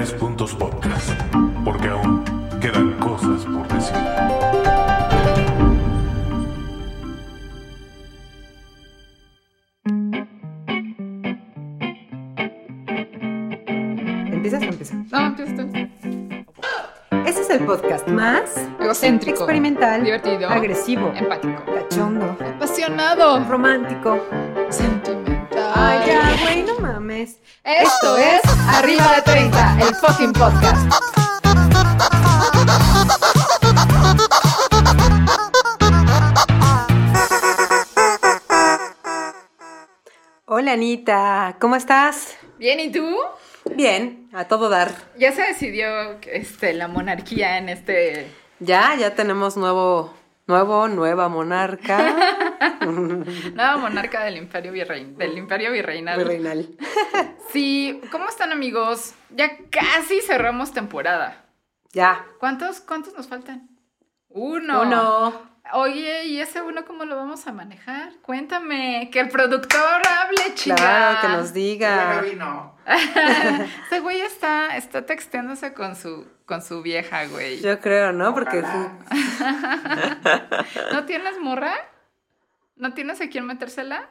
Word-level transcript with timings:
Tres 0.00 0.14
Puntos 0.14 0.54
Podcast, 0.54 1.10
porque 1.62 1.88
aún 1.88 2.24
quedan 2.58 2.94
cosas 3.00 3.44
por 3.44 3.68
decir. 3.68 3.96
¿Empiezas 14.32 14.62
o 14.62 14.66
empieza? 14.66 14.94
No, 15.10 15.26
empieza 15.26 15.56
tú. 15.56 15.68
Este 17.26 17.42
es 17.42 17.50
el 17.50 17.64
podcast 17.66 18.08
más 18.08 18.56
Egocéntrico. 18.80 19.38
experimental, 19.40 20.02
Divertido. 20.02 20.48
agresivo, 20.48 21.12
Empático. 21.14 21.62
cachondo, 21.66 22.36
Apasionado. 22.56 23.44
romántico. 23.48 24.18
Sentimental. 24.70 25.72
Ay, 25.74 26.00
ya, 26.06 26.36
güey, 26.42 26.62
no 26.62 26.78
mames. 26.80 27.39
Esto 27.78 28.16
es 28.16 28.40
Arriba 28.66 29.14
de 29.14 29.22
30, 29.22 29.78
el 29.80 29.94
fucking 29.94 30.32
podcast. 30.32 30.92
Hola, 40.46 40.72
Anita, 40.72 41.56
¿cómo 41.60 41.76
estás? 41.76 42.36
Bien, 42.58 42.80
¿y 42.80 42.90
tú? 42.90 43.16
Bien, 43.76 44.28
a 44.32 44.48
todo 44.48 44.68
dar. 44.68 44.90
Ya 45.16 45.30
se 45.30 45.42
decidió 45.42 46.18
este, 46.22 46.74
la 46.74 46.88
monarquía 46.88 47.58
en 47.58 47.68
este... 47.68 48.26
Ya, 48.58 48.96
ya 48.98 49.14
tenemos 49.14 49.56
nuevo, 49.56 50.12
nuevo, 50.50 50.88
nueva 50.88 51.28
monarca. 51.28 52.16
Nueva 52.80 53.76
monarca 53.76 54.24
del 54.24 54.36
imperio, 54.36 54.72
virrein, 54.72 55.16
del 55.16 55.38
imperio 55.38 55.70
virreinal. 55.72 56.18
Virreinal. 56.18 56.68
Sí, 57.52 58.00
¿cómo 58.12 58.28
están 58.28 58.52
amigos? 58.52 59.14
Ya 59.30 59.50
casi 59.70 60.20
cerramos 60.20 60.72
temporada. 60.72 61.44
Ya. 61.92 62.24
¿Cuántos, 62.38 62.80
cuántos 62.80 63.12
nos 63.16 63.26
faltan? 63.26 63.68
Uno. 64.28 64.82
Uno. 64.82 65.50
Oye, 65.72 66.26
¿y 66.26 66.40
ese 66.40 66.62
uno 66.62 66.84
cómo 66.84 67.04
lo 67.04 67.16
vamos 67.16 67.46
a 67.48 67.52
manejar? 67.52 68.12
Cuéntame, 68.22 69.10
que 69.12 69.18
el 69.18 69.28
productor 69.28 70.02
hable, 70.08 70.54
chica. 70.54 70.76
Claro, 70.76 71.20
que 71.20 71.28
nos 71.28 71.52
diga. 71.52 72.22
Ese 73.86 74.00
güey 74.00 74.20
está, 74.20 74.76
está 74.76 75.06
texteándose 75.06 75.72
con 75.72 75.96
su, 75.96 76.26
con 76.50 76.62
su 76.62 76.82
vieja, 76.82 77.26
güey. 77.26 77.60
Yo 77.60 77.78
creo, 77.78 78.12
¿no? 78.12 78.34
Porque 78.34 78.60
¿No 80.92 81.04
tienes 81.06 81.38
morra? 81.40 81.74
¿No 82.74 82.92
tienes 82.92 83.20
a 83.20 83.28
quién 83.28 83.46
metérsela? 83.46 84.08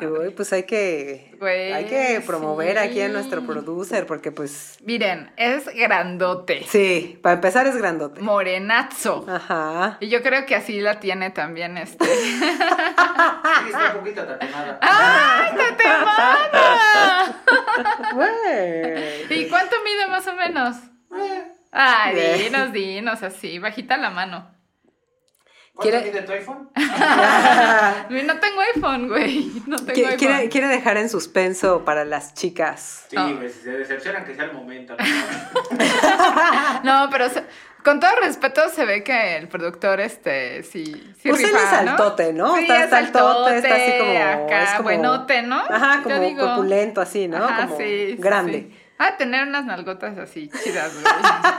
Güey, 0.00 0.34
pues 0.34 0.52
hay 0.52 0.64
que, 0.64 1.34
Güey, 1.38 1.72
hay 1.72 1.86
que 1.86 2.22
promover 2.26 2.78
aquí 2.78 3.00
a 3.00 3.08
nuestro 3.08 3.46
producer, 3.46 4.06
porque 4.06 4.30
pues, 4.30 4.76
Miren, 4.82 5.32
es 5.38 5.64
grandote. 5.74 6.62
sí, 6.68 7.18
para 7.22 7.36
empezar 7.36 7.66
es 7.66 7.74
grandote. 7.76 8.20
Morenazo. 8.20 9.24
Ajá. 9.28 9.96
Y 10.00 10.08
yo 10.08 10.22
creo 10.22 10.44
que 10.44 10.54
así 10.54 10.80
la 10.80 11.00
tiene 11.00 11.30
también 11.30 11.78
este. 11.78 12.04
Sí, 12.06 13.70
está 13.72 13.92
un 13.94 14.00
poquito 14.00 14.24
tatemada. 14.26 14.78
¡Ay, 14.82 15.56
tatemada! 15.56 17.42
Güey. 18.12 19.40
¿Y 19.40 19.48
cuánto 19.48 19.76
mide 19.84 20.06
más 20.08 20.26
o 20.26 20.34
menos? 20.34 20.76
Eh, 21.14 21.44
Ay, 21.72 22.38
dinos, 22.42 22.72
dinos, 22.72 23.22
así, 23.22 23.58
bajita 23.58 23.96
la 23.96 24.10
mano. 24.10 24.50
¿Cuánto 25.74 25.90
¿Quiere- 25.98 26.10
mide 26.10 26.22
tu 26.22 26.32
iPhone? 26.32 26.70
No 28.26 28.38
tengo 28.40 28.60
iPhone, 28.74 29.08
güey. 29.08 29.62
No 29.66 29.76
tengo 29.76 29.92
Qui- 29.92 30.04
iPhone. 30.04 30.16
Quiere, 30.18 30.48
quiere 30.48 30.66
dejar 30.68 30.96
en 30.96 31.10
suspenso 31.10 31.84
para 31.84 32.04
las 32.06 32.32
chicas. 32.34 33.04
Sí, 33.10 33.16
Ah. 33.18 33.30
güey, 33.36 33.50
si 33.50 33.60
se 33.60 33.70
decepcionan 33.72 34.24
que 34.24 34.34
sea 34.34 34.44
el 34.46 34.52
momento. 34.54 34.96
¿no? 34.96 35.04
No, 36.82 37.08
pero 37.10 37.28
se- 37.28 37.44
con 37.84 38.00
todo 38.00 38.10
respeto 38.22 38.62
se 38.68 38.84
ve 38.84 39.04
que 39.04 39.36
el 39.36 39.48
productor, 39.48 40.00
este, 40.00 40.62
sí, 40.62 40.84
sí 41.20 41.28
Pues 41.28 41.42
él 41.44 41.50
es 41.54 41.72
altote, 41.72 42.32
¿no? 42.32 42.54
Sí, 42.56 42.62
Está- 42.62 42.76
es 42.78 42.84
está 42.84 42.98
altote, 42.98 43.56
está 43.58 43.74
así 43.74 43.92
como- 43.98 44.44
acá, 44.46 44.62
es 44.64 44.70
como- 44.70 44.82
buenote, 44.84 45.42
¿no? 45.42 45.56
Ajá, 45.60 46.00
como 46.02 46.18
digo. 46.20 46.46
corpulento 46.46 47.00
así, 47.00 47.28
¿no? 47.28 47.44
Ajá, 47.44 47.66
como 47.66 47.78
sí, 47.78 47.84
sí, 48.12 48.16
grande. 48.18 48.68
sí. 48.70 48.75
Ah, 48.98 49.16
tener 49.18 49.46
unas 49.46 49.64
nalgotas 49.64 50.16
así, 50.18 50.48
chidas, 50.62 50.92
güey. 50.94 51.04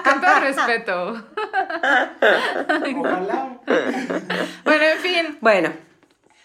Con 0.03 0.21
todo 0.21 0.39
respeto. 0.39 1.27
Ojalá. 2.97 3.57
Bueno, 4.63 4.83
en 4.85 4.99
fin, 4.99 5.37
Bueno, 5.41 5.73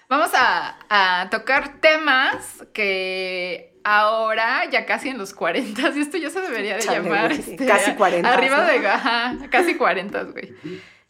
vamos 0.08 0.30
a, 0.34 0.76
a 0.88 1.30
tocar 1.30 1.80
temas 1.80 2.64
que 2.72 3.72
ahora, 3.84 4.64
ya 4.70 4.86
casi 4.86 5.08
en 5.08 5.18
los 5.18 5.34
40, 5.34 5.80
y 5.96 6.00
esto 6.00 6.16
ya 6.18 6.30
se 6.30 6.40
debería 6.40 6.76
de 6.76 6.82
Chale, 6.82 7.02
llamar. 7.02 7.32
este, 7.32 7.66
casi 7.66 7.94
40, 7.94 8.32
Arriba 8.32 8.58
¿no? 8.58 8.64
de, 8.64 8.86
ajá, 8.88 9.34
casi 9.50 9.74
40, 9.76 10.22
güey. 10.24 10.54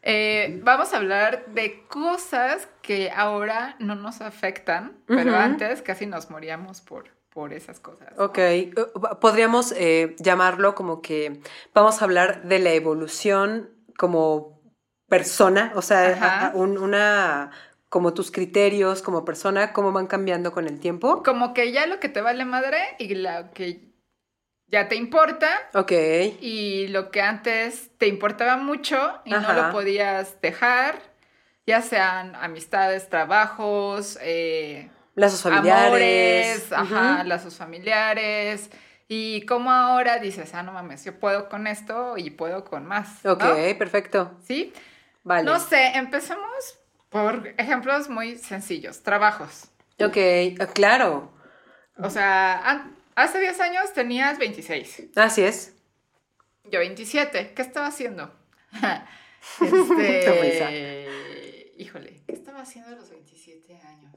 Eh, 0.04 0.58
vamos 0.64 0.92
a 0.92 0.96
hablar 0.96 1.46
de 1.48 1.84
cosas 1.88 2.68
que 2.82 3.10
ahora 3.14 3.76
no 3.78 3.94
nos 3.94 4.20
afectan, 4.20 4.96
pero 5.06 5.36
antes 5.36 5.80
casi 5.82 6.06
nos 6.06 6.30
moríamos 6.30 6.80
por, 6.80 7.10
por 7.32 7.52
esas 7.52 7.80
cosas. 7.80 8.08
ok. 8.18 8.38
Uh, 8.76 9.18
Podríamos 9.20 9.72
eh, 9.72 10.14
llamarlo 10.18 10.74
como 10.74 11.00
que 11.02 11.40
vamos 11.74 12.00
a 12.00 12.04
hablar 12.04 12.42
de 12.44 12.58
la 12.58 12.72
evolución 12.72 13.70
como 13.96 14.60
persona, 15.08 15.72
o 15.74 15.82
sea, 15.82 16.08
Ajá. 16.10 16.26
a- 16.26 16.46
a- 16.48 16.54
un- 16.56 16.78
una 16.78 17.50
como 17.88 18.14
tus 18.14 18.30
criterios 18.30 19.02
como 19.02 19.24
persona, 19.24 19.72
cómo 19.74 19.92
van 19.92 20.06
cambiando 20.06 20.52
con 20.52 20.66
el 20.66 20.80
tiempo. 20.80 21.22
Como 21.22 21.52
que 21.52 21.72
ya 21.72 21.86
lo 21.86 22.00
que 22.00 22.08
te 22.08 22.22
vale 22.22 22.44
madre 22.46 22.78
y 22.98 23.14
lo 23.16 23.50
que 23.52 23.92
ya 24.68 24.88
te 24.88 24.94
importa 24.96 25.50
Ok. 25.74 25.92
y 26.40 26.88
lo 26.88 27.10
que 27.10 27.20
antes 27.20 27.90
te 27.98 28.06
importaba 28.06 28.56
mucho 28.56 28.96
y 29.26 29.34
Ajá. 29.34 29.52
no 29.52 29.62
lo 29.66 29.72
podías 29.72 30.40
dejar, 30.40 30.98
ya 31.66 31.82
sean 31.82 32.34
amistades, 32.36 33.10
trabajos, 33.10 34.18
eh, 34.22 34.90
Lazos 35.14 35.42
familiares. 35.42 36.72
amores, 36.72 36.74
ajá, 36.94 37.18
Ujú. 37.20 37.28
lazos 37.28 37.56
familiares. 37.56 38.70
Y 39.08 39.44
como 39.46 39.70
ahora 39.70 40.18
dices, 40.18 40.54
ah, 40.54 40.62
no 40.62 40.72
mames, 40.72 41.04
yo 41.04 41.18
puedo 41.18 41.48
con 41.48 41.66
esto 41.66 42.16
y 42.16 42.30
puedo 42.30 42.64
con 42.64 42.86
más. 42.86 43.24
¿no? 43.24 43.32
Ok, 43.32 43.44
perfecto. 43.78 44.38
¿Sí? 44.44 44.72
Vale. 45.22 45.44
No 45.44 45.60
sé, 45.60 45.88
empecemos 45.96 46.78
por 47.10 47.54
ejemplos 47.58 48.08
muy 48.08 48.38
sencillos. 48.38 49.02
Trabajos. 49.02 49.68
Ok, 50.00 50.16
ah, 50.60 50.66
claro. 50.72 51.30
O 51.98 52.08
sea, 52.08 52.86
hace 53.14 53.38
10 53.38 53.60
años 53.60 53.92
tenías 53.92 54.38
26. 54.38 55.10
Así 55.16 55.42
es. 55.42 55.74
Yo 56.70 56.78
27. 56.78 57.52
¿Qué 57.54 57.62
estaba 57.62 57.88
haciendo? 57.88 58.32
Este... 59.60 61.08
Híjole, 61.76 62.22
¿qué 62.26 62.32
estaba 62.32 62.62
haciendo 62.62 62.92
a 62.92 62.94
los 62.94 63.10
27 63.10 63.76
años? 63.86 64.14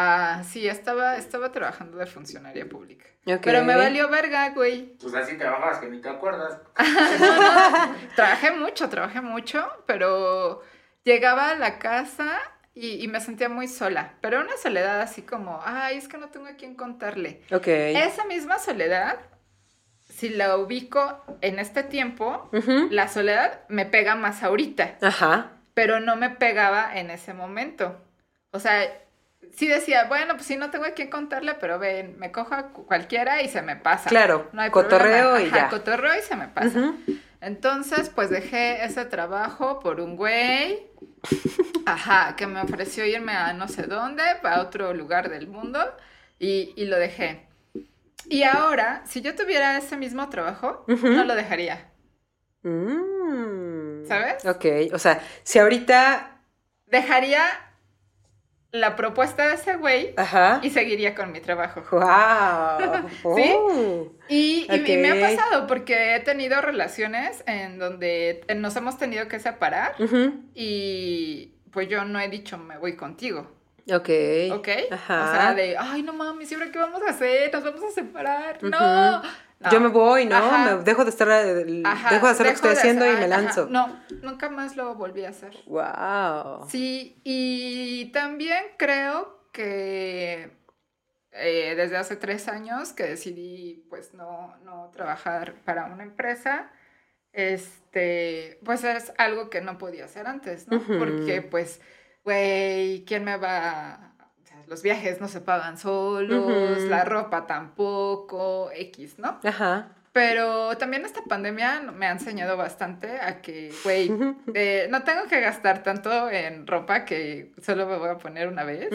Ah, 0.00 0.44
sí, 0.44 0.68
estaba, 0.68 1.16
estaba 1.16 1.50
trabajando 1.50 1.98
de 1.98 2.06
funcionaria 2.06 2.68
pública. 2.68 3.04
Pero 3.42 3.64
me 3.64 3.74
valió 3.74 4.08
verga, 4.08 4.50
güey. 4.50 4.96
Pues 5.00 5.12
así 5.12 5.36
trabajabas 5.36 5.78
que 5.78 5.88
ni 5.88 6.00
te 6.00 6.08
acuerdas. 6.08 6.60
Trabajé 8.14 8.52
mucho, 8.52 8.88
trabajé 8.88 9.20
mucho, 9.20 9.66
pero 9.86 10.62
llegaba 11.02 11.50
a 11.50 11.56
la 11.56 11.80
casa 11.80 12.38
y, 12.74 13.02
y 13.04 13.08
me 13.08 13.20
sentía 13.20 13.48
muy 13.48 13.66
sola. 13.66 14.14
Pero 14.20 14.40
una 14.40 14.56
soledad 14.56 15.00
así 15.00 15.22
como, 15.22 15.60
ay, 15.64 15.96
es 15.96 16.06
que 16.06 16.16
no 16.16 16.28
tengo 16.28 16.46
a 16.46 16.54
quién 16.54 16.76
contarle. 16.76 17.42
Ok. 17.50 17.66
Esa 17.66 18.24
misma 18.24 18.60
soledad, 18.60 19.18
si 20.08 20.28
la 20.28 20.56
ubico 20.58 21.24
en 21.40 21.58
este 21.58 21.82
tiempo, 21.82 22.48
la 22.90 23.08
soledad 23.08 23.62
me 23.68 23.84
pega 23.84 24.14
más 24.14 24.44
ahorita, 24.44 24.96
Ajá. 25.02 25.54
pero 25.74 25.98
no 25.98 26.14
me 26.14 26.30
pegaba 26.30 26.96
en 26.96 27.10
ese 27.10 27.34
momento. 27.34 28.00
O 28.52 28.60
sea, 28.60 28.88
sí 29.52 29.66
decía, 29.68 30.04
bueno, 30.04 30.34
pues 30.34 30.46
sí, 30.46 30.56
no 30.56 30.70
tengo 30.70 30.84
a 30.84 30.90
quién 30.92 31.10
contarle, 31.10 31.54
pero 31.54 31.78
ven, 31.78 32.18
me 32.18 32.32
cojo 32.32 32.54
a 32.54 32.68
cu- 32.72 32.86
cualquiera 32.86 33.42
y 33.42 33.48
se 33.48 33.62
me 33.62 33.76
pasa. 33.76 34.08
Claro, 34.10 34.48
No 34.52 34.62
hay 34.62 34.70
cotorreo 34.70 35.30
problema. 35.32 35.40
y 35.40 35.46
Ajá, 35.48 35.56
ya. 35.56 35.68
cotorreo 35.68 36.18
y 36.18 36.22
se 36.22 36.36
me 36.36 36.48
pasa. 36.48 36.94
Entonces, 37.40 38.10
pues 38.10 38.30
dejé 38.30 38.84
ese 38.84 39.04
trabajo 39.04 39.78
por 39.80 40.00
un 40.00 40.16
güey, 40.16 40.86
ajá, 41.86 42.34
que 42.36 42.46
me 42.46 42.60
ofreció 42.60 43.04
irme 43.04 43.32
a 43.32 43.52
no 43.52 43.68
sé 43.68 43.82
dónde, 43.84 44.22
a 44.42 44.60
otro 44.60 44.92
lugar 44.94 45.28
del 45.30 45.46
mundo, 45.48 45.78
y, 46.38 46.72
y 46.76 46.86
lo 46.86 46.96
dejé. 46.98 47.46
Y 48.28 48.42
ahora, 48.42 49.02
si 49.06 49.22
yo 49.22 49.34
tuviera 49.36 49.78
ese 49.78 49.96
mismo 49.96 50.28
trabajo, 50.28 50.84
no 50.88 51.24
lo 51.24 51.34
dejaría. 51.34 51.90
Mm. 52.62 54.04
¿Sabes? 54.06 54.44
Ok, 54.44 54.64
o 54.92 54.98
sea, 54.98 55.20
si 55.42 55.58
ahorita... 55.58 56.34
Dejaría 56.86 57.42
la 58.70 58.96
propuesta 58.96 59.46
de 59.48 59.54
ese 59.54 59.76
güey 59.76 60.12
Ajá. 60.16 60.60
y 60.62 60.70
seguiría 60.70 61.14
con 61.14 61.32
mi 61.32 61.40
trabajo. 61.40 61.82
¡Wow! 61.90 63.08
¿Sí? 63.36 63.52
Oh. 63.56 64.12
Y, 64.28 64.66
y- 64.70 64.92
y 64.92 64.96
me 64.98 65.10
ha 65.10 65.20
pasado 65.36 65.66
porque 65.66 66.14
he 66.16 66.20
tenido 66.20 66.60
relaciones 66.60 67.42
en 67.46 67.78
donde 67.78 68.42
nos 68.56 68.76
hemos 68.76 68.98
tenido 68.98 69.26
que 69.28 69.40
separar 69.40 69.94
y 70.54 71.52
pues 71.70 71.88
yo 71.88 72.04
no 72.04 72.20
he 72.20 72.28
dicho 72.28 72.58
me 72.58 72.76
voy 72.78 72.96
contigo. 72.96 73.50
Ok. 73.90 74.10
¿Ok? 74.52 74.68
Ajá. 74.90 75.24
O 75.24 75.32
sea, 75.34 75.54
de, 75.54 75.76
ay, 75.78 76.02
no 76.02 76.12
mames, 76.12 76.50
¿y 76.52 76.54
ahora 76.54 76.70
qué 76.70 76.78
vamos 76.78 77.00
a 77.02 77.10
hacer? 77.10 77.50
Nos 77.52 77.64
vamos 77.64 77.82
a 77.84 77.90
separar. 77.90 78.62
No. 78.62 79.22
No. 79.60 79.70
Yo 79.72 79.80
me 79.80 79.88
voy, 79.88 80.24
¿no? 80.26 80.36
Ajá. 80.36 80.76
Me 80.76 80.84
dejo 80.84 81.04
de 81.04 81.10
estar, 81.10 81.28
eh, 81.28 81.82
Ajá, 81.84 82.10
dejo 82.10 82.26
de 82.26 82.32
hacer 82.32 82.46
lo 82.46 82.52
que 82.52 82.56
estoy 82.56 82.72
haciendo 82.72 83.04
y 83.06 83.10
me 83.10 83.24
ajá. 83.24 83.26
lanzo. 83.26 83.66
No, 83.68 84.00
nunca 84.22 84.48
más 84.50 84.76
lo 84.76 84.94
volví 84.94 85.24
a 85.24 85.30
hacer. 85.30 85.56
Wow. 85.66 86.68
Sí, 86.68 87.20
y 87.24 88.06
también 88.12 88.62
creo 88.76 89.48
que 89.52 90.56
eh, 91.32 91.74
desde 91.76 91.96
hace 91.96 92.16
tres 92.16 92.46
años 92.48 92.92
que 92.92 93.02
decidí 93.04 93.84
pues 93.90 94.14
no, 94.14 94.56
no 94.62 94.90
trabajar 94.92 95.54
para 95.64 95.86
una 95.86 96.04
empresa, 96.04 96.70
este, 97.32 98.60
pues 98.64 98.84
es 98.84 99.12
algo 99.18 99.50
que 99.50 99.60
no 99.60 99.76
podía 99.78 100.04
hacer 100.04 100.26
antes, 100.26 100.68
¿no? 100.68 100.80
Porque 100.80 101.42
pues, 101.42 101.80
güey, 102.24 103.04
¿quién 103.04 103.24
me 103.24 103.36
va? 103.36 104.07
Los 104.68 104.82
viajes 104.82 105.20
no 105.20 105.28
se 105.28 105.40
pagan 105.40 105.78
solos, 105.78 106.80
la 106.82 107.04
ropa 107.04 107.46
tampoco, 107.46 108.70
X, 108.74 109.18
¿no? 109.18 109.40
Ajá. 109.44 109.88
Pero 110.12 110.76
también 110.78 111.04
esta 111.04 111.22
pandemia 111.22 111.80
me 111.94 112.06
ha 112.06 112.10
enseñado 112.12 112.56
bastante 112.56 113.20
a 113.20 113.40
que, 113.40 113.72
güey, 113.84 114.10
eh, 114.54 114.86
no 114.90 115.04
tengo 115.04 115.24
que 115.28 115.40
gastar 115.40 115.82
tanto 115.82 116.28
en 116.30 116.66
ropa 116.66 117.04
que 117.04 117.52
solo 117.62 117.86
me 117.86 117.98
voy 117.98 118.08
a 118.08 118.18
poner 118.18 118.48
una 118.48 118.64
vez. 118.64 118.88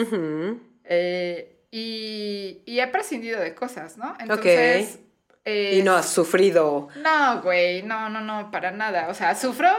Eh, 0.86 1.56
y, 1.72 2.62
y 2.66 2.80
he 2.80 2.88
prescindido 2.88 3.40
de 3.40 3.56
cosas, 3.56 3.98
¿no? 3.98 4.16
Entonces... 4.20 5.00
eh, 5.46 5.78
Y 5.78 5.84
no 5.84 5.96
has 5.96 6.10
sufrido. 6.10 6.90
No, 7.02 7.42
güey, 7.42 7.84
no, 7.84 8.10
no, 8.10 8.22
no, 8.22 8.52
para 8.52 8.72
nada. 8.72 9.08
O 9.10 9.14
sea, 9.14 9.34
sufro 9.36 9.70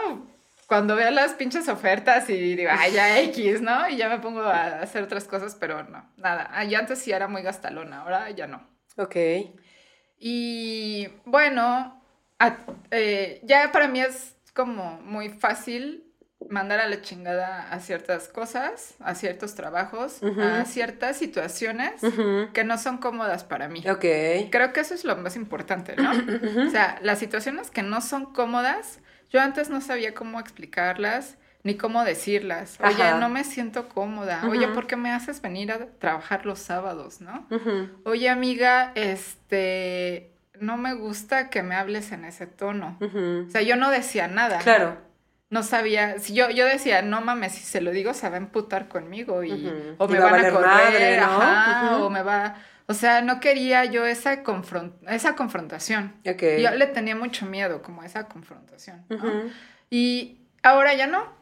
cuando 0.67 0.97
veo 0.97 1.11
las 1.11 1.35
pinches 1.35 1.69
ofertas 1.69 2.29
y 2.31 2.57
digo, 2.57 2.71
ay, 2.73 2.93
ya 2.93 3.21
X, 3.21 3.61
¿no? 3.61 3.89
Y 3.89 3.97
ya 3.97 4.09
me 4.09 4.19
pongo 4.19 4.41
a 4.43 4.81
hacer 4.81 5.03
otras 5.03 5.25
cosas, 5.25 5.55
pero 5.59 5.83
no, 5.85 6.11
nada. 6.17 6.49
Ah, 6.53 6.65
Yo 6.65 6.79
antes 6.79 6.99
sí 6.99 7.13
era 7.13 7.29
muy 7.29 7.43
gastalona, 7.43 8.01
ahora 8.03 8.31
ya 8.31 8.47
no. 8.47 8.67
Ok. 8.97 9.17
Y 10.19 11.09
bueno, 11.25 12.01
a- 12.39 12.57
eh, 12.91 13.41
ya 13.45 13.73
para 13.73 13.89
mí 13.89 14.01
es 14.01 14.37
como 14.55 15.01
muy 15.03 15.29
fácil 15.29 16.01
mandar 16.51 16.79
a 16.81 16.89
la 16.89 17.01
chingada 17.01 17.71
a 17.71 17.81
ciertas 17.81 18.29
cosas, 18.29 18.95
a 19.01 19.15
ciertos 19.15 19.55
trabajos, 19.55 20.21
a 20.23 20.65
ciertas 20.67 21.17
situaciones 21.17 22.03
Ujú. 22.03 22.53
que 22.53 22.65
no 22.65 22.77
son 22.77 22.99
cómodas 22.99 23.45
para 23.45 23.69
mí. 23.69 23.81
Ok. 23.89 24.05
Creo 24.51 24.73
que 24.75 24.81
eso 24.81 24.95
es 24.95 25.05
lo 25.05 25.17
más 25.17 25.37
importante, 25.37 25.97
¿no? 25.97 26.11
O 26.69 26.71
sea, 26.71 26.99
las 27.03 27.19
situaciones 27.19 27.71
que 27.71 27.83
no 27.83 28.01
son 28.03 28.27
cómodas, 28.35 29.01
yo 29.35 29.41
antes 29.41 29.69
no 29.69 29.81
sabía 29.81 30.15
cómo 30.15 30.39
explicarlas 30.39 31.37
ni 31.65 31.77
cómo 31.77 32.05
decirlas. 32.05 32.79
Oye, 32.81 33.03
Ajá. 33.03 33.19
no 33.19 33.29
me 33.29 33.43
siento 33.43 33.89
cómoda. 33.89 34.43
Oye. 34.49 34.69
¿por 34.69 34.87
qué 34.87 34.95
me 34.97 35.11
haces 35.11 35.43
venir 35.43 35.73
a 35.73 35.87
trabajar 35.99 36.47
los 36.47 36.61
sábados, 36.61 37.21
no? 37.21 37.49
Oye, 38.05 38.29
amiga, 38.29 38.93
este, 38.95 40.31
no 40.61 40.77
me 40.77 40.95
gusta 40.95 41.51
que 41.51 41.65
me 41.65 41.75
hables 41.75 42.13
en 42.13 42.25
ese 42.25 42.47
tono. 42.47 42.97
O 43.01 43.51
sea, 43.51 43.63
yo 43.63 43.75
no 43.75 43.91
decía 43.91 44.29
nada. 44.29 44.59
Claro. 44.59 44.99
No 45.51 45.65
sabía, 45.65 46.19
si 46.21 46.33
yo, 46.35 46.51
yo 46.51 46.65
decía, 46.65 47.03
no 47.03 47.21
mames, 47.21 47.53
si 47.53 47.65
se 47.65 47.81
lo 47.81 47.91
digo 47.91 48.15
se 48.15 48.29
va 48.29 48.37
a 48.37 48.39
emputar 48.39 48.89
conmigo 48.89 49.43
y 49.43 49.51
o 49.99 50.07
Y 50.09 50.13
me 50.13 50.19
va 50.21 50.31
van 50.31 50.45
a 50.45 50.51
correr, 50.51 50.67
madre, 50.67 51.17
¿no? 51.19 51.25
ajá, 51.25 51.97
o 51.99 52.11
me 52.11 52.23
va, 52.23 52.57
o 52.87 52.95
sea, 52.95 53.23
no 53.23 53.41
quería 53.41 53.85
yo 53.85 54.07
esa 54.07 54.43
confron- 54.43 54.93
esa 55.09 55.35
confrontación. 55.37 56.15
Ok. 56.27 56.43
Yo 56.61 56.71
le 56.73 56.87
tenía 56.89 57.17
mucho 57.17 57.47
miedo 57.47 57.83
como 57.83 58.03
a 58.03 58.07
esa 58.07 58.27
confrontación. 58.29 59.05
Y 59.91 60.39
ahora 60.63 60.95
ya 60.95 61.07
no. 61.07 61.33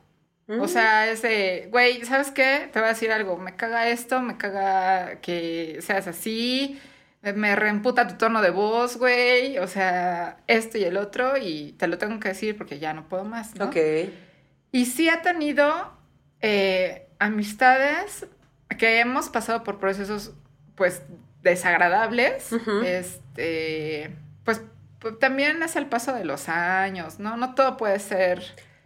Mm. 0.49 0.61
O 0.61 0.69
sea, 0.69 1.09
es 1.09 1.23
de, 1.23 1.69
güey, 1.71 2.05
¿sabes 2.05 2.31
qué? 2.33 2.69
Te 2.73 2.79
voy 2.81 2.87
a 2.87 2.93
decir 2.93 3.13
algo, 3.13 3.37
me 3.39 3.55
caga 3.57 3.89
esto, 3.89 4.21
me 4.21 4.37
caga 4.37 5.21
que 5.21 5.79
seas 5.81 6.09
así, 6.09 6.81
me 7.23 7.55
reemputa 7.55 8.09
tu 8.09 8.17
tono 8.17 8.43
de 8.43 8.51
voz, 8.51 8.97
güey, 8.97 9.59
o 9.59 9.69
sea, 9.69 10.39
esto 10.49 10.79
y 10.79 10.85
el 10.85 10.97
otro, 10.97 11.37
y 11.37 11.73
te 11.79 11.87
lo 11.87 11.97
tengo 11.97 12.19
que 12.19 12.31
decir 12.31 12.59
porque 12.59 12.81
ya 12.81 12.93
no 12.93 13.09
puedo 13.09 13.25
más, 13.25 13.55
¿no? 13.55 13.67
Ok. 13.67 13.77
Y 14.73 14.87
sí 14.87 15.09
ha 15.09 15.23
tenido 15.23 15.93
eh, 16.41 17.07
amistades 17.21 18.27
que 18.79 18.99
hemos 18.99 19.29
pasado 19.29 19.63
por 19.63 19.79
procesos, 19.79 20.33
pues, 20.75 21.03
desagradables, 21.43 22.51
este, 22.85 24.11
pues, 24.45 24.61
pues, 24.99 25.19
también 25.19 25.63
es 25.63 25.77
el 25.77 25.87
paso 25.87 26.13
de 26.15 26.25
los 26.25 26.49
años, 26.49 27.19
¿no? 27.19 27.37
No 27.37 27.55
todo 27.55 27.77
puede 27.77 27.99
ser 27.99 28.43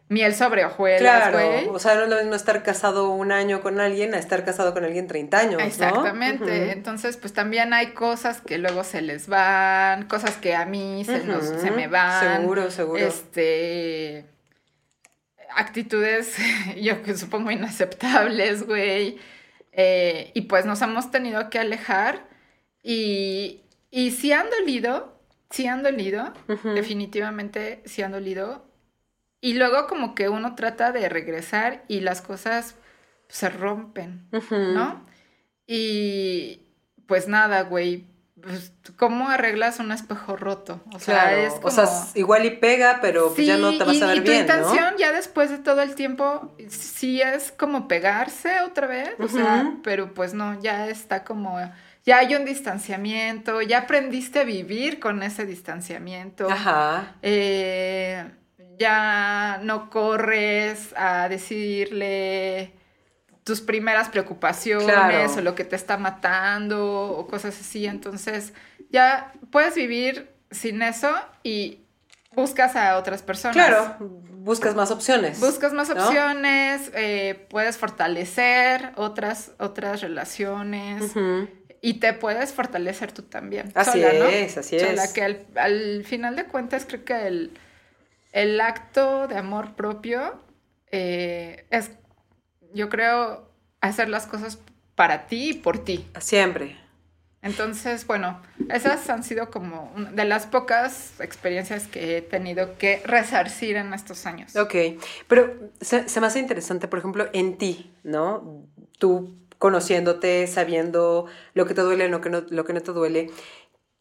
miel 0.09 0.35
sobre 0.37 0.65
hojuelas, 0.65 1.01
Claro. 1.31 1.73
O 1.73 1.79
sea, 1.81 1.97
no 1.97 2.05
es 2.05 2.09
lo 2.09 2.17
mismo 2.19 2.35
estar 2.37 2.63
casado 2.63 3.11
un 3.11 3.33
año 3.33 3.61
con 3.61 3.81
alguien 3.81 4.15
a 4.15 4.19
estar 4.19 4.45
casado 4.45 4.73
con 4.73 4.85
alguien 4.85 5.09
30 5.09 5.39
años. 5.39 5.55
¿no? 5.61 5.67
Exactamente. 5.67 6.45
Ujú. 6.45 6.71
Entonces, 6.71 7.17
pues 7.17 7.33
también 7.33 7.73
hay 7.75 7.89
cosas 7.89 8.41
que 8.41 8.57
luego 8.59 8.85
se 8.85 9.03
les 9.03 9.27
van, 9.27 10.07
cosas 10.07 10.37
que 10.37 10.55
a 10.55 10.65
mí 10.65 11.05
se, 11.05 11.25
nos- 11.25 11.49
Ujú. 11.51 11.61
se 11.61 11.71
me 11.73 11.89
van. 11.89 12.41
Seguro, 12.43 12.71
seguro. 12.71 13.05
Este. 13.05 14.25
Actitudes, 15.55 16.37
yo 16.81 16.95
supongo 17.17 17.51
inaceptables, 17.51 18.67
güey. 18.67 19.19
Eh, 19.73 20.31
y 20.35 20.43
pues 20.43 20.65
nos 20.67 20.81
hemos 20.83 21.11
tenido 21.11 21.51
que 21.51 21.59
alejar. 21.59 22.25
Y, 22.89 23.63
y 23.91 24.13
sí 24.13 24.33
han 24.33 24.47
dolido, 24.49 25.13
sí 25.51 25.67
han 25.67 25.83
dolido, 25.83 26.33
Ujú. 26.49 26.69
definitivamente 26.71 27.83
sí 27.85 28.03
han 28.03 28.13
dolido. 28.13 28.65
Y 29.41 29.55
luego 29.55 29.89
como 29.89 30.15
que 30.15 30.29
uno 30.29 30.55
trata 30.55 30.93
de 30.93 31.09
regresar 31.09 31.83
y 31.89 32.01
las 32.01 32.23
cosas 32.23 32.77
se 33.29 33.49
rompen. 33.49 34.29
Ujú. 34.33 34.55
¿no? 34.55 35.05
Y 35.67 36.61
pues 37.07 37.27
nada, 37.29 37.63
güey. 37.63 38.05
Pues, 38.41 38.73
¿Cómo 38.97 39.31
arreglas 39.31 39.81
un 39.81 39.91
espejo 39.91 40.37
roto? 40.37 40.81
O 40.95 40.99
sea, 41.01 41.31
Claro. 41.31 41.37
es 41.39 41.55
como... 41.55 41.67
O 41.67 41.71
sea, 41.71 41.87
igual 42.15 42.45
y 42.45 42.51
pega, 42.51 43.01
pero 43.01 43.35
pues 43.35 43.47
ya 43.47 43.57
no 43.57 43.77
te 43.77 43.83
vas 43.83 43.97
y, 43.97 44.03
a 44.03 44.07
ver 44.07 44.19
y 44.19 44.21
tu 44.21 44.31
bien, 44.31 44.43
intención 44.43 44.93
¿no? 44.93 44.99
ya 44.99 45.11
después 45.11 45.51
de 45.51 45.59
todo 45.59 45.81
el 45.83 45.95
tiempo 45.97 46.55
sí 46.69 47.21
es 47.21 47.51
como 47.51 47.89
pegarse 47.89 48.61
otra 48.61 48.87
vez, 48.87 49.15
o 49.19 49.27
sea, 49.27 49.73
pero 49.83 50.13
pues 50.15 50.35
no, 50.35 50.61
ya 50.61 50.87
está 50.89 51.25
como, 51.25 51.59
ya 52.07 52.19
hay 52.19 52.35
un 52.37 52.45
distanciamiento, 52.45 53.61
ya 53.63 53.79
aprendiste 53.79 54.39
a 54.41 54.45
vivir 54.45 55.01
con 55.01 55.23
ese 55.25 55.45
distanciamiento. 55.45 56.49
Ajá. 56.49 57.17
Eh, 57.21 58.25
ya 58.79 59.59
no 59.63 59.91
corres 59.91 60.95
a 60.97 61.29
decirle 61.29 62.73
tus 63.43 63.61
primeras 63.61 64.09
preocupaciones 64.09 64.87
Claro. 64.87 65.33
o 65.37 65.41
lo 65.41 65.55
que 65.55 65.65
te 65.65 65.77
está 65.77 65.97
matando 65.97 67.11
o 67.11 67.27
cosas 67.27 67.59
así. 67.61 67.87
Entonces, 67.87 68.53
ya 68.91 69.33
puedes 69.51 69.75
vivir 69.75 70.31
sin 70.51 70.83
eso 70.83 71.13
y 71.43 71.81
buscas 72.33 72.77
a 72.77 72.99
otras 72.99 73.23
personas. 73.23 73.55
Claro. 73.57 73.97
Buscas 73.99 74.77
más 74.77 74.91
opciones. 74.93 75.41
Buscas 75.41 75.73
más 75.73 75.89
¿no? 75.89 76.05
opciones, 76.07 76.93
eh, 76.95 77.47
puedes 77.51 77.79
fortalecer 77.79 78.93
otras, 78.97 79.53
otras 79.59 80.03
relaciones. 80.03 81.13
Y 81.87 81.95
te 82.01 82.13
puedes 82.15 82.53
fortalecer 82.53 83.13
tú 83.13 83.23
también. 83.23 83.71
Así 83.77 84.03
sola, 84.03 84.13
¿no? 84.15 84.25
es, 84.25 84.59
así 84.59 84.77
Sola, 84.81 85.05
es. 85.05 85.13
que 85.13 85.23
al, 85.23 85.47
al 85.55 86.05
final 86.05 86.35
de 86.35 86.47
cuentas 86.47 86.85
creo 86.85 87.05
que 87.05 87.29
el, 87.29 87.53
el 88.33 88.61
acto 88.61 89.29
de 89.29 89.39
amor 89.39 89.77
propio 89.77 90.41
eh, 90.91 91.65
es, 91.71 91.93
yo 92.75 92.89
creo, 92.89 93.49
hacer 93.81 94.09
las 94.09 94.27
cosas 94.27 94.59
para 94.97 95.29
ti 95.29 95.51
y 95.51 95.55
por 95.55 95.85
ti. 95.85 96.05
Siempre. 96.19 96.77
Entonces, 97.41 98.05
bueno, 98.05 98.43
esas 98.69 99.09
han 99.09 99.23
sido 99.23 99.53
como 99.53 99.93
una 99.95 100.11
de 100.11 100.25
las 100.25 100.47
pocas 100.47 101.13
experiencias 101.21 101.87
que 101.87 102.17
he 102.17 102.21
tenido 102.23 102.77
que 102.79 103.01
resarcir 103.05 103.77
en 103.77 103.95
estos 103.95 104.27
años. 104.27 104.57
Ok, 104.57 104.75
pero 105.29 105.55
se, 105.81 106.09
se 106.09 106.21
me 106.21 106.27
hace 106.27 106.41
interesante, 106.41 106.89
por 106.89 106.99
ejemplo, 106.99 107.29
en 107.33 107.57
ti, 107.59 107.95
¿no? 108.03 108.67
Tú 108.99 109.46
conociéndote, 109.59 110.47
sabiendo 110.47 111.27
lo 111.55 111.67
que 111.67 111.75
te 111.75 111.83
duele, 111.83 112.09
lo 112.09 112.21
que 112.21 112.31
no, 112.31 112.43
lo 112.49 112.65
que 112.65 112.73
no 112.73 112.81
te 112.83 112.93
duele. 112.93 113.31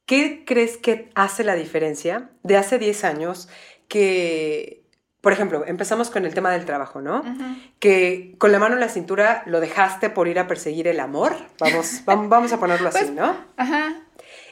¿Qué 0.06 0.44
crees 0.46 0.78
que 0.78 1.10
hace 1.16 1.44
la 1.44 1.56
diferencia 1.56 2.30
de 2.44 2.58
hace 2.58 2.78
10 2.78 3.04
años 3.04 3.50
que, 3.88 4.84
por 5.22 5.34
ejemplo, 5.34 5.64
empezamos 5.66 6.10
con 6.12 6.26
el 6.26 6.34
tema 6.34 6.52
del 6.52 6.66
trabajo, 6.66 7.02
¿no? 7.02 7.24
Que 7.80 8.36
con 8.38 8.52
la 8.52 8.60
mano 8.60 8.76
en 8.76 8.82
la 8.82 8.90
cintura 8.90 9.44
lo 9.48 9.60
dejaste 9.60 10.10
por 10.10 10.28
ir 10.28 10.38
a 10.40 10.48
perseguir 10.48 10.88
el 10.88 11.00
amor, 11.00 11.36
vamos, 11.60 12.02
vam- 12.06 12.30
vamos 12.30 12.54
a 12.54 12.60
ponerlo 12.60 12.90
así, 12.90 13.00
Pues- 13.00 13.12
¿no? 13.12 13.36
Ajá, 13.58 13.96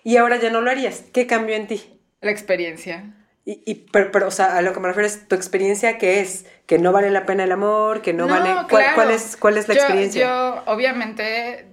Y 0.03 0.17
ahora 0.17 0.37
ya 0.37 0.49
no 0.49 0.61
lo 0.61 0.71
harías. 0.71 1.03
¿Qué 1.13 1.27
cambió 1.27 1.55
en 1.55 1.67
ti? 1.67 1.99
la 2.21 2.31
experiencia. 2.31 3.13
Y, 3.45 3.61
y- 3.65 3.75
pero, 3.91 4.11
pero, 4.11 4.27
o 4.27 4.31
sea, 4.31 4.57
a 4.57 4.61
lo 4.61 4.73
que 4.73 4.79
me 4.79 4.87
refiero 4.87 5.07
es 5.07 5.27
tu 5.27 5.35
experiencia, 5.35 5.97
que 5.97 6.21
es? 6.21 6.45
Que 6.65 6.79
no 6.79 6.91
vale 6.93 7.09
la 7.11 7.25
pena 7.25 7.43
el 7.43 7.51
amor, 7.51 8.01
que 8.01 8.13
no, 8.13 8.27
vale... 8.27 8.49
¿Cuál, 8.53 8.67
claro. 8.67 8.95
cuál 8.95 9.11
es, 9.11 9.35
¿Cuál 9.37 9.57
es 9.57 9.67
la 9.67 9.73
Yo- 9.75 9.81
experiencia? 9.81 10.25
Yo, 10.25 10.63
obviamente, 10.67 11.59
eh, 11.59 11.65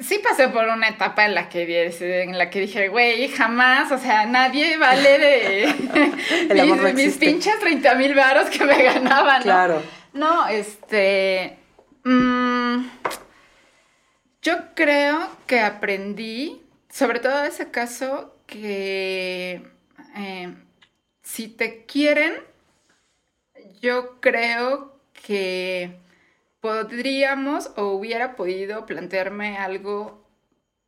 sí 0.00 0.20
pasé 0.22 0.48
por 0.48 0.68
una 0.68 0.88
etapa 0.88 1.24
en 1.26 1.34
la 1.34 1.48
que, 1.48 1.88
en 2.22 2.38
la 2.38 2.50
que 2.50 2.60
dije, 2.60 2.86
güey, 2.88 3.26
jamás, 3.28 3.90
o 3.90 3.98
sea, 3.98 4.26
nadie 4.26 4.76
vale 4.78 5.18
de 5.18 5.64
El 6.50 6.60
amor 6.60 6.76
no 6.76 6.82
mis, 6.84 6.94
mis 6.94 7.04
existe. 7.06 7.26
pinches 7.26 7.58
30 7.58 7.94
mil 7.96 8.14
varos 8.14 8.48
que 8.48 8.64
me 8.64 8.80
ganaban, 8.84 9.38
¿no? 9.38 9.42
Claro. 9.44 9.82
No, 10.12 10.46
este... 10.46 11.58
mm, 12.04 12.86
Yo 14.42 14.54
creo 14.76 15.28
que 15.46 15.60
aprendí, 15.60 16.62
sobre 16.88 17.18
todo 17.18 17.40
en 17.40 17.46
ese 17.46 17.70
caso, 17.72 18.36
que 18.46 19.62
eh, 20.16 20.54
si 21.26 21.48
te 21.48 21.84
quieren, 21.86 22.34
yo 23.82 24.20
creo 24.20 24.96
que 25.26 25.98
podríamos 26.60 27.72
o 27.76 27.88
hubiera 27.88 28.36
podido 28.36 28.86
plantearme 28.86 29.58
algo 29.58 30.24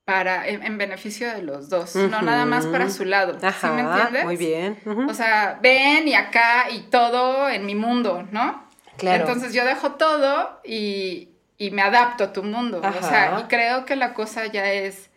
para 0.04 0.46
en, 0.46 0.62
en 0.62 0.78
beneficio 0.78 1.28
de 1.34 1.42
los 1.42 1.68
dos, 1.68 1.96
no 1.96 2.22
nada 2.22 2.46
más 2.46 2.66
para 2.66 2.88
su 2.88 3.04
lado. 3.04 3.36
Ajá, 3.42 3.68
¿Sí 3.68 3.74
me 3.74 3.82
entiendes? 3.82 4.24
muy 4.24 4.36
bien. 4.36 4.78
O 5.08 5.12
sea, 5.12 5.58
ven 5.60 6.06
y 6.06 6.14
acá 6.14 6.70
y 6.70 6.82
todo 6.82 7.48
en 7.48 7.66
mi 7.66 7.74
mundo, 7.74 8.26
¿no? 8.30 8.64
Claro. 8.96 9.26
Entonces 9.26 9.52
yo 9.52 9.64
dejo 9.64 9.96
todo 9.96 10.60
y, 10.64 11.30
y 11.58 11.72
me 11.72 11.82
adapto 11.82 12.24
a 12.24 12.32
tu 12.32 12.44
mundo. 12.44 12.80
O 12.80 13.02
sea, 13.02 13.40
y 13.40 13.48
creo 13.48 13.84
que 13.84 13.96
la 13.96 14.14
cosa 14.14 14.46
ya 14.46 14.72
es, 14.72 15.07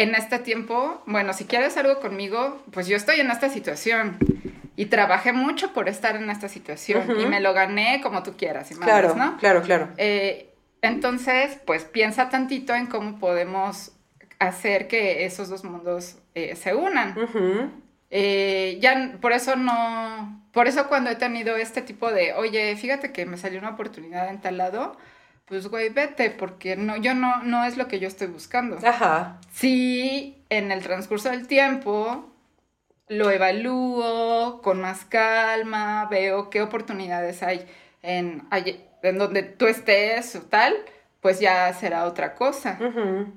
en 0.00 0.14
este 0.14 0.38
tiempo, 0.38 1.02
bueno, 1.06 1.32
si 1.32 1.44
quieres 1.44 1.76
algo 1.76 2.00
conmigo, 2.00 2.62
pues 2.72 2.86
yo 2.86 2.96
estoy 2.96 3.20
en 3.20 3.30
esta 3.30 3.48
situación. 3.48 4.18
Y 4.76 4.86
trabajé 4.86 5.32
mucho 5.32 5.72
por 5.72 5.88
estar 5.88 6.16
en 6.16 6.30
esta 6.30 6.48
situación. 6.48 7.20
Y 7.20 7.26
me 7.26 7.40
lo 7.40 7.52
gané 7.52 8.00
como 8.02 8.22
tú 8.22 8.34
quieras, 8.36 8.70
y 8.70 8.76
claro, 8.76 9.08
mandas, 9.08 9.32
¿no? 9.32 9.38
claro, 9.38 9.62
claro. 9.62 9.88
Eh, 9.98 10.54
entonces, 10.82 11.58
pues 11.66 11.84
piensa 11.84 12.30
tantito 12.30 12.74
en 12.74 12.86
cómo 12.86 13.18
podemos 13.18 13.92
hacer 14.38 14.88
que 14.88 15.26
esos 15.26 15.48
dos 15.48 15.64
mundos 15.64 16.16
eh, 16.34 16.56
se 16.56 16.74
unan. 16.74 17.14
Eh, 18.10 18.78
ya 18.80 19.18
por 19.20 19.32
eso 19.32 19.54
no, 19.54 20.42
por 20.52 20.66
eso 20.66 20.88
cuando 20.88 21.10
he 21.10 21.16
tenido 21.16 21.56
este 21.56 21.82
tipo 21.82 22.10
de, 22.10 22.32
oye, 22.32 22.74
fíjate 22.76 23.12
que 23.12 23.26
me 23.26 23.36
salió 23.36 23.58
una 23.60 23.70
oportunidad 23.70 24.28
en 24.30 24.40
tal 24.40 24.56
lado, 24.56 24.96
pues 25.50 25.66
güey, 25.66 25.88
vete, 25.88 26.30
porque 26.30 26.76
no, 26.76 26.96
yo 26.96 27.12
no, 27.12 27.42
no 27.42 27.64
es 27.64 27.76
lo 27.76 27.88
que 27.88 27.98
yo 27.98 28.06
estoy 28.06 28.28
buscando. 28.28 28.78
Ajá. 28.86 29.40
Sí, 29.50 30.44
en 30.48 30.70
el 30.70 30.80
transcurso 30.80 31.28
del 31.28 31.48
tiempo 31.48 32.30
lo 33.08 33.30
evalúo 33.32 34.62
con 34.62 34.80
más 34.80 35.04
calma, 35.04 36.06
veo 36.08 36.50
qué 36.50 36.62
oportunidades 36.62 37.42
hay 37.42 37.66
en, 38.00 38.48
donde 39.02 39.42
tú 39.42 39.66
estés 39.66 40.36
o 40.36 40.42
tal, 40.42 40.76
pues 41.20 41.40
ya 41.40 41.72
será 41.74 42.04
otra 42.04 42.36
cosa. 42.36 42.78
Ujú. 42.80 43.32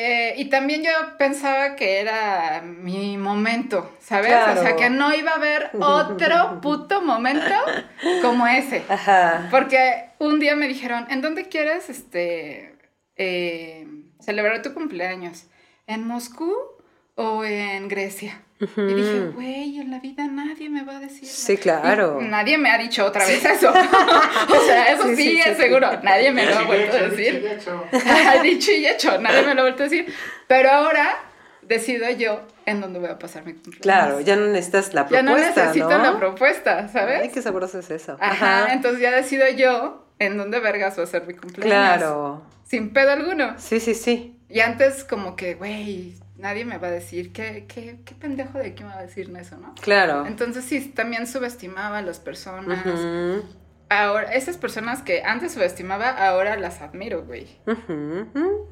Eh, 0.00 0.34
y 0.36 0.44
también 0.46 0.82
yo 0.82 0.90
pensaba 1.18 1.74
que 1.74 1.98
era 1.98 2.62
mi 2.62 3.16
momento, 3.16 3.96
¿sabes? 4.00 4.28
Claro. 4.28 4.60
O 4.60 4.62
sea, 4.62 4.76
que 4.76 4.90
no 4.90 5.12
iba 5.14 5.32
a 5.32 5.34
haber 5.34 5.70
otro 5.80 6.60
puto 6.60 7.02
momento 7.02 7.54
como 8.22 8.46
ese. 8.46 8.84
Ajá. 8.88 9.48
Porque 9.50 10.10
un 10.18 10.38
día 10.38 10.54
me 10.54 10.68
dijeron, 10.68 11.06
¿en 11.10 11.20
dónde 11.20 11.48
quieres 11.48 11.90
este, 11.90 12.76
eh, 13.16 13.86
celebrar 14.20 14.62
tu 14.62 14.72
cumpleaños? 14.72 15.46
¿En 15.86 16.06
Moscú 16.06 16.54
o 17.16 17.44
en 17.44 17.88
Grecia? 17.88 18.40
Y 18.60 18.94
dije, 18.94 19.30
güey, 19.34 19.78
en 19.78 19.90
la 19.90 20.00
vida 20.00 20.26
nadie 20.26 20.68
me 20.68 20.82
va 20.84 20.96
a 20.96 21.00
decir. 21.00 21.26
Sí, 21.28 21.52
nada". 21.64 21.80
claro. 21.82 22.18
Y 22.20 22.24
nadie 22.26 22.58
me 22.58 22.70
ha 22.70 22.78
dicho 22.78 23.04
otra 23.06 23.24
vez 23.24 23.44
eso. 23.44 23.70
o 23.72 24.60
sea, 24.66 24.86
eso 24.86 25.04
Sí, 25.04 25.16
sí, 25.16 25.22
sí, 25.22 25.28
sí, 25.30 25.40
es 25.40 25.56
sí. 25.56 25.62
seguro. 25.62 25.88
Nadie 26.02 26.32
me 26.32 26.44
lo 26.44 26.58
ha 26.58 26.62
vuelto 26.64 26.96
a 26.96 27.00
decir. 27.02 27.34
dicho 27.42 27.88
y 27.92 27.96
hecho. 27.96 28.42
dicho 28.42 28.70
y 28.72 28.86
hecho, 28.86 29.18
nadie 29.20 29.42
me 29.42 29.54
lo 29.54 29.60
ha 29.60 29.64
vuelto 29.64 29.82
a 29.84 29.86
decir. 29.88 30.12
Pero 30.48 30.70
ahora 30.70 31.20
decido 31.62 32.10
yo 32.10 32.40
en 32.66 32.80
dónde 32.80 32.98
voy 32.98 33.08
a 33.10 33.18
pasar 33.18 33.44
mi 33.44 33.52
cumpleaños. 33.52 33.82
Claro, 33.82 34.20
ya 34.20 34.34
no 34.36 34.46
necesitas 34.46 34.92
la 34.94 35.02
Ya 35.02 35.22
propuesta, 35.22 35.60
no 35.60 35.66
necesito 35.66 35.88
¿no? 35.90 35.98
la 35.98 36.18
propuesta, 36.18 36.88
¿sabes? 36.88 37.20
Ay, 37.22 37.28
qué 37.28 37.42
sabroso 37.42 37.78
es 37.78 37.90
eso. 37.90 38.16
Ajá, 38.20 38.72
entonces 38.72 39.00
ya 39.00 39.10
decido 39.12 39.46
yo 39.50 40.06
en 40.18 40.36
dónde 40.36 40.58
vergas 40.60 40.98
va 40.98 41.04
a 41.04 41.06
ser 41.06 41.26
mi 41.26 41.34
cumpleaños. 41.34 41.66
Claro. 41.72 42.42
Sin 42.64 42.92
pedo 42.92 43.12
alguno. 43.12 43.54
Sí, 43.58 43.80
sí, 43.80 43.94
sí. 43.94 44.34
Y 44.48 44.60
antes 44.60 45.04
como 45.04 45.36
que, 45.36 45.54
güey, 45.54 46.14
nadie 46.38 46.64
me 46.64 46.78
va 46.78 46.88
a 46.88 46.90
decir, 46.90 47.32
¿qué, 47.32 47.66
qué, 47.68 47.98
qué 48.04 48.14
pendejo 48.14 48.58
de 48.58 48.74
qué 48.74 48.84
me 48.84 48.90
va 48.90 48.98
a 49.00 49.02
decir 49.02 49.30
eso, 49.38 49.56
no? 49.58 49.74
Claro. 49.80 50.26
Entonces 50.26 50.64
sí, 50.64 50.80
también 50.94 51.26
subestimaba 51.26 51.98
a 51.98 52.02
las 52.02 52.18
personas. 52.20 52.84
Ahora, 53.90 54.34
esas 54.34 54.56
personas 54.58 55.02
que 55.02 55.22
antes 55.22 55.52
subestimaba, 55.52 56.10
ahora 56.10 56.56
las 56.56 56.80
admiro, 56.82 57.24
güey. 57.24 57.46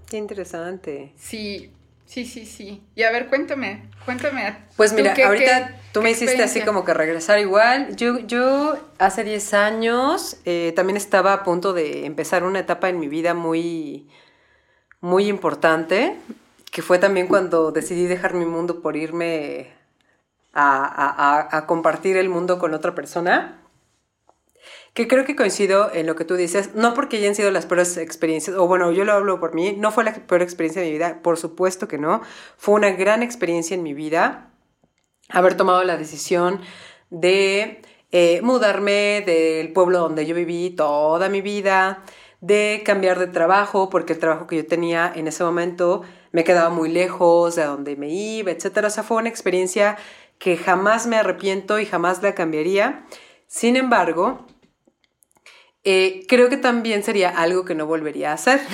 Qué 0.08 0.16
interesante. 0.18 1.12
Sí, 1.16 1.73
sí, 2.04 2.26
sí, 2.26 2.44
sí. 2.44 2.82
Y 2.94 3.02
a 3.02 3.11
ver, 3.11 3.26
cuéntame, 3.28 3.88
cuéntame. 4.04 4.56
Pues 4.76 4.90
¿tú 4.90 4.96
mira, 4.99 5.14
qué- 5.14 5.25
ahorita 5.25 5.68
qué- 5.68 5.75
tú 5.92 6.02
me 6.02 6.11
hiciste 6.11 6.42
así 6.42 6.61
como 6.61 6.85
que 6.85 6.92
regresar 6.92 7.38
igual. 7.38 7.96
Yo, 7.96 8.18
yo 8.20 8.78
hace 8.99 9.25
10 9.25 9.54
años 9.54 10.37
eh, 10.44 10.73
también 10.76 10.99
estaba 10.99 11.32
a 11.32 11.42
punto 11.44 11.73
de 11.73 12.04
empezar 12.04 12.44
una 12.44 12.58
etapa 12.58 12.90
en 12.90 13.00
mi 13.00 13.08
vida 13.08 13.32
muy, 13.32 14.08
muy 15.00 15.28
importante, 15.28 16.16
que 16.70 16.82
fue 16.82 16.99
también 16.99 17.26
cuando 17.26 17.73
decidí 17.73 18.06
dejar 18.06 18.35
mi 18.35 18.44
mundo 18.44 18.80
por 18.80 18.96
irme 18.96 19.73
a, 20.52 21.64
compartir 21.66 22.16
el 22.16 22.28
mundo 22.28 22.58
con 22.58 22.75
otra 22.75 22.94
persona. 22.94 23.62
Que 24.94 25.06
creo 25.06 25.26
que 25.26 25.37
coincido 25.37 25.92
en 25.92 26.06
lo 26.06 26.16
que 26.16 26.25
tú 26.25 26.37
dices, 26.37 26.75
no 26.75 26.94
porque 26.94 27.18
hayan 27.18 27.35
sido 27.35 27.50
las 27.50 27.66
peores 27.66 27.99
experiencias, 27.99 28.56
o 28.56 28.66
bueno, 28.66 28.90
yo 28.92 29.04
lo 29.04 29.12
hablo 29.12 29.38
por 29.38 29.54
mí, 29.54 29.75
no 29.76 29.92
fue 29.92 30.04
la 30.04 30.14
peor 30.14 30.40
experiencia 30.40 30.80
de 30.80 30.88
mi 30.88 30.94
vida, 30.94 31.20
por 31.23 31.37
supuesto 31.37 31.87
que 31.87 31.99
no, 31.99 32.23
fue 32.56 32.75
una 32.76 32.90
gran 32.92 33.23
experiencia 33.23 33.75
en 33.75 33.82
mi 33.82 33.92
vida 33.92 34.50
haber 35.28 35.56
tomado 35.56 35.85
la 35.85 35.96
decisión 35.96 36.61
de 37.11 37.82
eh, 38.12 38.40
mudarme 38.42 39.23
del 39.26 39.73
pueblo 39.73 39.99
donde 39.99 40.26
yo 40.26 40.35
viví 40.35 40.70
toda 40.70 41.28
mi 41.28 41.42
vida, 41.42 42.02
de 42.40 42.82
cambiar 42.85 43.18
de 43.18 43.26
trabajo, 43.26 43.90
porque 43.90 44.12
el 44.12 44.18
trabajo 44.18 44.46
que 44.46 44.56
yo 44.56 44.66
tenía 44.66 45.12
en 45.14 45.26
ese 45.26 45.42
momento 45.44 46.02
me 46.33 46.45
quedaba 46.45 46.71
muy 46.71 46.88
lejos 46.88 47.56
de 47.56 47.64
donde 47.64 47.97
me 47.97 48.09
iba, 48.09 48.50
etcétera. 48.50 48.88
O 48.88 48.90
sea, 48.90 49.02
fue 49.02 49.18
una 49.18 49.28
experiencia 49.28 49.97
que 50.38 50.56
jamás 50.56 51.06
me 51.06 51.16
arrepiento 51.16 51.78
y 51.78 51.87
jamás 51.87 52.23
la 52.23 52.35
cambiaría. 52.35 53.06
Sin 53.47 53.76
embargo, 53.76 54.47
eh, 55.88 56.25
creo 56.26 56.49
que 56.49 56.56
también 56.56 57.04
sería 57.04 57.30
algo 57.30 57.64
que 57.64 57.76
no 57.76 57.87
volvería 57.87 58.33
a 58.33 58.35
hacer. 58.35 58.61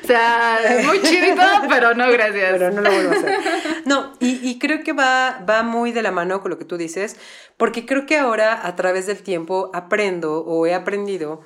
O 0.00 0.06
sea, 0.10 0.58
muy 0.84 1.02
chidito, 1.02 1.42
pero 1.68 1.92
no, 1.94 2.10
gracias. 2.10 2.52
Pero 2.52 2.70
no 2.70 2.80
lo 2.80 2.90
vuelvo 2.90 3.12
a 3.12 3.14
hacer. 3.14 3.38
No, 3.84 4.14
y, 4.20 4.48
y 4.48 4.58
creo 4.58 4.82
que 4.82 4.94
va, 4.94 5.44
va 5.46 5.62
muy 5.62 5.92
de 5.92 6.00
la 6.00 6.10
mano 6.10 6.40
con 6.40 6.50
lo 6.50 6.56
que 6.56 6.64
tú 6.64 6.78
dices, 6.78 7.18
porque 7.58 7.84
creo 7.84 8.06
que 8.06 8.16
ahora 8.16 8.66
a 8.66 8.74
través 8.74 9.06
del 9.06 9.22
tiempo 9.22 9.70
aprendo 9.74 10.42
o 10.46 10.64
he 10.64 10.72
aprendido 10.72 11.42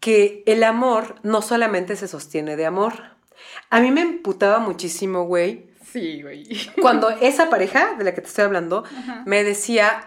que 0.00 0.42
el 0.46 0.64
amor 0.64 1.16
no 1.22 1.42
solamente 1.42 1.94
se 1.96 2.08
sostiene 2.08 2.56
de 2.56 2.66
amor. 2.66 2.94
A 3.70 3.80
mí 3.80 3.90
me 3.90 4.00
emputaba 4.00 4.58
muchísimo, 4.58 5.24
güey, 5.24 5.66
Sí, 5.92 6.22
güey. 6.22 6.48
cuando 6.80 7.08
esa 7.20 7.50
pareja 7.50 7.94
de 7.98 8.04
la 8.04 8.14
que 8.14 8.20
te 8.20 8.28
estoy 8.28 8.44
hablando 8.44 8.84
me 9.26 9.42
decía 9.44 10.04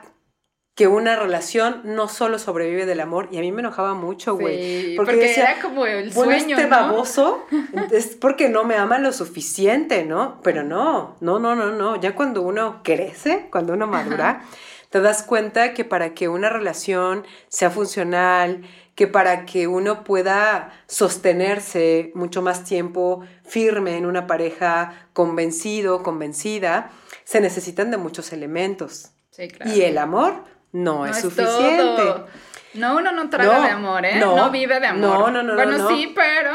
que 0.76 0.88
una 0.88 1.16
relación 1.16 1.82
no 1.84 2.08
solo 2.08 2.40
sobrevive 2.40 2.88
del 2.88 3.00
amor, 3.00 3.28
y 3.32 3.38
a 3.38 3.42
mí 3.42 3.52
me 3.52 3.62
enojaba 3.62 3.94
mucho, 3.94 4.36
güey. 4.36 4.58
Sí, 4.58 4.94
porque, 4.96 5.12
porque, 5.12 5.28
decía, 5.28 5.52
era 5.52 5.62
como 5.62 5.86
el 5.86 6.10
bueno, 6.10 6.32
sueño, 6.32 6.58
este 6.58 6.68
¿no? 6.68 6.76
baboso 6.76 7.46
es 7.92 8.16
porque 8.16 8.50
no 8.50 8.64
me 8.64 8.76
ama 8.76 8.98
lo 8.98 9.12
suficiente, 9.12 10.04
¿no? 10.04 10.40
Pero 10.42 10.64
no, 10.64 11.16
no, 11.22 11.38
no, 11.38 11.56
no, 11.56 11.72
no. 11.72 11.96
Ya 12.02 12.16
cuando 12.16 12.42
uno 12.42 12.82
crece, 12.84 13.48
cuando 13.52 13.74
uno 13.74 13.86
madura, 13.86 14.46
te 14.90 15.00
das 15.00 15.22
cuenta 15.22 15.74
que 15.76 15.86
para 15.86 16.16
que 16.16 16.28
una 16.28 16.50
relación 16.50 17.24
sea 17.50 17.70
funcional, 17.70 18.64
que 18.96 19.08
para 19.08 19.46
que 19.46 19.68
uno 19.68 20.04
pueda 20.04 20.72
sostenerse 20.88 22.12
mucho 22.16 22.42
más 22.42 22.64
tiempo 22.64 23.22
firme 23.44 23.98
en 23.98 24.08
una 24.08 24.26
pareja 24.26 25.08
convencido, 25.14 26.02
convencida, 26.02 26.92
se 27.26 27.42
necesitan 27.42 27.92
de 27.92 27.98
muchos 27.98 28.34
elementos. 28.34 29.12
Sí, 29.32 29.48
claro. 29.48 29.72
Y 29.72 29.82
el 29.82 29.98
amor 29.98 30.44
no, 30.74 30.98
No 31.00 31.06
es 31.06 31.16
es 31.18 31.22
suficiente. 31.24 31.78
todo. 31.78 32.28
No, 32.74 32.98
uno 32.98 33.12
no 33.12 33.30
traga 33.30 33.54
No, 33.60 33.62
de 33.64 33.70
amor, 33.70 34.06
¿eh? 34.06 34.16
no, 34.20 34.36
No, 34.36 34.52
vive 34.52 34.80
de 34.80 34.88
amor. 34.88 35.02
no, 35.02 35.32
no, 35.32 35.44
no, 35.44 35.54
Bueno, 35.56 35.78
no, 35.78 35.90
no. 35.90 35.90
sí, 35.90 36.12
pero 36.16 36.52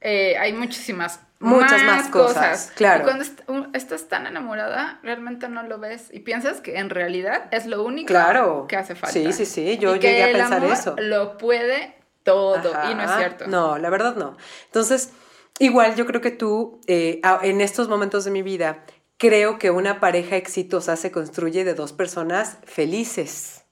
eh, 0.00 0.36
hay 0.38 0.52
muchísimas 0.52 1.20
Muchas 1.38 1.82
más 1.82 2.06
cosas, 2.08 2.70
claro. 2.76 3.00
Y 3.00 3.02
cuando 3.04 3.24
est- 3.24 3.40
estás 3.74 4.06
tan 4.08 4.28
enamorada, 4.28 5.00
realmente 5.02 5.48
no 5.48 5.64
lo 5.64 5.80
ves 5.80 6.08
y 6.12 6.20
piensas 6.20 6.60
que 6.60 6.78
en 6.78 6.88
realidad 6.88 7.48
es 7.50 7.66
lo 7.66 7.82
único 7.82 8.06
Claro. 8.06 8.66
que 8.68 8.76
hace 8.76 8.94
falta. 8.94 9.12
Sí, 9.12 9.32
sí, 9.32 9.44
sí, 9.44 9.76
yo 9.78 9.96
Y 9.96 9.98
que 9.98 10.06
llegué 10.08 10.22
a 10.22 10.26
el 10.28 10.36
pensar 10.36 10.58
amor 10.58 10.72
eso. 10.72 10.94
Lo 10.98 11.36
puede 11.38 11.96
todo 12.22 12.72
y 12.88 12.94
no 12.94 13.02
es 13.02 13.10
cierto. 13.16 13.48
No, 13.48 13.76
la 13.76 13.90
verdad 13.90 14.14
no. 14.14 14.36
Entonces, 14.66 15.10
igual 15.58 15.96
yo 15.96 16.06
creo 16.06 16.20
que 16.20 16.30
tú, 16.30 16.80
eh, 16.86 17.20
en 17.42 17.60
estos 17.60 17.88
momentos 17.88 18.24
de 18.24 18.30
mi 18.30 18.42
vida, 18.42 18.84
creo 19.22 19.58
que 19.60 19.70
una 19.70 20.00
pareja 20.00 20.34
exitosa 20.36 20.96
se 20.96 21.10
construye 21.12 21.64
de 21.64 21.74
dos 21.74 21.92
personas 21.92 22.58
felices 22.64 23.62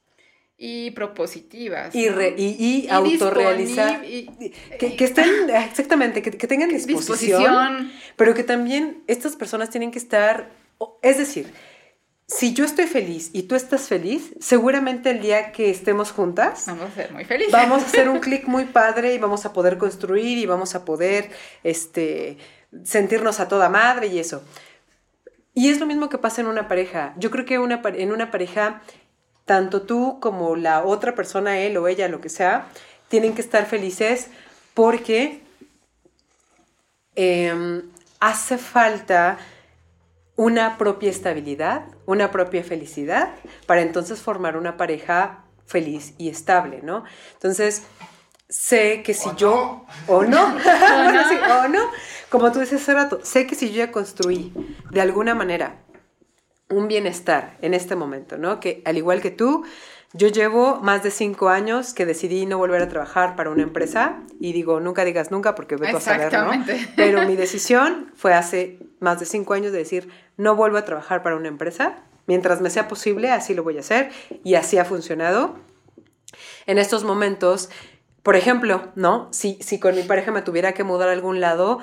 Y 0.57 0.91
propositivas. 0.93 1.95
y, 1.95 2.09
re- 2.09 2.35
y, 2.37 2.55
y 2.59 2.87
Y 2.87 2.89
autorealizar. 2.91 4.03
disponible- 4.03 4.35
y- 4.47 4.51
Que, 4.79 4.95
que 4.97 5.05
estén, 5.05 5.51
exactamente, 5.51 6.23
que, 6.23 6.31
que 6.31 6.47
tengan 6.47 6.69
disposición, 6.69 7.41
disposición. 7.43 7.93
pero 8.17 8.35
que 8.35 8.45
también 8.45 9.03
estas 9.07 9.35
personas 9.37 9.71
tienen 9.71 9.91
que 9.91 9.99
estar, 9.99 10.51
es 11.03 11.17
decir, 11.19 11.47
si 12.29 12.53
yo 12.55 12.65
estoy 12.65 12.87
feliz 12.87 13.31
y 13.33 13.43
tú 13.49 13.57
estás 13.57 13.89
feliz, 13.89 14.35
seguramente 14.39 15.11
el 15.11 15.21
día 15.21 15.51
que 15.51 15.69
estemos 15.71 16.13
juntas, 16.13 16.65
Vamos 16.69 16.91
a 16.91 16.95
ser 16.95 17.13
muy 17.13 17.25
felices. 17.25 17.53
vamos 17.53 17.83
a 17.83 17.87
hacer 17.87 18.09
un 18.09 18.21
clic 18.27 18.47
muy 18.47 18.67
padre 18.67 19.15
y 19.15 19.19
vamos 19.19 19.47
a 19.47 19.53
poder 19.53 19.79
construir 19.79 20.39
y 20.39 20.47
vamos 20.47 20.75
a 20.77 20.85
poder 20.85 21.31
este, 21.65 22.37
sentirnos 22.85 23.41
a 23.41 23.49
toda 23.49 23.69
madre 23.69 24.07
y 24.09 24.21
eso. 24.21 24.45
Y 25.55 25.69
es 25.71 25.81
lo 25.81 25.87
mismo 25.87 26.09
que 26.09 26.19
pasa 26.19 26.41
en 26.41 26.47
una 26.47 26.69
pareja. 26.69 27.15
Yo 27.17 27.31
creo 27.31 27.45
que 27.45 27.59
una, 27.59 27.83
en 27.85 28.13
una 28.13 28.31
pareja, 28.31 28.83
tanto 29.45 29.83
tú 29.83 30.19
como 30.21 30.57
la 30.57 30.85
otra 30.85 31.15
persona, 31.15 31.59
él 31.59 31.77
o 31.77 31.89
ella, 31.89 32.09
lo 32.09 32.21
que 32.21 32.29
sea, 32.29 32.67
tienen 33.09 33.35
que 33.35 33.41
estar 33.41 33.67
felices 33.67 34.29
porque 34.75 35.43
em, 37.17 37.83
hace 38.21 38.59
falta 38.59 39.39
una 40.37 40.79
propia 40.79 41.11
estabilidad, 41.11 41.85
una 42.07 42.31
propia 42.31 42.65
felicidad, 42.65 43.31
para 43.67 43.83
entonces 43.83 44.21
formar 44.21 44.57
una 44.57 44.77
pareja 44.77 45.45
feliz 45.67 46.15
y 46.17 46.31
estable, 46.31 46.81
¿no? 46.83 47.05
Entonces, 47.35 47.83
sé 48.49 49.03
que 49.03 49.13
si 49.13 49.29
¿O 49.29 49.37
yo, 49.37 49.87
o 50.07 50.23
no, 50.23 50.59
sí, 51.29 51.37
o 51.37 51.69
no, 51.69 51.81
como 52.31 52.53
tú 52.53 52.61
dices 52.61 52.81
hace 52.81 52.95
rato, 52.95 53.21
sé 53.23 53.47
que 53.47 53.55
si 53.55 53.71
yo 53.71 53.77
ya 53.77 53.93
construí 53.93 54.53
de 54.91 55.01
alguna 55.01 55.35
manera 55.35 55.77
un 56.71 56.89
bienestar 56.89 57.59
en 57.61 57.75
este 57.75 57.97
momento, 57.97 58.39
¿no? 58.39 58.61
Que 58.61 58.83
al 58.85 58.97
igual 58.97 59.21
que 59.21 59.31
tú, 59.31 59.65
yo 60.13 60.29
llevo 60.29 60.81
más 60.81 61.03
de 61.03 61.11
cinco 61.11 61.49
años 61.49 61.93
que 61.93 62.07
decidí 62.07 62.47
no 62.47 62.59
volver 62.59 62.83
a 62.83 62.89
trabajar 62.89 63.37
para 63.37 63.51
una 63.51 63.63
empresa 63.63 64.21
y 64.39 64.53
digo, 64.53 64.81
nunca 64.81 65.05
digas 65.05 65.31
nunca 65.31 65.55
porque 65.55 65.77
vete 65.77 65.97
a 65.97 66.01
saber, 66.01 66.33
¿no? 66.33 66.51
Pero 66.97 67.27
mi 67.27 67.37
decisión 67.37 68.13
fue 68.15 68.33
hace 68.33 68.79
más 69.01 69.19
de 69.21 69.27
cinco 69.27 69.55
años 69.55 69.73
de 69.73 69.79
decir, 69.79 70.09
no 70.37 70.55
vuelvo 70.55 70.79
a 70.79 70.85
trabajar 70.85 71.23
para 71.23 71.37
una 71.37 71.49
empresa, 71.49 71.99
mientras 72.27 72.61
me 72.61 72.71
sea 72.71 72.87
posible, 72.87 73.31
así 73.31 73.55
lo 73.55 73.65
voy 73.65 73.77
a 73.77 73.81
hacer 73.81 74.11
y 74.45 74.55
así 74.55 74.79
ha 74.79 74.85
funcionado. 74.85 75.57
En 76.67 76.79
estos 76.79 77.03
momentos, 77.03 77.71
por 78.23 78.37
ejemplo, 78.37 78.93
¿no? 78.95 79.29
Si, 79.33 79.59
si 79.61 79.81
con 79.81 79.97
mi 79.97 80.03
pareja 80.03 80.31
me 80.31 80.43
tuviera 80.43 80.73
que 80.73 80.85
mudar 80.85 81.09
a 81.09 81.13
algún 81.13 81.41
lado, 81.41 81.81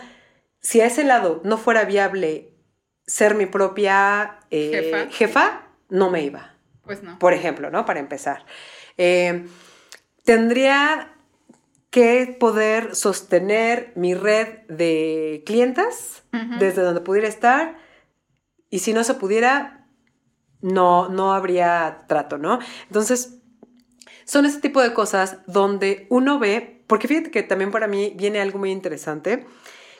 si 0.67 0.81
a 0.81 0.85
ese 0.85 1.05
lado 1.05 1.39
no 1.45 1.57
fuera 1.57 1.85
viable 1.85 2.51
ser 3.05 3.35
mi 3.35 3.45
propia 3.45 4.39
eh, 4.51 4.69
Jefa. 4.73 5.11
jefa, 5.13 5.61
no 5.87 6.09
me 6.09 6.23
iba 6.23 6.55
Pues 6.83 7.03
no. 7.03 7.17
por 7.19 7.31
ejemplo, 7.31 7.71
¿no? 7.71 7.85
Para 7.85 8.01
empezar. 8.01 8.45
Eh, 8.97 9.45
tendría 10.25 11.13
que 11.89 12.35
poder 12.37 12.97
sostener 12.97 13.93
mi 13.95 14.13
red 14.13 14.65
de 14.67 15.41
clientas 15.45 16.23
desde 16.59 16.81
donde 16.81 16.99
pudiera 16.99 17.29
estar 17.29 17.77
y 18.69 18.79
si 18.79 18.91
no 18.91 19.05
se 19.05 19.13
pudiera, 19.13 19.87
no, 20.59 21.07
no 21.07 21.33
habría 21.33 21.99
trato, 22.09 22.37
¿no? 22.37 22.59
Entonces, 22.87 23.37
son 24.25 24.45
ese 24.45 24.59
tipo 24.59 24.81
de 24.81 24.93
cosas 24.93 25.37
donde 25.47 26.07
uno 26.09 26.39
ve, 26.39 26.83
porque 26.87 27.07
fíjate 27.07 27.31
que 27.31 27.41
también 27.43 27.71
para 27.71 27.87
mí 27.87 28.13
viene 28.17 28.41
algo 28.41 28.59
muy 28.59 28.71
interesante, 28.71 29.45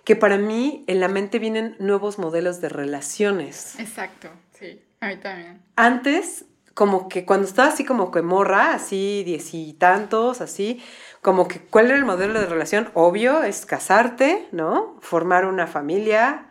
que 0.07 0.15
para 0.15 0.37
mí 0.37 0.85
en 0.87 1.01
la 1.01 1.09
mente 1.09 1.37
vienen 1.37 1.75
nuevos 1.79 2.17
modelos 2.17 2.61
de 2.61 2.69
relaciones 2.69 3.77
Exacto, 3.77 4.29
sí. 4.57 4.81
A 5.01 5.09
mí 5.09 5.17
también. 5.17 5.61
antes, 5.75 6.45
como 6.73 7.09
que 7.09 7.25
cuando 7.25 7.45
estaba 7.45 7.67
así 7.67 7.83
como 7.83 8.09
que 8.09 8.21
morra, 8.21 8.73
así 8.73 9.23
diez 9.25 9.53
y 9.53 9.73
tantos, 9.73 10.39
así, 10.39 10.81
como 11.21 11.49
que 11.49 11.59
cuál 11.59 11.87
era 11.87 11.97
el 11.97 12.05
modelo 12.05 12.39
de 12.39 12.45
relación, 12.45 12.89
obvio, 12.93 13.43
es 13.43 13.65
casarte, 13.65 14.47
¿no? 14.53 14.95
Formar 15.01 15.45
una 15.45 15.67
familia, 15.67 16.47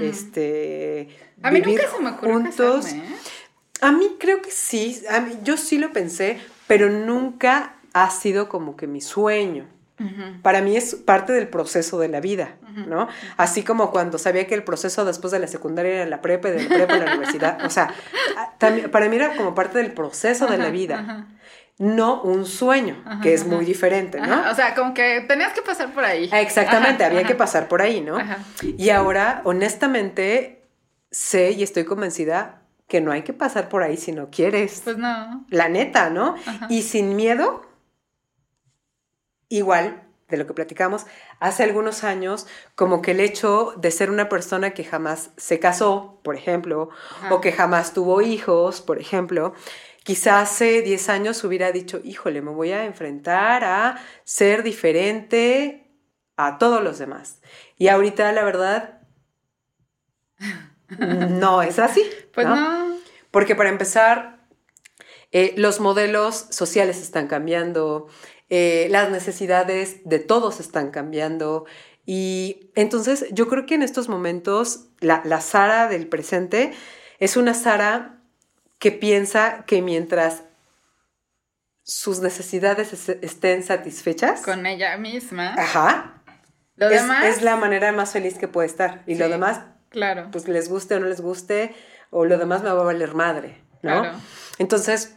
este, 0.00 1.08
A 1.42 1.50
mí 1.50 1.60
vivir 1.60 1.76
nunca 1.82 1.90
se 1.96 2.02
me 2.02 2.10
ocurrió 2.10 2.34
juntos. 2.36 2.84
casarme, 2.86 3.06
¿eh? 3.06 3.16
A 3.82 3.92
mí 3.92 4.16
creo 4.18 4.40
que 4.40 4.50
sí, 4.50 5.02
a 5.10 5.20
mí- 5.20 5.36
yo 5.42 5.58
sí 5.58 5.76
lo 5.78 5.92
pensé, 5.92 6.40
pero 6.66 6.88
nunca 6.88 7.74
ha 7.92 8.10
sido 8.10 8.48
como 8.48 8.76
que 8.76 8.86
mi 8.86 9.02
sueño. 9.02 9.68
Para 10.42 10.60
mí 10.60 10.76
es 10.76 10.94
parte 10.96 11.32
del 11.32 11.48
proceso 11.48 11.98
de 11.98 12.08
la 12.08 12.20
vida. 12.20 12.56
¿no? 12.86 13.08
Así 13.36 13.62
como 13.62 13.90
cuando 13.90 14.18
sabía 14.18 14.46
que 14.46 14.54
el 14.54 14.64
proceso 14.64 15.04
después 15.04 15.30
de 15.30 15.38
la 15.38 15.46
secundaria 15.46 15.92
era 15.92 16.06
la 16.06 16.20
prepa 16.20 16.48
y 16.48 16.52
de 16.52 16.62
la 16.64 16.68
prepa 16.68 16.94
a 16.94 16.98
la 16.98 17.04
universidad. 17.12 17.64
O 17.64 17.70
sea, 17.70 17.94
también, 18.58 18.90
para 18.90 19.08
mí 19.08 19.16
era 19.16 19.36
como 19.36 19.54
parte 19.54 19.78
del 19.78 19.92
proceso 19.92 20.46
de 20.46 20.58
la 20.58 20.70
vida, 20.70 21.26
no 21.78 22.22
un 22.22 22.46
sueño, 22.46 23.02
que 23.22 23.34
es 23.34 23.46
muy 23.46 23.64
diferente, 23.64 24.20
¿no? 24.20 24.50
O 24.50 24.54
sea, 24.54 24.74
como 24.74 24.94
que 24.94 25.24
tenías 25.26 25.52
que 25.52 25.62
pasar 25.62 25.92
por 25.92 26.04
ahí. 26.04 26.28
Ah, 26.32 26.40
Exactamente, 26.40 27.04
había 27.04 27.24
que 27.24 27.34
pasar 27.34 27.68
por 27.68 27.82
ahí, 27.82 28.00
¿no? 28.00 28.18
Y 28.62 28.90
ahora, 28.90 29.42
honestamente, 29.44 30.68
sé 31.10 31.52
y 31.52 31.62
estoy 31.62 31.84
convencida 31.84 32.62
que 32.88 33.00
no 33.00 33.12
hay 33.12 33.22
que 33.22 33.32
pasar 33.32 33.68
por 33.68 33.82
ahí 33.82 33.96
si 33.96 34.12
no 34.12 34.30
quieres. 34.30 34.82
Pues 34.84 34.98
no. 34.98 35.46
La 35.48 35.68
neta, 35.68 36.10
¿no? 36.10 36.34
Y 36.68 36.82
sin 36.82 37.16
miedo, 37.16 37.62
igual 39.48 40.02
de 40.28 40.36
lo 40.36 40.46
que 40.46 40.54
platicamos, 40.54 41.06
hace 41.38 41.62
algunos 41.64 42.02
años, 42.02 42.46
como 42.74 43.02
que 43.02 43.10
el 43.10 43.20
hecho 43.20 43.74
de 43.76 43.90
ser 43.90 44.10
una 44.10 44.28
persona 44.28 44.70
que 44.70 44.84
jamás 44.84 45.30
se 45.36 45.60
casó, 45.60 46.20
por 46.24 46.34
ejemplo, 46.34 46.88
Ajá. 47.10 47.34
o 47.34 47.40
que 47.40 47.52
jamás 47.52 47.92
tuvo 47.92 48.22
hijos, 48.22 48.80
por 48.80 48.98
ejemplo, 48.98 49.54
quizá 50.02 50.40
hace 50.40 50.82
10 50.82 51.08
años 51.08 51.44
hubiera 51.44 51.72
dicho, 51.72 52.00
híjole, 52.04 52.42
me 52.42 52.52
voy 52.52 52.72
a 52.72 52.84
enfrentar 52.84 53.64
a 53.64 53.96
ser 54.24 54.62
diferente 54.62 55.90
a 56.36 56.58
todos 56.58 56.82
los 56.82 56.98
demás. 56.98 57.40
Y 57.76 57.88
ahorita, 57.88 58.32
la 58.32 58.44
verdad, 58.44 59.00
no 60.98 61.62
es 61.62 61.78
así. 61.78 62.02
Pues 62.32 62.46
¿no? 62.46 62.56
no. 62.56 62.96
Porque 63.30 63.56
para 63.56 63.68
empezar, 63.68 64.46
eh, 65.32 65.54
los 65.56 65.80
modelos 65.80 66.46
sociales 66.50 67.00
están 67.00 67.26
cambiando, 67.26 68.08
eh, 68.50 68.88
las 68.90 69.10
necesidades 69.10 70.00
de 70.04 70.18
todos 70.18 70.60
están 70.60 70.90
cambiando. 70.90 71.64
Y 72.06 72.70
entonces 72.74 73.26
yo 73.32 73.48
creo 73.48 73.64
que 73.66 73.74
en 73.74 73.82
estos 73.82 74.08
momentos 74.08 74.86
la, 75.00 75.22
la 75.24 75.40
Sara 75.40 75.88
del 75.88 76.06
presente 76.08 76.72
es 77.18 77.36
una 77.36 77.54
Sara 77.54 78.18
que 78.78 78.92
piensa 78.92 79.64
que 79.66 79.80
mientras 79.80 80.42
sus 81.82 82.20
necesidades 82.20 82.92
es- 82.92 83.08
estén 83.22 83.62
satisfechas, 83.62 84.40
Con 84.42 84.66
ella 84.66 84.96
misma. 84.96 85.54
ajá, 85.54 86.22
Lo 86.76 86.88
es, 86.88 87.02
demás. 87.02 87.24
es 87.26 87.42
la 87.42 87.56
manera 87.56 87.92
más 87.92 88.12
feliz 88.12 88.38
que 88.38 88.48
puede 88.48 88.66
estar. 88.66 89.02
Y 89.06 89.14
lo 89.16 89.28
demás, 89.28 89.60
Claro. 89.90 90.28
pues 90.32 90.48
les 90.48 90.68
guste 90.68 90.94
o 90.94 91.00
no 91.00 91.06
les 91.06 91.20
guste, 91.20 91.74
o 92.10 92.24
lo 92.24 92.38
demás 92.38 92.62
me 92.62 92.70
va 92.70 92.80
a 92.80 92.84
valer 92.84 93.14
madre, 93.14 93.62
¿no? 93.82 94.00
Claro. 94.02 94.18
Entonces, 94.58 95.14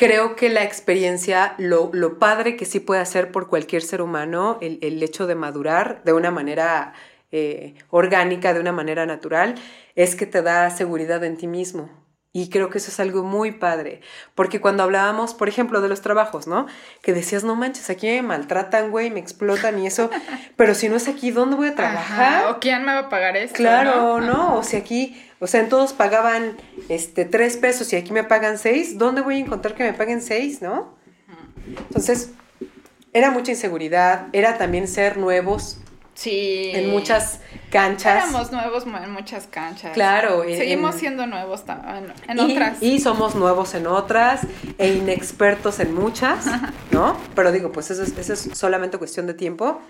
creo 0.00 0.34
que 0.34 0.48
la 0.48 0.64
experiencia, 0.64 1.54
lo, 1.58 1.90
lo 1.92 2.18
padre 2.18 2.56
que 2.56 2.64
sí 2.64 2.80
puede 2.80 3.02
hacer 3.02 3.30
por 3.30 3.48
cualquier 3.48 3.82
ser 3.82 4.00
humano, 4.00 4.56
el, 4.62 4.78
el 4.80 5.02
hecho 5.02 5.26
de 5.26 5.34
madurar 5.34 6.02
de 6.04 6.14
una 6.14 6.30
manera 6.30 6.94
eh, 7.32 7.74
orgánica, 7.90 8.54
de 8.54 8.60
una 8.60 8.72
manera 8.72 9.04
natural, 9.04 9.56
es 9.96 10.16
que 10.16 10.24
te 10.24 10.40
da 10.40 10.70
seguridad 10.70 11.22
en 11.22 11.36
ti 11.36 11.46
mismo. 11.46 11.90
Y 12.32 12.48
creo 12.48 12.70
que 12.70 12.78
eso 12.78 12.92
es 12.92 13.00
algo 13.00 13.24
muy 13.24 13.50
padre. 13.50 14.02
Porque 14.36 14.60
cuando 14.60 14.84
hablábamos, 14.84 15.34
por 15.34 15.48
ejemplo, 15.48 15.80
de 15.80 15.88
los 15.88 16.00
trabajos, 16.00 16.46
¿no? 16.46 16.66
Que 17.02 17.12
decías, 17.12 17.42
no 17.42 17.56
manches, 17.56 17.90
aquí 17.90 18.06
me 18.06 18.22
maltratan, 18.22 18.92
güey, 18.92 19.10
me 19.10 19.18
explotan 19.18 19.80
y 19.80 19.88
eso. 19.88 20.10
Pero 20.56 20.74
si 20.74 20.88
no 20.88 20.96
es 20.96 21.08
aquí, 21.08 21.32
¿dónde 21.32 21.56
voy 21.56 21.68
a 21.68 21.74
trabajar? 21.74 22.34
Ajá, 22.34 22.50
¿O 22.50 22.60
quién 22.60 22.84
me 22.84 22.92
va 22.92 23.00
a 23.00 23.08
pagar 23.08 23.36
esto? 23.36 23.56
Claro, 23.56 24.20
¿no? 24.20 24.32
Ajá. 24.32 24.54
O 24.54 24.62
sea, 24.62 24.78
aquí, 24.78 25.20
o 25.40 25.48
sea, 25.48 25.60
en 25.60 25.68
todos 25.68 25.92
pagaban 25.92 26.56
este 26.88 27.24
tres 27.24 27.56
pesos 27.56 27.92
y 27.92 27.96
aquí 27.96 28.12
me 28.12 28.22
pagan 28.22 28.58
seis, 28.58 28.96
¿dónde 28.96 29.22
voy 29.22 29.36
a 29.36 29.38
encontrar 29.38 29.74
que 29.74 29.82
me 29.82 29.92
paguen 29.92 30.22
seis, 30.22 30.62
no? 30.62 30.94
Entonces, 31.66 32.30
era 33.12 33.32
mucha 33.32 33.50
inseguridad, 33.50 34.28
era 34.32 34.56
también 34.56 34.86
ser 34.86 35.16
nuevos 35.16 35.78
Sí. 36.14 36.70
en 36.74 36.90
muchas 36.90 37.40
canchas. 37.70 38.24
Éramos 38.28 38.52
nuevos 38.52 38.84
en 38.84 39.10
muchas 39.10 39.46
canchas. 39.46 39.92
Claro, 39.94 40.44
en- 40.44 40.56
Seguimos 40.58 40.94
en- 40.94 41.00
siendo 41.00 41.26
nuevos 41.26 41.64
en, 41.68 42.12
en 42.30 42.38
y, 42.50 42.52
otras. 42.52 42.82
y 42.82 43.00
somos 43.00 43.34
nuevos 43.36 43.74
en 43.74 43.86
otras 43.86 44.42
e 44.78 44.88
inexpertos 44.94 45.80
en 45.80 45.94
muchas, 45.94 46.44
¿no? 46.90 47.16
Pero 47.34 47.52
digo, 47.52 47.72
pues 47.72 47.90
eso 47.90 48.02
es, 48.02 48.16
eso 48.18 48.32
es 48.34 48.50
solamente 48.58 48.98
cuestión 48.98 49.26
de 49.26 49.34
tiempo. 49.34 49.80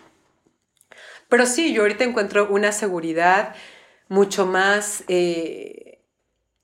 Pero 1.29 1.47
sí, 1.47 1.73
yo 1.73 1.83
ahorita 1.83 2.05
encuentro 2.05 2.49
una 2.51 2.73
seguridad 2.73 3.55
mucho 4.09 4.47
más... 4.47 5.05
eh, 5.09 5.90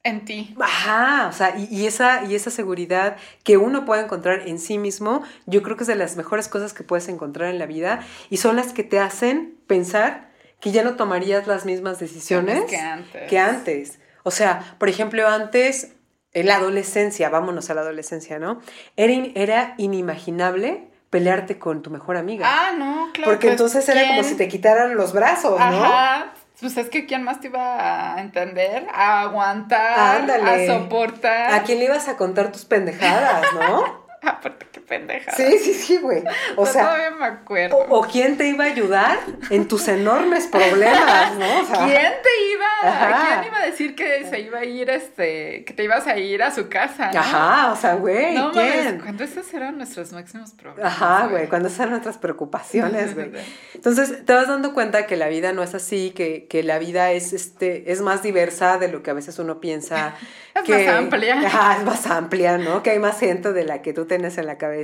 En 0.07 0.25
ti. 0.25 0.55
Ajá, 0.61 1.29
o 1.29 1.33
sea, 1.33 1.57
y, 1.59 1.65
y 1.71 1.87
esa, 1.87 2.25
y 2.25 2.35
esa 2.35 2.51
seguridad 2.51 3.17
que 3.45 3.57
uno 3.57 3.85
puede 3.85 4.03
encontrar 4.05 4.47
en 4.47 4.59
sí 4.59 4.79
mismo, 4.79 5.23
yo 5.47 5.63
creo 5.63 5.77
que 5.77 5.85
es 5.85 5.89
de 5.89 5.97
las 5.97 6.17
mejores 6.17 6.49
cosas 6.49 6.73
que 6.73 6.85
puedes 6.85 7.09
encontrar 7.09 7.51
en 7.51 7.59
la 7.59 7.67
vida 7.67 8.01
y 8.31 8.37
son 8.37 8.57
las 8.57 8.73
que 8.73 8.85
te 8.85 8.99
hacen 9.01 9.57
pensar 9.67 10.31
que 10.61 10.71
ya 10.73 10.83
no 10.85 10.95
tomarías 10.97 11.47
las 11.47 11.65
mismas 11.67 11.99
decisiones 11.99 12.65
Que 12.65 12.77
antes. 12.79 13.29
que 13.29 13.39
antes. 13.39 13.99
O 14.23 14.31
sea, 14.31 14.75
por 14.79 14.89
ejemplo, 14.89 15.29
antes, 15.29 15.93
en 16.33 16.47
la 16.47 16.57
adolescencia, 16.57 17.29
vámonos 17.29 17.69
a 17.71 17.75
la 17.75 17.81
adolescencia, 17.83 18.39
¿no? 18.39 18.61
Era, 18.97 19.13
in- 19.13 19.33
era 19.37 19.75
inimaginable 19.79 20.89
pelearte 21.11 21.59
con 21.59 21.83
tu 21.83 21.91
mejor 21.91 22.17
amiga. 22.17 22.47
Ah, 22.49 22.73
no, 22.77 23.11
claro. 23.13 23.31
porque 23.31 23.49
pues, 23.49 23.53
entonces 23.53 23.89
era 23.89 24.07
como 24.09 24.23
si 24.25 24.35
te 24.37 24.49
quitaran 24.49 24.97
los 24.97 25.13
brazos, 25.13 25.59
¿no? 25.59 25.65
Ajá. 25.65 26.33
Pues 26.61 26.77
es 26.77 26.89
que 26.89 27.07
¿quién 27.07 27.23
más 27.23 27.41
te 27.41 27.49
iba 27.49 28.15
a 28.15 28.21
entender? 28.21 28.87
A 28.93 29.23
aguantar, 29.23 30.21
Ándale. 30.21 30.69
a 30.71 30.79
soportar. 30.79 31.55
¿A 31.55 31.63
quién 31.63 31.79
le 31.79 31.85
ibas 31.87 32.09
a 32.09 32.17
contar 32.17 32.51
tus 32.51 32.65
pendejadas, 32.65 33.45
no? 33.55 34.07
Aparte, 34.23 34.66
qué 34.87 34.99
pendeja. 34.99 35.33
Sí, 35.33 35.59
sí, 35.59 35.75
sí, 35.75 35.97
güey. 35.99 36.23
O 36.57 36.67
sea, 36.67 36.85
todavía 36.85 37.11
me 37.11 37.27
acuerdo. 37.27 37.77
o, 37.77 37.99
o 37.99 38.03
quién 38.03 38.37
te 38.37 38.49
iba 38.49 38.65
a 38.65 38.69
ayudar 38.69 39.19
en 39.51 39.69
tus 39.69 39.89
enormes 39.89 40.47
problemas, 40.47 41.35
¿no? 41.37 41.61
O 41.63 41.67
sea, 41.67 41.87
¿Quién 41.87 42.13
te 42.23 42.53
iba? 42.55 42.67
Ajá. 42.83 43.41
¿Quién 43.41 43.53
iba 43.53 43.61
a 43.63 43.67
decir 43.67 43.95
que 43.95 44.27
se 44.29 44.41
iba 44.41 44.59
a 44.59 44.65
ir, 44.65 44.91
este, 44.91 45.65
que 45.65 45.73
te 45.75 45.85
ibas 45.85 46.07
a 46.07 46.17
ir 46.19 46.43
a 46.43 46.51
su 46.51 46.69
casa? 46.69 47.11
¿no? 47.13 47.19
Ajá, 47.21 47.73
o 47.73 47.77
sea, 47.77 47.95
güey, 47.95 48.35
No 48.35 48.53
mames, 48.53 48.73
¿quién? 48.83 49.01
cuando 49.01 49.25
esos 49.25 49.53
eran 49.55 49.77
nuestros 49.77 50.13
máximos 50.13 50.53
problemas. 50.53 50.93
Ajá, 50.93 51.27
güey, 51.27 51.49
cuando 51.49 51.69
esas 51.69 51.81
eran 51.81 51.91
nuestras 51.91 52.19
preocupaciones, 52.19 53.15
güey. 53.15 53.31
Entonces, 53.75 54.25
te 54.25 54.33
vas 54.33 54.49
dando 54.49 54.73
cuenta 54.75 55.07
que 55.07 55.17
la 55.17 55.29
vida 55.29 55.53
no 55.53 55.63
es 55.63 55.75
así, 55.75 56.11
que, 56.11 56.47
que 56.47 56.63
la 56.63 56.79
vida 56.79 57.13
es, 57.13 57.33
este, 57.33 57.91
es 57.93 58.01
más 58.01 58.23
diversa 58.23 58.79
de 58.79 58.89
lo 58.89 59.03
que 59.03 59.11
a 59.11 59.15
veces 59.15 59.39
uno 59.39 59.61
piensa. 59.61 60.15
Es 60.57 60.63
que, 60.63 60.87
más 60.87 60.97
amplia. 60.97 61.39
Ajá, 61.47 61.77
es 61.77 61.85
más 61.85 62.07
amplia, 62.07 62.57
¿no? 62.57 62.83
Que 62.83 62.89
hay 62.89 62.99
más 62.99 63.21
gente 63.21 63.53
de 63.53 63.65
la 63.65 63.83
que 63.83 63.93
tú 63.93 64.07
tienes 64.07 64.39
en 64.39 64.47
la 64.47 64.57
cabeza. 64.57 64.76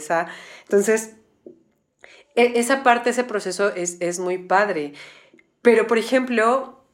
Entonces, 0.64 1.16
e- 2.34 2.58
esa 2.58 2.82
parte, 2.82 3.10
ese 3.10 3.24
proceso 3.24 3.74
es, 3.74 3.96
es 4.00 4.18
muy 4.18 4.38
padre. 4.38 4.94
Pero, 5.62 5.86
por 5.86 5.98
ejemplo, 5.98 6.84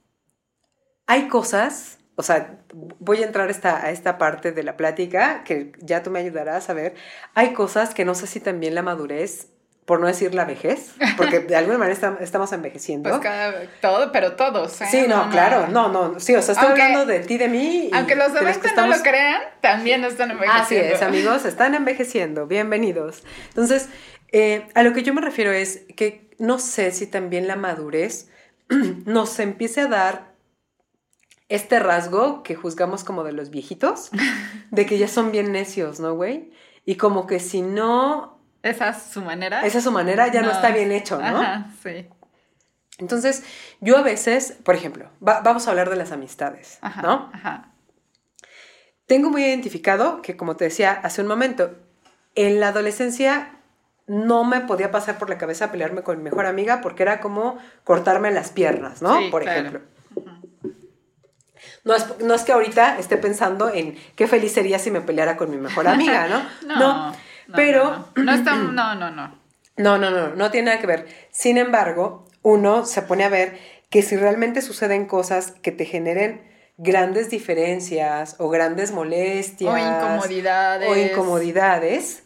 hay 1.07 1.29
cosas, 1.29 1.99
o 2.17 2.23
sea, 2.23 2.61
voy 3.01 3.23
a 3.23 3.27
entrar 3.27 3.51
esta, 3.51 3.85
a 3.85 3.91
esta 3.91 4.19
parte 4.19 4.53
de 4.53 4.63
la 4.63 4.77
plática, 4.77 5.43
que 5.45 5.73
ya 5.81 6.03
tú 6.03 6.11
me 6.11 6.19
ayudarás 6.21 6.69
a 6.71 6.75
ver, 6.75 6.95
hay 7.35 7.53
cosas 7.55 7.95
que 7.95 8.05
no 8.05 8.15
sé 8.15 8.27
si 8.27 8.41
también 8.41 8.75
la 8.75 8.83
madurez, 8.83 9.49
por 9.89 10.01
no 10.01 10.07
decir 10.07 10.35
la 10.35 10.45
vejez, 10.45 10.93
porque 11.17 11.39
de 11.49 11.57
alguna 11.57 11.79
manera 11.79 11.99
estam- 11.99 12.19
estamos 12.21 12.53
envejeciendo. 12.53 13.09
Pues 13.09 13.23
cada, 13.23 13.55
todo, 13.81 14.13
pero 14.13 14.37
todos. 14.37 14.79
¿eh? 14.83 14.87
Sí, 14.91 15.05
no, 15.09 15.31
claro, 15.31 15.67
no, 15.69 15.89
no, 15.89 16.21
sí, 16.21 16.35
o 16.37 16.43
sea, 16.43 16.53
estoy 16.53 16.69
Aunque- 16.69 16.83
hablando 16.83 17.07
de 17.07 17.21
ti, 17.21 17.39
de 17.39 17.49
mí. 17.49 17.89
y 17.91 17.97
Aunque 17.97 18.15
los 18.15 18.35
de 18.35 18.41
demás 18.41 18.59
que 18.59 18.71
no 18.73 18.87
lo 18.87 18.97
crean, 19.03 19.41
también 19.63 20.05
están 20.05 20.31
envejeciendo. 20.31 20.63
Así 20.63 20.77
es, 20.77 21.01
amigos, 21.01 21.47
están 21.47 21.75
envejeciendo, 21.75 22.47
bienvenidos. 22.47 23.25
Entonces, 23.49 23.89
eh, 24.31 24.69
a 24.75 24.83
lo 24.83 24.93
que 24.93 25.03
yo 25.03 25.15
me 25.15 25.23
refiero 25.23 25.53
es 25.53 25.81
que 25.97 26.29
no 26.39 26.59
sé 26.59 26.93
si 26.93 27.07
también 27.07 27.49
la 27.49 27.57
madurez 27.57 28.29
nos 29.07 29.39
empiece 29.41 29.81
a 29.81 29.87
dar 29.87 30.35
este 31.49 31.79
rasgo 31.81 32.43
que 32.43 32.55
juzgamos 32.55 33.05
como 33.05 33.25
de 33.25 33.33
los 33.33 33.49
viejitos, 33.49 34.11
de 34.71 34.85
que 34.85 34.99
ya 34.99 35.09
son 35.09 35.33
bien 35.33 35.51
necios, 35.51 35.99
¿no, 35.99 36.15
güey? 36.15 36.53
Y 36.85 36.97
como 36.97 37.27
que 37.27 37.41
si 37.41 37.63
no, 37.63 38.38
Esa 38.69 38.91
es 38.91 39.03
su 39.03 39.23
manera. 39.23 39.65
esa 39.67 39.79
es 39.79 39.85
su 39.85 39.93
manera, 39.93 40.29
ya 40.29 40.43
no, 40.43 40.51
está 40.51 40.71
bien 40.71 40.93
hecho, 40.93 41.19
¿no? 41.19 41.41
Ajá, 41.41 41.67
sí. 41.83 42.07
Entonces, 42.99 43.45
yo 43.81 43.97
a 43.97 44.03
veces, 44.03 44.57
por 44.65 44.75
ejemplo, 44.75 45.11
va- 45.27 45.41
vamos 45.41 45.67
a 45.67 45.71
hablar 45.71 45.89
de 45.91 45.97
las 45.97 46.11
amistades, 46.13 46.79
Ajá, 46.81 47.03
¿no? 47.03 47.31
ajá. 47.33 47.73
Tengo 49.07 49.31
muy 49.31 49.43
identificado 49.45 50.21
que, 50.21 50.37
como 50.37 50.57
te 50.57 50.65
decía 50.65 50.93
hace 51.03 51.23
un 51.23 51.29
momento, 51.29 51.75
en 52.35 52.61
la 52.61 52.69
adolescencia 52.69 53.53
no 54.07 54.45
me 54.45 54.61
podía 54.61 54.91
pasar 54.91 55.19
por 55.19 55.29
la 55.31 55.39
cabeza 55.39 55.71
pelearme 55.71 56.03
con 56.03 56.19
mi 56.19 56.25
mejor 56.25 56.47
amiga 56.47 56.81
porque 56.81 57.03
era 57.05 57.21
como 57.21 57.59
cortarme 57.85 58.31
las 58.31 58.51
piernas, 58.51 59.01
¿no? 59.03 59.19
Sí, 59.19 59.29
por 59.31 59.43
claro. 59.43 59.59
ejemplo. 59.61 59.81
No 61.85 61.95
es, 61.95 62.19
no 62.21 62.35
es 62.35 62.43
que 62.43 62.53
ahorita 62.53 62.99
esté 62.99 63.17
pensando 63.17 63.71
en 63.73 63.97
qué 64.17 64.27
feliz 64.27 64.53
sería 64.53 64.79
si 64.79 64.91
me 64.91 65.01
peleara 65.01 65.37
con 65.37 65.51
mi 65.51 65.57
mejor 65.57 65.89
amiga, 65.89 66.27
¿no? 66.29 66.43
No, 66.67 66.79
no, 67.11 67.17
pero 67.57 67.85
No, 67.85 67.91
no, 68.17 68.25
no 68.25 68.33
está- 68.33 68.55
no, 68.57 68.95
no, 68.95 69.11
no. 69.11 69.39
no, 69.77 69.99
no, 69.99 70.11
no, 70.11 70.35
no 70.35 70.51
tiene 70.51 70.67
nada 70.67 70.81
que 70.81 70.87
ver. 70.87 71.07
Sin 71.31 71.57
embargo, 71.59 72.27
uno 72.43 72.85
se 72.87 73.03
pone 73.03 73.25
a 73.25 73.29
ver 73.29 73.59
que 73.91 74.03
si 74.03 74.17
realmente 74.17 74.61
suceden 74.63 75.07
cosas 75.07 75.53
que 75.63 75.73
te 75.73 75.85
generen 75.85 76.47
grandes 76.77 77.31
diferencias 77.31 78.37
o 78.39 78.49
grandes 78.51 78.93
molestias 78.93 79.73
O 79.73 79.79
incomodidades. 79.79 80.89
o 80.89 80.97
incomodidades, 80.97 82.23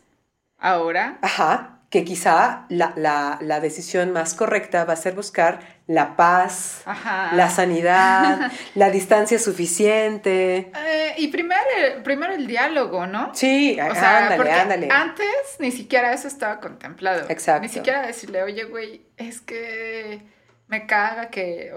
Ahora. 0.59 1.19
ajá, 1.23 1.81
que 1.93 2.05
quizá 2.05 2.65
la, 2.71 2.93
la- 2.97 3.37
la 3.43 3.61
decisión 3.61 4.13
más 4.13 4.33
correcta 4.35 4.85
va 4.87 4.95
a 4.95 4.97
ser 4.97 5.15
buscar 5.15 5.61
la 5.87 6.17
paz, 6.17 6.81
Ajá. 6.87 7.33
la 7.37 7.51
sanidad, 7.51 8.51
la 8.75 8.89
distancia 8.91 9.39
suficiente. 9.39 10.73
Eh, 10.75 11.15
y 11.19 11.29
primero, 11.29 11.61
primero 12.03 12.33
el 12.33 12.47
diálogo, 12.47 13.07
¿no? 13.07 13.35
Sí, 13.35 13.79
O 13.79 13.95
sea, 13.95 14.29
ándale, 14.29 14.53
ándale. 14.53 14.89
antes 14.91 15.27
ni 15.59 15.71
siquiera 15.71 16.13
eso 16.15 16.29
estaba 16.29 16.61
contemplado. 16.61 17.27
Exacto. 17.29 17.63
Ni 17.63 17.69
siquiera 17.69 18.07
decirle, 18.07 18.43
oye, 18.43 18.65
güey, 18.65 19.05
es 19.19 19.41
que 19.43 20.23
me 20.69 20.87
caga 20.87 21.29
que... 21.29 21.75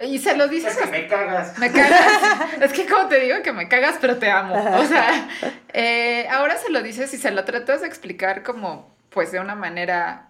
Y 0.00 0.18
se 0.18 0.36
lo 0.36 0.48
dices 0.48 0.72
Es 0.76 0.82
que 0.82 0.90
me 0.90 1.06
cagas. 1.06 1.58
Me 1.58 1.70
cagas. 1.72 2.02
es 2.60 2.72
que 2.74 2.84
como 2.84 3.08
te 3.08 3.18
digo 3.20 3.36
que 3.42 3.52
me 3.52 3.68
cagas, 3.68 3.94
pero 4.00 4.18
te 4.18 4.30
amo. 4.30 4.54
O 4.78 4.84
sea, 4.84 5.28
eh, 5.72 6.26
ahora 6.30 6.58
se 6.58 6.70
lo 6.70 6.82
dices 6.82 7.14
y 7.14 7.16
se 7.16 7.30
lo 7.30 7.44
tratas 7.44 7.80
de 7.80 7.86
explicar 7.86 8.42
como, 8.42 8.93
pues, 9.14 9.32
de 9.32 9.40
una 9.40 9.54
manera 9.54 10.28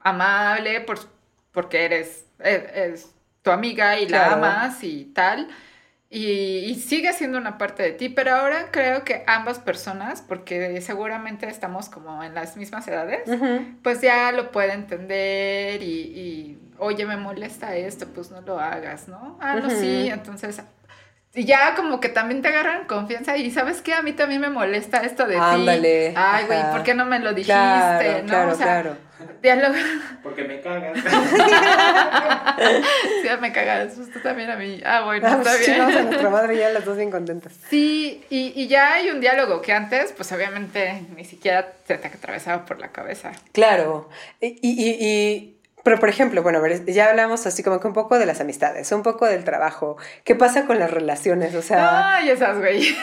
amable, 0.00 0.80
por, 0.82 0.98
porque 1.52 1.84
eres, 1.84 2.26
es, 2.38 2.62
es 2.74 3.14
tu 3.42 3.50
amiga 3.50 3.98
y 3.98 4.06
Claro. 4.06 4.36
la 4.40 4.56
amas 4.58 4.84
y 4.84 5.06
tal. 5.06 5.48
Y, 6.10 6.60
y 6.64 6.74
sigue 6.76 7.12
siendo 7.12 7.36
una 7.36 7.58
parte 7.58 7.82
de 7.82 7.92
ti, 7.92 8.08
pero 8.08 8.34
ahora 8.34 8.70
creo 8.70 9.04
que 9.04 9.24
ambas 9.26 9.58
personas, 9.58 10.22
porque 10.22 10.80
seguramente 10.80 11.46
estamos 11.48 11.90
como 11.90 12.22
en 12.24 12.34
las 12.34 12.56
mismas 12.56 12.88
edades, 12.88 13.28
pues 13.82 14.00
ya 14.00 14.32
lo 14.32 14.50
puede 14.50 14.72
entender 14.72 15.82
y, 15.82 15.86
y, 16.00 16.58
oye, 16.78 17.04
me 17.04 17.18
molesta 17.18 17.76
esto, 17.76 18.06
pues 18.14 18.30
no 18.30 18.40
lo 18.40 18.58
hagas, 18.58 19.06
¿no? 19.08 19.36
Ah, 19.42 19.56
no, 19.56 19.68
sí, 19.68 20.08
entonces, 20.08 20.62
y 21.38 21.44
ya 21.44 21.74
como 21.76 22.00
que 22.00 22.08
también 22.08 22.42
te 22.42 22.48
agarran 22.48 22.84
confianza 22.86 23.36
y 23.36 23.50
¿sabes 23.50 23.80
qué? 23.82 23.94
A 23.94 24.02
mí 24.02 24.12
también 24.12 24.40
me 24.40 24.50
molesta 24.50 24.98
esto 24.98 25.26
de 25.26 25.36
Ándale, 25.38 26.08
ti. 26.10 26.14
Ay, 26.16 26.44
güey. 26.46 26.62
¿por 26.72 26.82
qué 26.82 26.94
no 26.94 27.04
me 27.06 27.18
lo 27.20 27.30
dijiste? 27.30 27.52
Claro, 27.52 28.18
¿no? 28.22 28.26
claro, 28.28 28.52
o 28.52 28.54
sea, 28.56 28.66
claro. 28.66 28.96
diálogo. 29.42 29.74
Porque 30.22 30.44
me 30.44 30.60
cagas. 30.60 30.98
sí, 32.58 33.28
me 33.40 33.52
cagas, 33.52 33.92
pues 33.96 34.10
tú 34.12 34.18
también 34.20 34.50
a 34.50 34.56
mí. 34.56 34.80
Ah, 34.84 35.02
bueno, 35.04 35.26
Ah, 35.28 35.36
está 35.38 35.50
pues, 35.52 35.64
chingamos 35.64 35.92
a 35.92 35.98
bien. 35.98 36.06
nuestra 36.06 36.30
madre 36.30 36.56
ya 36.58 36.70
las 36.70 36.84
dos 36.84 36.96
bien 36.96 37.10
contentas. 37.10 37.52
Sí, 37.68 38.24
y, 38.30 38.52
y 38.60 38.66
ya 38.68 38.94
hay 38.94 39.10
un 39.10 39.20
diálogo 39.20 39.62
que 39.62 39.72
antes, 39.72 40.12
pues 40.12 40.30
obviamente 40.32 41.02
ni 41.16 41.24
siquiera 41.24 41.72
se 41.86 41.96
te 41.98 42.08
atravesaba 42.08 42.64
por 42.64 42.80
la 42.80 42.88
cabeza. 42.88 43.32
Claro. 43.52 44.08
Y- 44.40 44.58
y- 44.62 45.54
pero 45.88 46.00
por 46.00 46.10
ejemplo, 46.10 46.42
bueno, 46.42 46.58
a 46.58 46.60
ver, 46.60 46.84
ya 46.84 47.08
hablamos 47.08 47.46
así 47.46 47.62
como 47.62 47.80
que 47.80 47.86
un 47.86 47.94
poco 47.94 48.18
de 48.18 48.26
las 48.26 48.42
amistades, 48.42 48.92
un 48.92 49.02
poco 49.02 49.24
del 49.24 49.42
trabajo. 49.42 49.96
¿Qué 50.22 50.34
pasa 50.34 50.66
con 50.66 50.78
las 50.78 50.90
relaciones? 50.90 51.54
O 51.54 51.62
sea, 51.62 52.16
Ay, 52.16 52.28
esas, 52.28 52.58
güey. 52.58 52.94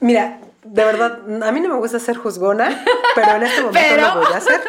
mira, 0.00 0.38
de 0.64 0.84
verdad, 0.86 1.18
a 1.42 1.52
mí 1.52 1.60
no 1.60 1.68
me 1.68 1.74
gusta 1.76 1.98
ser 1.98 2.16
juzgona, 2.16 2.82
pero 3.14 3.32
en 3.36 3.42
este 3.42 3.60
momento 3.60 3.80
Pero- 3.94 4.14
lo 4.14 4.20
voy 4.22 4.32
a 4.32 4.36
hacer. 4.38 4.60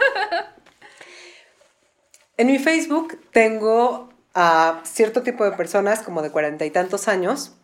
En 2.36 2.48
mi 2.48 2.60
Facebook 2.60 3.18
tengo 3.32 4.10
a 4.34 4.82
cierto 4.84 5.22
tipo 5.22 5.46
de 5.46 5.54
personas 5.54 6.02
como 6.02 6.22
de 6.22 6.30
cuarenta 6.30 6.66
y 6.66 6.72
tantos 6.72 7.08
años. 7.08 7.56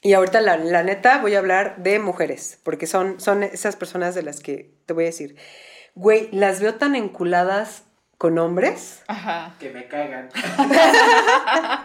Y 0.00 0.14
ahorita 0.14 0.40
la, 0.40 0.56
la 0.56 0.82
neta 0.82 1.18
voy 1.18 1.34
a 1.34 1.38
hablar 1.40 1.76
de 1.82 1.98
mujeres, 1.98 2.58
porque 2.64 2.86
son, 2.86 3.20
son 3.20 3.42
esas 3.42 3.76
personas 3.76 4.14
de 4.14 4.22
las 4.22 4.40
que 4.40 4.74
te 4.86 4.94
voy 4.94 5.04
a 5.04 5.08
decir, 5.08 5.36
güey, 5.94 6.30
las 6.32 6.60
veo 6.60 6.76
tan 6.76 6.96
enculadas 6.96 7.82
con 8.22 8.38
hombres 8.38 9.02
Ajá. 9.08 9.52
Que 9.58 9.70
me 9.70 9.88
cagan. 9.88 10.28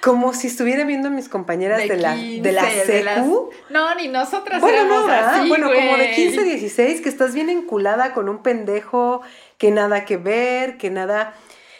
como 0.00 0.32
si 0.32 0.46
estuviera 0.46 0.84
viendo 0.84 1.08
a 1.08 1.10
mis 1.10 1.28
compañeras 1.28 1.78
de, 1.88 1.96
la, 1.96 2.14
de 2.14 2.52
la 2.52 2.62
15, 2.62 2.92
de 2.92 3.02
las- 3.02 3.14
secu. 3.16 3.50
No, 3.70 3.92
ni 3.96 4.06
nosotras 4.06 4.60
Bueno, 4.60 4.76
éramos 4.78 5.00
no, 5.00 5.06
¿verdad? 5.08 5.34
así, 5.40 5.48
bueno, 5.48 5.66
como 5.66 5.96
de 5.96 6.04
güey. 6.04 6.14
15, 6.14 6.44
16, 6.44 7.00
que 7.00 7.08
estás 7.08 7.34
bien 7.34 7.50
enculada 7.50 8.14
con 8.14 8.28
un 8.28 8.44
pendejo, 8.44 9.22
que 9.58 9.72
nada 9.72 10.04
que 10.04 10.16
ver, 10.18 10.76
que 10.78 10.90
nada. 10.90 11.34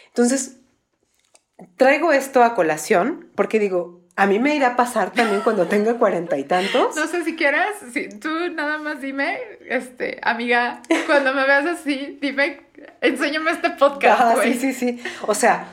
Entonces, 0.07 0.57
traigo 1.77 2.11
esto 2.11 2.43
a 2.43 2.53
colación, 2.55 3.31
porque 3.35 3.57
digo, 3.59 4.01
a 4.17 4.25
mí 4.25 4.39
me 4.39 4.53
irá 4.53 4.69
a 4.69 4.75
pasar 4.75 5.11
también 5.13 5.39
cuando 5.41 5.67
tenga 5.67 5.93
cuarenta 5.93 6.37
y 6.37 6.43
tantos. 6.43 6.97
No 6.97 7.07
sé 7.07 7.23
si 7.23 7.37
quieras, 7.37 7.69
si 7.93 8.09
tú 8.09 8.29
nada 8.51 8.79
más 8.79 8.99
dime, 8.99 9.39
este, 9.69 10.19
amiga, 10.23 10.81
cuando 11.05 11.33
me 11.33 11.45
veas 11.45 11.65
así, 11.65 12.17
dime, 12.19 12.66
enséñame 13.01 13.51
este 13.51 13.69
podcast, 13.71 14.35
güey. 14.35 14.53
sí, 14.53 14.73
sí, 14.73 14.73
sí. 14.73 15.03
O 15.27 15.33
sea, 15.33 15.67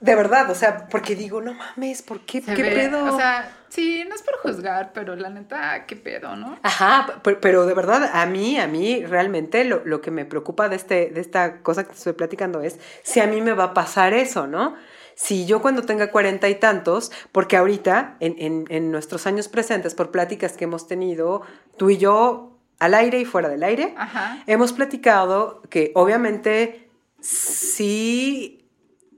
de 0.00 0.14
verdad, 0.14 0.50
o 0.50 0.54
sea, 0.54 0.88
porque 0.88 1.14
digo, 1.14 1.40
no 1.40 1.54
mames, 1.54 2.02
¿por 2.02 2.20
qué? 2.20 2.42
Se 2.42 2.54
¿Qué 2.54 2.62
ve, 2.62 2.70
pedo? 2.70 3.04
O 3.04 3.16
sea, 3.16 3.50
sí, 3.68 4.04
no 4.06 4.14
es 4.14 4.22
por 4.22 4.36
juzgar, 4.36 4.92
pero 4.92 5.16
la 5.16 5.30
neta, 5.30 5.86
qué 5.86 5.96
pedo, 5.96 6.36
¿no? 6.36 6.58
Ajá, 6.62 7.20
pero, 7.22 7.40
pero 7.40 7.66
de 7.66 7.74
verdad, 7.74 8.10
a 8.12 8.26
mí, 8.26 8.58
a 8.58 8.66
mí 8.66 9.04
realmente 9.06 9.64
lo, 9.64 9.82
lo 9.84 10.02
que 10.02 10.10
me 10.10 10.26
preocupa 10.26 10.68
de, 10.68 10.76
este, 10.76 11.10
de 11.10 11.20
esta 11.20 11.62
cosa 11.62 11.84
que 11.84 11.90
te 11.90 11.96
estoy 11.96 12.12
platicando 12.12 12.60
es 12.60 12.78
si 13.02 13.20
a 13.20 13.26
mí 13.26 13.40
me 13.40 13.54
va 13.54 13.64
a 13.64 13.74
pasar 13.74 14.12
eso, 14.12 14.46
¿no? 14.46 14.76
Si 15.14 15.46
yo 15.46 15.62
cuando 15.62 15.80
tenga 15.80 16.10
cuarenta 16.10 16.50
y 16.50 16.56
tantos, 16.56 17.10
porque 17.32 17.56
ahorita, 17.56 18.16
en, 18.20 18.36
en, 18.38 18.64
en 18.68 18.90
nuestros 18.90 19.26
años 19.26 19.48
presentes, 19.48 19.94
por 19.94 20.10
pláticas 20.10 20.58
que 20.58 20.64
hemos 20.64 20.86
tenido, 20.86 21.40
tú 21.78 21.88
y 21.88 21.96
yo, 21.96 22.55
al 22.78 22.94
aire 22.94 23.18
y 23.20 23.24
fuera 23.24 23.48
del 23.48 23.62
aire, 23.62 23.94
Ajá. 23.96 24.42
hemos 24.46 24.72
platicado 24.72 25.62
que 25.70 25.92
obviamente 25.94 26.90
sí 27.20 28.68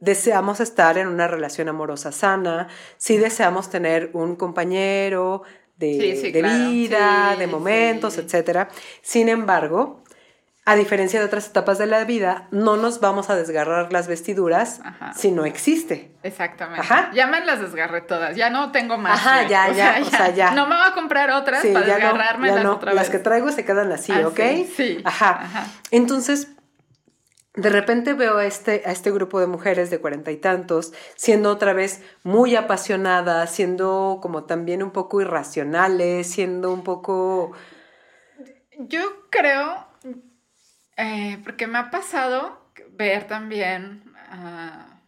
deseamos 0.01 0.61
estar 0.61 0.97
en 0.99 1.09
una 1.09 1.27
relación 1.27 1.68
amorosa 1.68 2.12
sana, 2.12 2.68
sí 2.99 3.16
deseamos 3.16 3.68
tener 3.71 4.11
un 4.12 4.37
compañero 4.37 5.42
de, 5.77 5.92
Sí, 6.16 6.16
sí, 6.27 6.33
de 6.33 6.40
claro. 6.40 6.71
vida, 6.71 7.37
de 7.38 7.47
momentos, 7.47 8.16
etcétera. 8.18 8.68
Sin 9.03 9.29
embargo, 9.29 10.03
a 10.70 10.76
diferencia 10.76 11.18
de 11.18 11.24
otras 11.24 11.46
etapas 11.48 11.78
de 11.78 11.87
la 11.87 12.04
vida, 12.04 12.46
no 12.50 12.76
nos 12.76 13.00
vamos 13.00 13.31
a 13.31 13.37
desgarrar 13.37 13.90
las 13.90 14.07
vestiduras 14.07 14.81
Ajá. 14.85 15.14
si 15.14 15.31
no 15.31 15.46
existe. 15.46 16.14
Exactamente. 16.22 16.83
Ajá. 16.83 17.11
Ya 17.14 17.26
me 17.26 17.42
las 17.42 17.61
desgarré 17.61 18.02
todas. 18.02 18.37
Ya 18.37 18.50
no 18.50 18.70
tengo 18.70 18.98
más. 18.98 19.18
Ajá, 19.18 19.48
ya, 19.48 19.72
ya, 19.72 19.98
o 20.02 20.04
sea, 20.04 20.28
ya. 20.35 20.50
No 20.50 20.66
me 20.66 20.76
voy 20.76 20.85
a 20.87 20.92
comprar 20.92 21.31
otras 21.31 21.62
Sí, 21.62 21.72
para 21.72 21.87
ya 21.87 21.94
no, 21.98 22.04
desgarrarme 22.04 22.48
ya 22.48 22.54
las 22.57 22.64
no. 22.64 22.74
otra 22.74 22.92
Las 22.92 23.04
vez. 23.09 23.11
que 23.12 23.18
traigo 23.24 23.50
se 23.50 23.64
quedan 23.64 23.90
así, 23.92 24.12
Ah, 24.12 24.28
¿ok? 24.28 24.37
sí, 24.38 24.72
sí. 24.76 25.00
Ajá. 25.07 25.40
Ajá. 25.42 25.66
Entonces, 25.90 26.48
de 27.54 27.70
repente 27.70 28.12
veo 28.12 28.37
a 28.37 28.44
este, 28.44 28.83
a 28.85 28.92
este 28.92 29.11
grupo 29.11 29.40
de 29.40 29.46
mujeres 29.46 29.88
de 29.88 29.98
cuarenta 30.02 30.31
y 30.33 30.37
tantos 30.37 30.92
siendo 31.16 31.50
otra 31.50 31.72
vez 31.72 32.02
muy 32.24 32.57
apasionadas, 32.57 33.50
siendo 33.50 34.18
como 34.20 34.44
también 34.44 34.83
un 34.83 34.90
poco 34.90 35.22
irracionales, 35.22 36.31
siendo 36.31 36.70
un 36.74 36.85
poco... 36.85 37.52
Yo 38.78 39.00
creo, 39.31 39.88
eh, 40.98 41.38
porque 41.44 41.66
me 41.66 41.78
ha 41.78 41.90
pasado 41.90 42.61
ver 42.90 43.24
también 43.26 44.02
a 44.30 45.00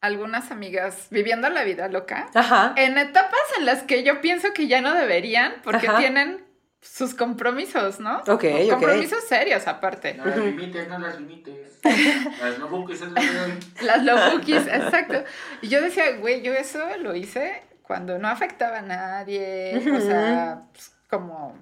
algunas 0.00 0.52
amigas 0.52 1.08
viviendo 1.10 1.50
la 1.50 1.64
vida 1.64 1.88
loca 1.88 2.28
Ajá. 2.34 2.72
en 2.76 2.96
etapas 2.98 3.40
en 3.58 3.66
las 3.66 3.82
que 3.82 4.04
yo 4.04 4.20
pienso 4.20 4.52
que 4.54 4.68
ya 4.68 4.80
no 4.80 4.94
deberían 4.94 5.54
porque 5.64 5.88
Ajá. 5.88 5.98
tienen 5.98 6.46
sus 6.80 7.14
compromisos, 7.14 7.98
¿no? 7.98 8.18
Ok, 8.18 8.44
ok. 8.44 8.70
Compromisos 8.70 9.24
serios 9.24 9.66
aparte. 9.66 10.14
No 10.14 10.24
las 10.24 10.38
limites, 10.38 10.88
no 10.88 10.98
las 10.98 11.18
limites. 11.18 11.80
Las 12.40 12.58
no 12.58 12.68
busques 12.68 13.00
es. 13.02 13.82
Las 13.82 14.04
lobukis, 14.04 14.66
exacto. 14.66 15.24
Y 15.62 15.68
yo 15.68 15.80
decía, 15.80 16.16
güey, 16.18 16.42
yo 16.42 16.52
eso 16.52 16.84
lo 16.98 17.14
hice 17.14 17.62
cuando 17.82 18.18
no 18.18 18.28
afectaba 18.28 18.78
a 18.78 18.82
nadie, 18.82 19.80
o 19.96 20.00
sea, 20.00 20.62
pues, 20.72 20.92
como... 21.08 21.56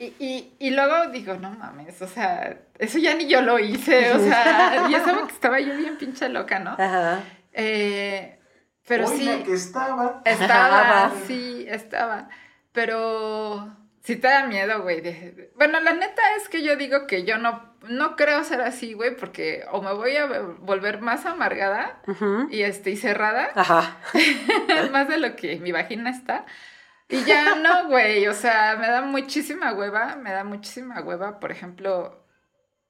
Y, 0.00 0.14
y, 0.20 0.54
y 0.60 0.70
luego 0.70 1.08
digo, 1.10 1.34
no 1.34 1.50
mames, 1.50 2.00
o 2.02 2.06
sea, 2.06 2.56
eso 2.78 2.98
ya 2.98 3.14
ni 3.14 3.26
yo 3.26 3.42
lo 3.42 3.58
hice, 3.58 4.12
o 4.12 4.18
sea, 4.20 4.86
y 4.88 4.94
eso 4.94 5.26
que 5.26 5.32
estaba 5.32 5.58
yo 5.58 5.76
bien 5.76 5.98
pinche 5.98 6.28
loca, 6.28 6.60
¿no? 6.60 6.70
Ajá. 6.78 7.20
Eh, 7.52 8.38
pero 8.86 9.08
Hoy 9.08 9.18
sí, 9.18 9.24
la 9.24 9.42
que 9.42 9.52
estaba. 9.54 10.22
estaba, 10.24 11.06
Ajá. 11.06 11.12
sí, 11.26 11.66
estaba, 11.68 12.28
pero 12.72 13.68
sí 14.04 14.14
te 14.16 14.28
da 14.28 14.46
miedo, 14.46 14.82
güey. 14.82 15.00
de- 15.00 15.50
Bueno, 15.56 15.80
la 15.80 15.92
neta 15.92 16.22
es 16.36 16.48
que 16.48 16.62
yo 16.62 16.76
digo 16.76 17.06
que 17.08 17.24
yo 17.24 17.36
no, 17.38 17.74
no 17.88 18.14
creo 18.14 18.44
ser 18.44 18.60
así, 18.60 18.92
güey, 18.94 19.16
porque 19.16 19.64
o 19.72 19.82
me 19.82 19.92
voy 19.92 20.16
a 20.16 20.26
volver 20.60 21.00
más 21.00 21.26
amargada 21.26 22.00
y 22.50 22.62
este 22.62 22.90
y 22.90 22.96
cerrada 22.96 23.48
Ajá. 23.56 23.96
más 24.92 25.08
de 25.08 25.18
lo 25.18 25.34
que 25.36 25.56
mi 25.58 25.72
vagina 25.72 26.10
está 26.10 26.46
y 27.08 27.24
ya 27.24 27.54
no 27.54 27.88
güey 27.88 28.26
o 28.26 28.34
sea 28.34 28.76
me 28.78 28.88
da 28.88 29.02
muchísima 29.02 29.72
hueva 29.72 30.16
me 30.16 30.30
da 30.30 30.44
muchísima 30.44 31.00
hueva 31.00 31.40
por 31.40 31.50
ejemplo 31.50 32.24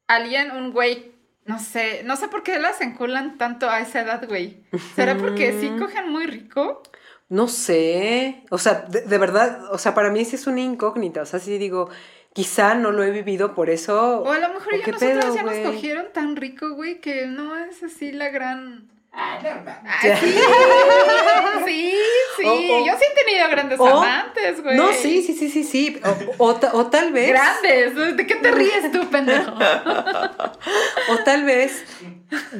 alguien 0.06 0.50
un 0.50 0.72
güey 0.72 1.14
no 1.44 1.58
sé 1.58 2.02
no 2.04 2.16
sé 2.16 2.28
por 2.28 2.42
qué 2.42 2.58
las 2.58 2.80
enculan 2.80 3.38
tanto 3.38 3.70
a 3.70 3.80
esa 3.80 4.00
edad 4.00 4.26
güey. 4.28 4.64
Será 4.94 5.16
porque 5.16 5.58
sí 5.60 5.70
cogen 5.78 6.10
muy 6.10 6.26
rico 6.26 6.82
No 7.30 7.46
sé, 7.46 8.44
o 8.50 8.56
sea, 8.56 8.86
de, 8.88 9.02
de 9.02 9.18
verdad, 9.18 9.70
o 9.70 9.76
sea, 9.76 9.92
para 9.92 10.10
mí 10.10 10.24
sí 10.24 10.36
es 10.36 10.46
una 10.46 10.62
incógnita, 10.62 11.20
o 11.20 11.26
sea, 11.26 11.38
sí 11.38 11.58
digo, 11.58 11.90
quizá 12.32 12.74
no 12.74 12.90
lo 12.90 13.02
he 13.02 13.10
vivido 13.10 13.54
por 13.54 13.68
eso. 13.68 14.22
o 14.22 14.32
a 14.32 14.38
lo 14.38 14.48
mejor 14.48 14.74
¿o 14.74 14.76
ya 14.78 14.92
nosotros 14.92 15.34
ya 15.34 15.42
nos 15.42 15.58
cogieron 15.58 16.06
tan 16.12 16.36
rico 16.36 16.74
güey 16.74 17.00
que 17.00 17.26
no 17.26 17.56
es 17.56 17.82
así 17.82 18.12
la 18.12 18.30
gran 18.30 18.88
Ah, 19.20 19.38
no, 19.42 19.50
no. 19.62 19.70
Ah, 19.84 19.98
sí, 20.20 20.32
sí, 21.66 21.92
sí. 22.36 22.44
O- 22.46 22.52
o- 22.52 22.86
Yo 22.86 22.92
sí 22.98 23.04
he 23.10 23.24
tenido 23.24 23.48
grandes 23.48 23.80
o- 23.80 23.86
amantes, 23.86 24.62
güey. 24.62 24.76
No, 24.76 24.92
sí, 24.92 25.22
sí, 25.22 25.34
sí, 25.34 25.50
sí, 25.50 25.64
sí. 25.64 26.00
O, 26.38 26.44
o 26.50 26.54
ta- 26.54 26.70
o 26.74 26.86
tal 26.86 27.12
vez. 27.12 27.28
Grandes. 27.30 28.16
¿De 28.16 28.26
qué 28.26 28.36
te 28.36 28.50
ríes 28.52 28.90
tú, 28.92 29.08
pendejo? 29.10 29.52
O 31.10 31.16
tal 31.24 31.44
vez 31.44 31.84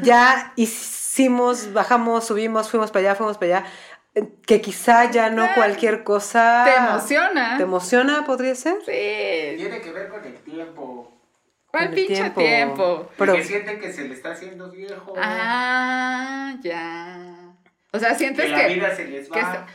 ya 0.02 0.52
hicimos, 0.56 1.72
bajamos, 1.72 2.26
subimos, 2.26 2.70
fuimos 2.70 2.90
para 2.90 3.10
allá, 3.10 3.14
fuimos 3.14 3.36
para 3.38 3.58
allá. 3.58 3.66
eh, 4.14 4.24
Que 4.46 4.60
quizá 4.60 5.10
ya 5.10 5.30
no 5.30 5.46
cualquier 5.54 6.02
cosa. 6.04 6.64
¿Te 6.64 6.74
emociona? 6.74 7.56
¿Te 7.58 7.62
emociona, 7.64 8.24
podría 8.24 8.54
ser? 8.54 8.76
Sí. 8.86 9.56
Tiene 9.58 9.80
que 9.82 9.92
ver 9.92 10.08
con 10.08 10.24
el 10.24 10.34
tiempo. 10.38 11.12
¿Cuál 11.70 11.90
pinche 11.90 12.14
tiempo? 12.14 12.40
tiempo. 12.40 13.10
Pero... 13.16 13.32
Pero- 13.32 13.34
Que 13.36 13.44
siente 13.44 13.78
que 13.78 13.92
se 13.92 14.04
le 14.08 14.14
está 14.14 14.32
haciendo 14.32 14.70
viejo. 14.70 15.14
Ah, 15.20 16.54
ya. 16.62 17.52
O 17.92 17.98
sea, 17.98 18.10
que 18.10 18.14
sientes 18.18 18.50
la 18.50 18.66
que. 18.66 18.74
vida 18.74 18.94
se 18.96 19.04
les 19.06 19.28
que 19.28 19.40
va. 19.40 19.46
está- 19.52 19.66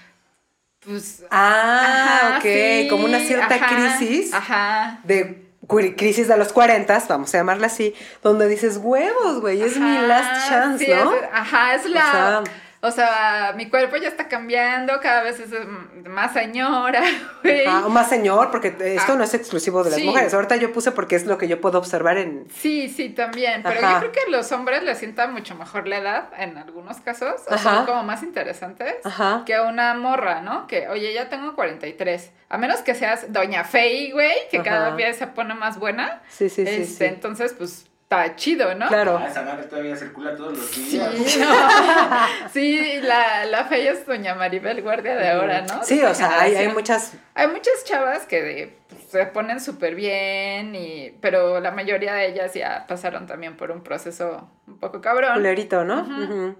pues. 0.79 1.23
Ah, 1.31 2.29
ajá, 2.33 2.37
ok. 2.37 2.43
sí, 2.43 2.87
Como 2.89 3.05
una 3.05 3.19
cierta 3.19 3.55
ajá, 3.55 3.67
crisis. 3.97 4.33
Ajá. 4.33 4.99
de 5.03 5.45
cri- 5.67 5.95
crisis 5.95 6.27
de 6.27 6.35
los 6.37 6.51
40, 6.51 7.03
vamos 7.07 7.33
a 7.33 7.37
llamarla 7.37 7.67
así, 7.67 7.95
donde 8.21 8.47
dices 8.47 8.77
huevos, 8.81 9.39
güey, 9.39 9.61
es 9.61 9.77
mi 9.77 9.97
last 10.07 10.49
chance, 10.49 10.83
sí, 10.85 10.91
¿no? 10.91 11.13
es- 11.15 11.23
ajá, 11.31 11.75
es 11.75 11.85
la. 11.89 12.11
sea- 12.11 12.43
O 12.85 12.91
sea, 12.91 13.53
mi 13.55 13.69
cuerpo 13.69 13.95
ya 13.95 14.09
está 14.09 14.27
cambiando, 14.27 14.99
cada 14.99 15.23
vez 15.23 15.39
es 15.39 15.51
mm, 15.51 16.09
más 16.09 16.33
señora, 16.33 17.01
güey. 17.43 17.63
Ah, 17.65 17.83
o 17.85 17.89
más 17.89 18.09
señor, 18.09 18.51
porque 18.51 18.75
esto 18.77 19.13
Ah, 19.13 19.15
no 19.15 19.23
es 19.23 19.33
exclusivo 19.33 19.85
de 19.85 19.91
las 19.91 19.99
sí. 19.99 20.05
mujeres. 20.05 20.33
Ahorita 20.33 20.57
yo 20.57 20.73
puse 20.73 20.91
porque 20.91 21.15
es 21.15 21.25
lo 21.25 21.37
que 21.37 21.47
yo 21.47 21.61
puedo 21.61 21.77
observar 21.77 22.17
en. 22.17 22.45
Sí, 22.53 22.89
sí, 22.89 23.07
también. 23.09 23.63
Pero 23.63 23.79
Ajá. 23.79 23.93
yo 23.93 23.99
creo 23.99 24.11
que 24.11 24.19
a 24.27 24.37
los 24.37 24.51
hombres 24.51 24.83
les 24.83 24.97
sienta 24.97 25.27
mucho 25.27 25.55
mejor 25.55 25.87
la 25.87 25.97
edad 25.99 26.29
en 26.37 26.57
algunos 26.57 26.97
casos. 26.99 27.35
O 27.49 27.53
Ajá. 27.53 27.75
son 27.77 27.85
como 27.85 28.03
más 28.03 28.21
interesantes 28.21 28.95
Ajá. 29.05 29.43
que 29.45 29.57
una 29.61 29.93
morra, 29.93 30.41
¿no? 30.41 30.67
Que, 30.67 30.89
oye, 30.89 31.13
ya 31.13 31.29
tengo 31.29 31.55
43. 31.55 32.31
A 32.49 32.57
menos 32.57 32.81
que 32.81 32.95
seas 32.95 33.31
Doña 33.31 33.63
Fey, 33.63 34.11
güey, 34.11 34.33
que 34.51 34.61
cada 34.61 34.93
día 34.97 35.13
se 35.13 35.27
pone 35.27 35.53
más 35.53 35.79
buena. 35.79 36.21
Sí, 36.27 36.49
sí, 36.49 36.65
sí. 36.65 36.81
este, 36.81 36.85
sí. 36.85 37.05
Entonces, 37.05 37.55
pues, 37.57 37.87
está 38.21 38.35
chido, 38.35 38.75
¿no? 38.75 38.87
Claro. 38.87 39.17
Ah, 39.21 39.27
esa 39.27 39.41
madre 39.43 39.63
todavía 39.63 39.95
circula 39.95 40.35
todos 40.35 40.57
los 40.57 40.65
Sí, 40.67 40.97
días. 40.97 41.13
no. 41.39 42.49
sí 42.53 42.99
la, 43.01 43.45
la 43.45 43.65
Fey 43.65 43.87
es 43.87 44.05
Doña 44.05 44.35
Maribel 44.35 44.81
Guardia 44.81 45.15
de 45.15 45.29
ahora, 45.29 45.61
¿no? 45.61 45.83
Sí, 45.83 45.97
De 45.99 46.07
o 46.07 46.13
sea, 46.15 46.41
hay, 46.41 46.55
hay 46.55 46.67
muchas. 46.69 47.13
Hay 47.35 47.47
muchas 47.47 47.83
chavas 47.85 48.25
que 48.25 48.41
de- 48.41 48.77
pues, 48.89 49.01
se 49.09 49.25
ponen 49.27 49.59
súper 49.59 49.95
bien, 49.95 50.75
y, 50.75 51.17
pero 51.21 51.59
la 51.59 51.71
mayoría 51.71 52.13
de 52.13 52.27
ellas 52.27 52.53
ya 52.53 52.85
pasaron 52.87 53.25
también 53.27 53.57
por 53.57 53.71
un 53.71 53.81
proceso 53.83 54.49
un 54.67 54.79
poco 54.79 55.01
cabrón. 55.01 55.33
Culerito, 55.35 55.83
¿no? 55.83 56.55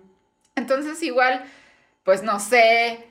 Entonces 0.55 1.01
igual, 1.03 1.43
pues 2.03 2.23
no 2.23 2.39
sé, 2.39 3.07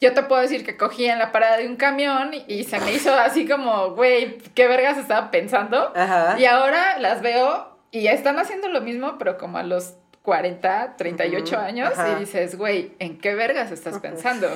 yo 0.00 0.14
te 0.14 0.22
puedo 0.22 0.40
decir 0.40 0.64
que 0.64 0.76
cogí 0.76 1.06
en 1.06 1.18
la 1.18 1.30
parada 1.32 1.58
de 1.58 1.66
un 1.68 1.76
camión 1.76 2.30
y, 2.46 2.64
se 2.64 2.80
me 2.80 2.92
hizo 2.92 3.12
así 3.14 3.46
como, 3.46 3.90
güey, 3.90 4.38
¿qué 4.54 4.66
vergas 4.66 4.96
estaba 4.96 5.30
pensando? 5.30 5.92
Ajá. 5.94 6.36
Y 6.38 6.46
ahora 6.46 6.98
las 6.98 7.20
veo 7.20 7.78
y 7.90 8.06
están 8.06 8.38
haciendo 8.38 8.68
lo 8.68 8.80
mismo, 8.80 9.18
pero 9.18 9.36
como 9.36 9.58
a 9.58 9.62
los 9.62 9.94
40, 10.22 10.96
38 10.96 11.56
Ujú, 11.56 11.64
años 11.64 11.90
ajá. 11.92 12.12
y 12.12 12.20
dices, 12.20 12.56
güey, 12.56 12.92
¿en 12.98 13.18
qué 13.18 13.34
vergas 13.34 13.72
estás 13.72 13.98
pensando? 13.98 14.48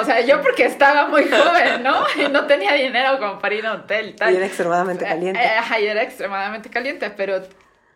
O 0.00 0.04
sea, 0.04 0.20
yo 0.20 0.40
porque 0.42 0.64
estaba 0.64 1.06
muy 1.08 1.24
joven, 1.28 1.82
¿no? 1.82 2.04
Y 2.16 2.28
no 2.30 2.46
tenía 2.46 2.72
dinero 2.74 3.18
como 3.18 3.38
para 3.38 3.54
ir 3.54 3.66
a 3.66 3.74
un 3.74 3.80
hotel 3.82 4.10
y 4.10 4.12
tal. 4.14 4.32
Y 4.32 4.36
era 4.36 4.46
extremadamente 4.46 5.04
caliente. 5.04 5.40
Eh, 5.40 5.48
Ajá, 5.58 5.78
y 5.80 5.86
era 5.86 6.02
extremadamente 6.02 6.70
caliente, 6.70 7.10
pero 7.10 7.36
o 7.38 7.42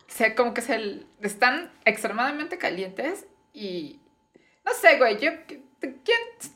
sea, 0.09 0.35
como 0.35 0.53
que 0.53 0.61
se 0.62 1.01
están 1.21 1.73
extremadamente 1.85 2.59
calientes 2.59 3.25
y 3.53 4.01
no 4.65 4.73
sé, 4.75 4.99
güey, 4.99 5.19
yo 5.19 5.31
¿quién 5.47 5.65
quién- 5.81 6.53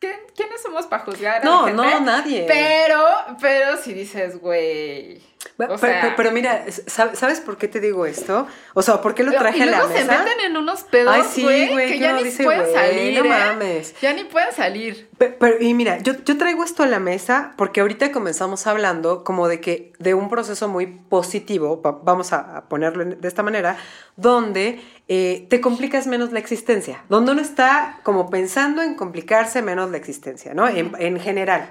quiénes 0.00 0.62
somos 0.62 0.86
para 0.86 1.02
juzgar 1.04 1.42
a 1.42 1.44
No, 1.44 1.66
la 1.66 1.72
no, 1.72 1.82
gente? 1.84 2.00
nadie. 2.04 2.44
Pero 2.46 3.04
pero 3.40 3.76
si 3.76 3.92
dices, 3.92 4.40
güey, 4.40 5.20
Pero, 5.56 5.76
sea- 5.78 6.14
mira, 6.32 6.66
¿sab- 6.66 7.14
¿sabes 7.14 7.40
por 7.40 7.58
qué 7.58 7.66
te 7.68 7.80
digo 7.80 8.06
esto? 8.06 8.46
O 8.74 8.82
sea, 8.82 9.00
¿por 9.00 9.14
qué 9.14 9.24
lo 9.24 9.32
traje 9.32 9.58
y 9.58 9.62
a 9.62 9.66
la 9.66 9.78
luego 9.78 9.92
se 9.92 10.04
mesa? 10.04 10.22
meten 10.24 10.40
en 10.46 10.56
unos 10.56 10.82
pedos, 10.84 11.14
Ay, 11.16 11.22
sí, 11.28 11.42
güey, 11.42 11.68
güey, 11.72 11.88
que 11.92 11.98
ya 11.98 12.12
ni 12.12 12.24
dice, 12.24 12.44
pueden 12.44 12.62
güey, 12.62 12.74
salir, 12.74 13.18
no 13.20 13.24
¿eh? 13.24 13.28
mames. 13.28 13.94
Ya 14.00 14.12
ni 14.12 14.24
pueden 14.24 14.52
salir. 14.52 15.08
Pe- 15.18 15.30
Pero, 15.38 15.56
y 15.60 15.74
mira, 15.74 15.98
yo, 15.98 16.12
yo 16.24 16.38
traigo 16.38 16.62
esto 16.64 16.82
a 16.82 16.86
la 16.86 16.98
mesa 17.00 17.54
porque 17.56 17.80
ahorita 17.80 18.12
comenzamos 18.12 18.66
hablando 18.68 19.24
como 19.24 19.48
de 19.48 19.60
que 19.60 19.92
de 19.98 20.14
un 20.14 20.28
proceso 20.28 20.68
muy 20.68 20.86
positivo, 20.86 21.82
va- 21.82 21.98
vamos 22.02 22.32
a, 22.32 22.64
ponerlo 22.68 23.04
de 23.04 23.28
esta 23.28 23.42
manera, 23.42 23.76
donde 24.16 24.80
eh, 25.10 25.46
te 25.48 25.62
complicas 25.62 26.06
menos 26.06 26.32
la 26.32 26.38
existencia, 26.38 27.02
donde 27.08 27.32
uno 27.32 27.40
está 27.40 27.98
como 28.02 28.28
pensando 28.28 28.82
en 28.82 28.94
complicarse 28.94 29.62
menos 29.62 29.90
la 29.90 29.96
existencia, 29.96 30.52
¿no? 30.52 30.68
En, 30.68 30.92
en 30.98 31.18
general, 31.18 31.70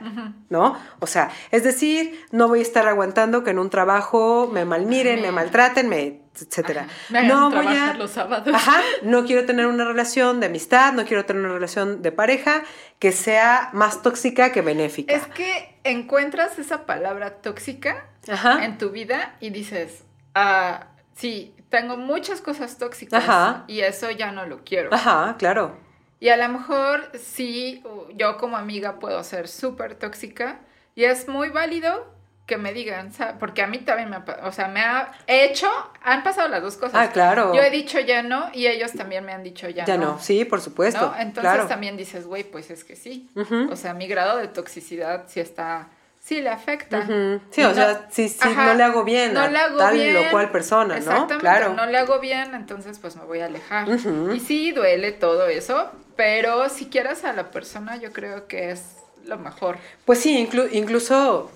¿no? 0.49 0.75
O 0.99 1.05
sea, 1.05 1.29
es 1.51 1.63
decir, 1.63 2.19
no 2.31 2.47
voy 2.47 2.59
a 2.59 2.61
estar 2.63 2.87
aguantando 2.87 3.43
que 3.43 3.51
en 3.51 3.59
un 3.59 3.69
trabajo 3.69 4.49
me 4.51 4.65
malmiren, 4.65 5.21
me 5.21 5.31
maltraten, 5.31 5.87
me 5.87 6.21
etcétera. 6.41 6.87
Me 7.09 7.27
No 7.27 7.51
voy 7.51 7.67
a 7.67 7.93
los 7.93 8.11
sábados. 8.11 8.53
Ajá, 8.53 8.81
no 9.03 9.25
quiero 9.25 9.45
tener 9.45 9.67
una 9.67 9.85
relación 9.85 10.39
de 10.39 10.47
amistad, 10.47 10.93
no 10.93 11.05
quiero 11.05 11.25
tener 11.25 11.43
una 11.43 11.53
relación 11.53 12.01
de 12.01 12.11
pareja 12.11 12.63
que 12.99 13.11
sea 13.11 13.69
más 13.73 14.01
tóxica 14.01 14.51
que 14.51 14.61
benéfica. 14.61 15.13
Es 15.13 15.27
que 15.27 15.79
encuentras 15.83 16.57
esa 16.59 16.85
palabra 16.85 17.35
tóxica 17.35 18.05
Ajá. 18.27 18.65
en 18.65 18.77
tu 18.77 18.89
vida 18.89 19.35
y 19.39 19.49
dices, 19.51 20.03
ah, 20.35 20.87
sí, 21.15 21.53
tengo 21.69 21.97
muchas 21.97 22.41
cosas 22.41 22.77
tóxicas 22.77 23.23
Ajá. 23.23 23.63
y 23.67 23.81
eso 23.81 24.09
ya 24.11 24.31
no 24.31 24.45
lo 24.45 24.63
quiero. 24.63 24.93
Ajá, 24.93 25.35
claro. 25.37 25.77
Y 26.19 26.29
a 26.29 26.37
lo 26.37 26.49
mejor 26.49 27.11
sí, 27.17 27.83
yo 28.15 28.37
como 28.37 28.57
amiga 28.57 28.99
puedo 28.99 29.23
ser 29.23 29.47
súper 29.47 29.95
tóxica 29.95 30.59
y 30.95 31.03
es 31.03 31.27
muy 31.27 31.49
válido 31.49 32.17
que 32.47 32.57
me 32.57 32.73
digan, 32.73 33.11
porque 33.39 33.61
a 33.61 33.67
mí 33.67 33.79
también 33.79 34.09
me 34.09 34.15
ha, 34.15 34.23
o 34.43 34.51
sea, 34.53 34.69
me 34.69 34.79
ha 34.79 35.11
hecho, 35.27 35.69
han 36.01 36.23
pasado 36.23 36.47
las 36.47 36.61
dos 36.61 36.77
cosas. 36.77 36.95
Ah, 36.95 37.11
claro. 37.11 37.53
Yo 37.53 37.61
he 37.61 37.69
dicho 37.69 37.99
ya 37.99 38.23
no 38.23 38.49
y 38.53 38.67
ellos 38.67 38.93
también 38.93 39.25
me 39.25 39.33
han 39.33 39.43
dicho 39.43 39.67
ya, 39.67 39.83
Ya 39.83 39.97
no, 39.97 40.17
sí, 40.17 40.45
por 40.45 40.61
supuesto. 40.61 41.07
¿no? 41.07 41.19
Entonces 41.19 41.51
claro. 41.51 41.67
también 41.67 41.97
dices, 41.97 42.25
güey, 42.25 42.45
pues 42.45 42.71
es 42.71 42.85
que 42.85 42.95
sí. 42.95 43.29
O 43.69 43.75
sea, 43.75 43.93
mi 43.93 44.07
grado 44.07 44.37
de 44.37 44.47
toxicidad 44.47 45.25
sí 45.27 45.41
está, 45.41 45.89
sí 46.27 46.41
le 46.41 46.49
afecta. 46.49 47.05
Sí, 47.51 47.63
o 47.63 47.69
no- 47.69 47.73
sea, 47.73 48.07
sí, 48.11 48.35
Ajá, 48.41 48.65
no 48.67 48.73
le 48.73 48.83
hago 48.83 49.03
bien 49.05 49.33
no 49.33 49.39
a 49.41 49.47
le 49.47 49.57
hago 49.59 49.77
tal 49.77 49.95
bien. 49.95 50.17
o 50.17 50.29
cual 50.31 50.51
persona, 50.51 50.99
¿no? 50.99 51.27
Claro. 51.39 51.73
no 51.73 51.85
le 51.85 51.97
hago 51.97 52.19
bien, 52.19 52.53
entonces 52.53 52.99
pues 52.99 53.15
me 53.15 53.23
voy 53.23 53.39
a 53.39 53.45
alejar. 53.45 53.87
Y 54.35 54.39
sí, 54.41 54.71
duele 54.71 55.13
todo 55.13 55.47
eso, 55.47 55.89
pero 56.17 56.67
si 56.69 56.87
quieres 56.87 57.23
a 57.23 57.31
la 57.31 57.49
persona, 57.51 57.95
yo 57.95 58.11
creo 58.11 58.47
que 58.47 58.71
es 58.71 58.81
lo 59.25 59.37
mejor. 59.37 59.77
Pues 60.05 60.19
sí, 60.19 60.37
inclu- 60.49 60.69
incluso 60.73 61.49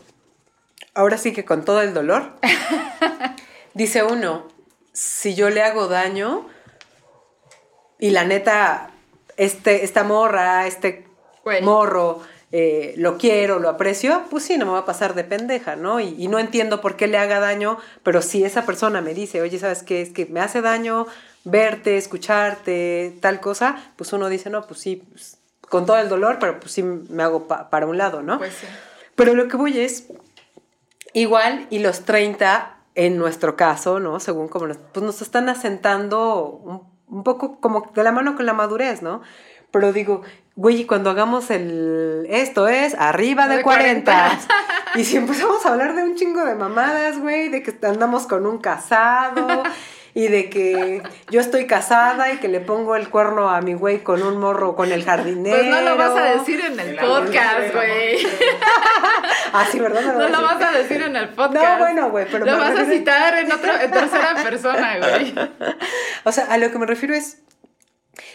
ahora 0.93 1.17
sí 1.17 1.33
que 1.33 1.43
con 1.43 1.65
todo 1.65 1.81
el 1.81 1.93
dolor, 1.93 2.31
dice 3.73 4.03
uno, 4.03 4.47
si 4.93 5.35
yo 5.35 5.49
le 5.49 5.63
hago 5.63 5.87
daño 5.87 6.47
y 7.99 8.11
la 8.11 8.23
neta, 8.23 8.91
este, 9.37 9.83
esta 9.83 10.03
morra, 10.03 10.65
este 10.67 11.05
Güey. 11.43 11.61
morro, 11.61 12.21
eh, 12.51 12.93
lo 12.97 13.17
quiero, 13.17 13.59
lo 13.59 13.69
aprecio, 13.69 14.23
pues 14.29 14.43
sí, 14.43 14.57
no 14.57 14.65
me 14.65 14.71
va 14.73 14.79
a 14.79 14.85
pasar 14.85 15.13
de 15.15 15.23
pendeja, 15.23 15.75
¿no? 15.75 15.99
Y, 15.99 16.15
y 16.17 16.27
no 16.27 16.37
entiendo 16.39 16.81
por 16.81 16.95
qué 16.97 17.07
le 17.07 17.17
haga 17.17 17.39
daño, 17.39 17.77
pero 18.03 18.21
si 18.21 18.43
esa 18.43 18.65
persona 18.65 19.01
me 19.01 19.13
dice, 19.13 19.41
oye, 19.41 19.57
¿sabes 19.57 19.83
qué? 19.83 20.01
Es 20.01 20.09
que 20.09 20.25
me 20.25 20.39
hace 20.41 20.61
daño 20.61 21.07
verte, 21.45 21.97
escucharte, 21.97 23.17
tal 23.21 23.39
cosa, 23.39 23.75
pues 23.95 24.11
uno 24.13 24.27
dice, 24.29 24.49
no, 24.49 24.67
pues 24.67 24.79
sí, 24.81 25.03
pues, 25.11 25.37
con 25.69 25.85
todo 25.85 25.97
el 25.99 26.09
dolor, 26.09 26.37
pero 26.39 26.59
pues 26.59 26.71
sí 26.73 26.83
me 26.83 27.23
hago 27.23 27.47
pa- 27.47 27.69
para 27.69 27.85
un 27.87 27.97
lado, 27.97 28.21
¿no? 28.21 28.37
Pues 28.39 28.53
sí. 28.53 28.67
Pero 29.15 29.33
lo 29.33 29.47
que 29.47 29.55
voy 29.57 29.79
es, 29.79 30.07
igual 31.13 31.67
y 31.69 31.79
los 31.79 32.01
30, 32.01 32.77
en 32.95 33.17
nuestro 33.17 33.55
caso, 33.55 33.99
¿no? 33.99 34.19
Según 34.19 34.47
como 34.49 34.67
nos, 34.67 34.77
pues 34.77 35.05
nos 35.05 35.21
están 35.21 35.49
asentando 35.49 36.45
un, 36.45 36.81
un 37.17 37.23
poco 37.23 37.59
como 37.59 37.91
de 37.95 38.03
la 38.03 38.11
mano 38.11 38.35
con 38.35 38.45
la 38.45 38.53
madurez, 38.53 39.01
¿no? 39.01 39.21
Pero 39.71 39.93
digo, 39.93 40.21
güey, 40.55 40.81
y 40.81 40.85
cuando 40.85 41.09
hagamos 41.09 41.49
el... 41.49 42.25
Esto 42.29 42.67
es 42.67 42.95
arriba 42.95 43.47
de, 43.47 43.57
De 43.57 43.63
40. 43.63 44.11
40. 44.11 44.47
Y 44.95 45.05
si 45.05 45.17
empezamos 45.17 45.65
a 45.65 45.69
hablar 45.69 45.95
de 45.95 46.03
un 46.03 46.15
chingo 46.15 46.43
de 46.45 46.55
mamadas, 46.55 47.19
güey, 47.19 47.49
de 47.49 47.63
que 47.63 47.73
andamos 47.85 48.27
con 48.27 48.45
un 48.45 48.57
casado 48.57 49.63
y 50.13 50.27
de 50.27 50.49
que 50.49 51.01
yo 51.29 51.39
estoy 51.39 51.67
casada 51.67 52.33
y 52.33 52.37
que 52.37 52.47
le 52.47 52.59
pongo 52.59 52.95
el 52.95 53.09
cuerno 53.09 53.49
a 53.49 53.61
mi 53.61 53.73
güey 53.73 53.99
con 53.99 54.21
un 54.21 54.37
morro 54.37 54.75
con 54.75 54.91
el 54.91 55.05
jardinero. 55.05 55.57
Pues 55.57 55.69
no 55.69 55.81
lo 55.81 55.97
vas 55.97 56.17
a 56.17 56.23
decir 56.37 56.59
en 56.59 56.79
el 56.79 56.89
El 56.89 56.97
podcast, 56.97 57.73
güey. 57.73 58.17
Ah, 59.53 59.65
sí, 59.69 59.81
¿verdad? 59.81 60.01
No 60.01 60.29
lo 60.29 60.41
vas 60.41 60.61
a 60.61 60.71
decir 60.71 61.01
en 61.01 61.13
el 61.13 61.27
podcast. 61.29 61.53
No, 61.53 61.77
bueno, 61.77 62.09
güey, 62.09 62.25
pero 62.31 62.45
Lo 62.45 62.57
vas 62.57 62.77
a 62.77 62.85
citar 62.85 63.37
en, 63.37 63.51
otra, 63.51 63.83
en 63.83 63.91
tercera 63.91 64.35
persona, 64.41 64.97
güey. 64.97 65.35
O 66.23 66.31
sea, 66.31 66.45
a 66.45 66.57
lo 66.57 66.71
que 66.71 66.79
me 66.79 66.85
refiero 66.85 67.13
es. 67.13 67.39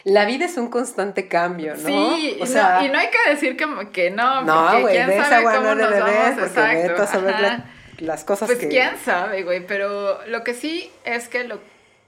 La 0.04 0.24
vida 0.24 0.46
es 0.46 0.56
un 0.56 0.68
constante 0.68 1.28
cambio, 1.28 1.74
¿no? 1.76 1.86
Sí, 1.88 2.36
o 2.40 2.44
y, 2.44 2.46
sea, 2.46 2.80
no, 2.80 2.86
y 2.86 2.88
no 2.88 2.98
hay 2.98 3.08
que 3.10 3.30
decir 3.30 3.56
que, 3.56 3.66
que 3.92 4.10
no, 4.10 4.42
no, 4.42 4.66
porque 4.66 4.82
güey, 4.82 4.94
quién 4.96 5.06
de 5.08 5.22
sabe 5.24 5.44
cómo 5.44 5.60
no 5.60 5.74
nos 5.74 5.90
debe 5.90 6.00
vamos, 6.00 6.38
porque 6.38 6.44
exacto. 6.82 7.02
a 7.02 7.06
saber 7.06 7.40
la- 7.40 7.64
las 7.98 8.24
cosas 8.24 8.46
Pues 8.48 8.58
que... 8.58 8.68
quién 8.68 8.96
sabe, 9.04 9.42
güey, 9.42 9.66
pero 9.66 10.18
lo 10.26 10.44
que 10.44 10.54
sí 10.54 10.90
es 11.04 11.28
que 11.28 11.44
lo, 11.44 11.60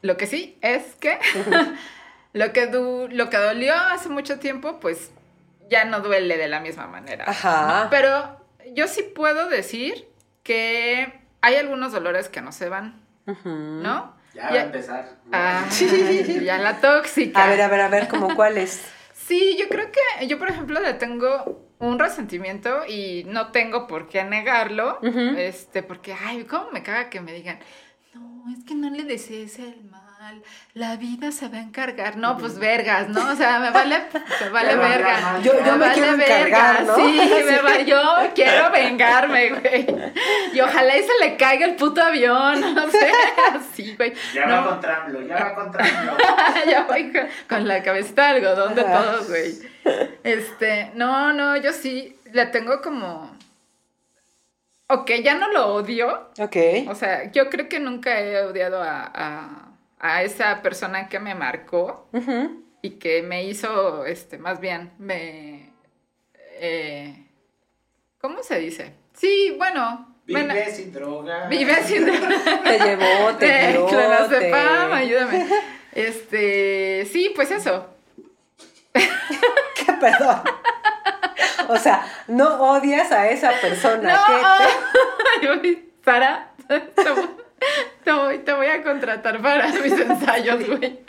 lo 0.02 0.16
que 0.16 0.26
sí 0.26 0.58
es 0.60 0.82
que 0.96 1.18
lo 2.32 2.52
que 2.52 2.66
du- 2.66 3.08
lo 3.10 3.30
que 3.30 3.36
dolió 3.36 3.74
hace 3.74 4.08
mucho 4.08 4.38
tiempo, 4.38 4.80
pues 4.80 5.10
ya 5.70 5.84
no 5.84 6.00
duele 6.00 6.36
de 6.36 6.48
la 6.48 6.60
misma 6.60 6.86
manera. 6.86 7.24
Ajá. 7.28 7.84
¿no? 7.84 7.90
Pero 7.90 8.38
yo 8.74 8.88
sí 8.88 9.02
puedo 9.02 9.48
decir 9.48 10.08
que 10.42 11.12
hay 11.42 11.56
algunos 11.56 11.92
dolores 11.92 12.28
que 12.28 12.40
no 12.40 12.52
se 12.52 12.68
van, 12.68 13.00
Ujú. 13.26 13.48
¿no? 13.48 14.16
Ya 14.34 14.50
va 14.50 14.54
a 14.54 14.62
empezar. 14.62 15.08
Ah, 15.32 15.64
ya 16.42 16.58
la 16.58 16.80
tóxica. 16.80 17.44
A 17.44 17.48
ver, 17.48 17.60
a 17.60 17.68
ver, 17.68 17.80
a 17.80 17.88
ver, 17.88 18.08
como 18.08 18.34
cuáles. 18.34 18.82
Sí, 19.14 19.56
yo 19.58 19.68
creo 19.68 19.90
que 19.92 20.26
yo, 20.26 20.38
por 20.38 20.48
ejemplo, 20.48 20.80
le 20.80 20.94
tengo 20.94 21.68
un 21.78 21.98
resentimiento 21.98 22.86
y 22.86 23.24
no 23.24 23.50
tengo 23.52 23.86
por 23.86 24.08
qué 24.08 24.24
negarlo, 24.24 24.98
este, 25.02 25.82
porque, 25.82 26.14
ay, 26.14 26.44
cómo 26.44 26.70
me 26.70 26.82
caga 26.82 27.10
que 27.10 27.20
me 27.20 27.32
digan, 27.32 27.58
no, 28.18 28.52
es 28.52 28.64
que 28.64 28.74
no 28.74 28.90
le 28.90 29.04
desees 29.04 29.58
el 29.58 29.84
mal, 29.84 30.42
la 30.74 30.96
vida 30.96 31.30
se 31.32 31.48
va 31.48 31.58
a 31.58 31.60
encargar, 31.62 32.16
no, 32.16 32.36
pues 32.38 32.58
vergas, 32.58 33.08
¿no? 33.08 33.30
O 33.30 33.36
sea, 33.36 33.58
me 33.60 33.70
vale, 33.70 33.98
me 34.42 34.48
vale 34.50 34.76
va, 34.76 34.88
verga. 34.88 35.40
Yo- 35.42 35.64
yo 35.64 35.76
me 35.76 35.92
quiero 35.92 36.14
encargar, 36.14 36.84
¿no? 36.84 36.96
Sí, 36.96 37.20
me 37.46 37.58
va, 37.62 37.78
yo 37.80 38.00
quiero 38.34 38.70
vengarme, 38.70 39.50
güey. 39.50 39.86
Y 40.52 40.60
ojalá 40.60 40.96
y 40.96 41.02
se 41.02 41.12
le 41.20 41.36
caiga 41.36 41.66
el 41.66 41.76
puto 41.76 42.02
avión, 42.02 42.74
no 42.74 42.90
sé, 42.90 43.12
así, 43.54 43.94
güey. 43.96 44.12
Ya 44.34 44.46
No. 44.46 44.56
va 44.56 44.68
contra 44.70 45.04
AMLO, 45.04 45.22
ya 45.22 45.34
va 45.36 45.54
contra 45.54 45.84
AMLO. 45.84 46.16
ya 46.70 46.84
voy 46.84 47.12
con, 47.12 47.28
con 47.48 47.68
la 47.68 47.82
cabecita 47.82 48.22
de 48.32 48.36
algodón 48.38 48.74
de 48.74 48.82
todos, 48.82 49.28
güey. 49.28 49.54
Este, 50.24 50.90
no, 50.94 51.32
no, 51.32 51.56
yo 51.56 51.72
sí 51.72 52.18
le 52.32 52.46
tengo 52.46 52.80
como. 52.82 53.37
Ok, 54.88 55.10
ya 55.22 55.34
no 55.34 55.50
lo 55.52 55.74
odio. 55.74 56.30
Ok. 56.40 56.56
O 56.88 56.94
sea, 56.94 57.30
yo 57.32 57.50
creo 57.50 57.68
que 57.68 57.78
nunca 57.80 58.20
he 58.20 58.42
odiado 58.44 58.82
a, 58.82 59.02
a, 59.14 59.68
a 59.98 60.22
esa 60.22 60.62
persona 60.62 61.08
que 61.08 61.18
me 61.20 61.34
marcó 61.34 62.08
Ujú. 62.12 62.62
y 62.80 62.90
que 62.92 63.22
me 63.22 63.44
hizo, 63.44 64.06
este, 64.06 64.38
más 64.38 64.60
bien, 64.60 64.92
me. 64.98 65.72
eh, 66.60 67.26
¿Cómo 68.20 68.42
se 68.42 68.58
dice? 68.58 68.94
Sí, 69.12 69.54
bueno. 69.58 70.14
bueno, 70.26 70.54
Vive 70.54 70.70
sin 70.72 70.92
droga. 70.92 71.46
Vive 71.48 71.82
sin 71.84 72.04
Te 72.06 72.78
llevó, 72.78 73.34
te 73.38 73.46
de 73.46 73.72
dio, 73.72 73.86
clonazepam, 73.86 74.90
te... 74.90 74.94
ayúdame. 74.96 75.46
Este, 75.92 77.06
sí, 77.12 77.32
pues 77.34 77.50
eso. 77.50 77.86
¿Qué 78.92 79.92
perdón? 80.00 80.42
O 81.68 81.76
sea, 81.76 82.04
no 82.28 82.72
odias 82.72 83.12
a 83.12 83.28
esa 83.28 83.52
persona. 83.60 84.12
No, 84.12 84.20
¿qué 85.40 85.46
te- 85.46 85.48
Ay, 85.68 85.90
Sara, 86.04 86.52
te 86.68 87.10
voy, 87.10 87.28
te 88.04 88.12
voy- 88.12 88.38
te 88.38 88.52
voy 88.54 88.66
a 88.66 88.82
contratar 88.82 89.40
para 89.42 89.68
mis 89.68 89.92
ensayos, 90.00 90.66
güey. 90.66 91.00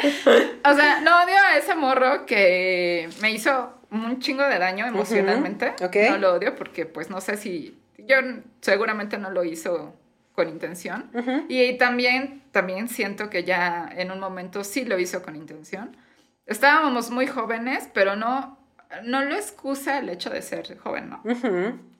O 0.66 0.74
sea, 0.74 1.00
no 1.02 1.24
odio 1.24 1.36
a 1.48 1.58
ese 1.58 1.76
morro 1.76 2.26
que 2.26 3.10
me 3.22 3.32
hizo 3.32 3.74
un 3.92 4.20
chingo 4.20 4.44
de 4.44 4.60
daño 4.60 4.86
emocionalmente. 4.86 5.74
ok. 5.82 5.96
No 6.12 6.18
lo 6.18 6.34
odio 6.36 6.56
porque, 6.56 6.86
pues, 6.86 7.10
no 7.10 7.22
sé 7.22 7.38
si... 7.38 7.80
Yo 7.98 8.18
seguramente 8.62 9.18
no 9.18 9.30
lo 9.32 9.44
hizo 9.44 9.96
con 10.34 10.48
intención. 10.50 11.10
Y 11.50 11.78
también, 11.78 12.44
también 12.52 12.88
siento 12.88 13.30
que 13.30 13.44
ya 13.44 13.90
en 13.96 14.12
un 14.12 14.20
momento 14.20 14.64
sí 14.64 14.86
lo 14.86 14.98
hizo 15.00 15.22
con 15.22 15.36
intención. 15.36 15.98
Estábamos 16.46 17.12
muy 17.12 17.28
jóvenes, 17.28 17.90
pero 17.94 18.16
no, 18.16 18.58
no 19.04 19.24
lo 19.24 19.36
excusa 19.36 20.00
el 20.00 20.10
hecho 20.10 20.30
de 20.30 20.42
ser 20.42 20.78
joven, 20.78 21.10
¿no? 21.10 21.24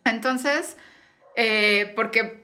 Entonces, 0.06 0.78
eh, 1.36 1.92
porque 1.96 2.44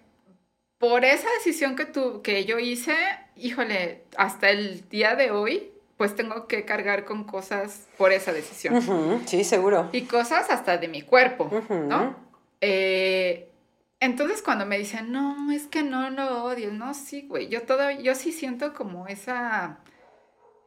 por 0.78 1.06
esa 1.06 1.28
decisión 1.38 1.76
que, 1.76 1.86
tu, 1.86 2.22
que 2.22 2.46
yo 2.46 2.60
hice, 2.60 2.96
híjole, 3.36 4.04
hasta 4.18 4.50
el 4.50 4.88
día 4.90 5.16
de 5.16 5.32
hoy, 5.32 5.72
pues 5.98 6.16
tengo 6.16 6.48
que 6.48 6.66
cargar 6.66 7.06
con 7.06 7.24
cosas 7.24 7.88
por 7.98 8.12
esa 8.12 8.34
decisión. 8.34 9.22
Sí, 9.26 9.44
seguro. 9.44 9.90
Y 9.94 10.02
cosas 10.04 10.50
hasta 10.50 10.78
de 10.78 10.88
mi 10.88 11.02
cuerpo. 11.02 11.50
¿no? 11.70 12.16
Eh, 12.62 13.50
entonces 14.00 14.42
cuando 14.42 14.66
me 14.66 14.78
dicen, 14.78 15.12
no, 15.12 15.52
es 15.52 15.68
que 15.68 15.84
no 15.84 16.10
lo 16.10 16.44
odio, 16.44 16.72
no, 16.72 16.94
sí, 16.94 17.26
güey, 17.28 17.48
yo 17.48 17.64
todavía, 17.64 18.02
yo 18.02 18.16
sí 18.16 18.32
siento 18.32 18.74
como 18.74 19.08
esa, 19.08 19.80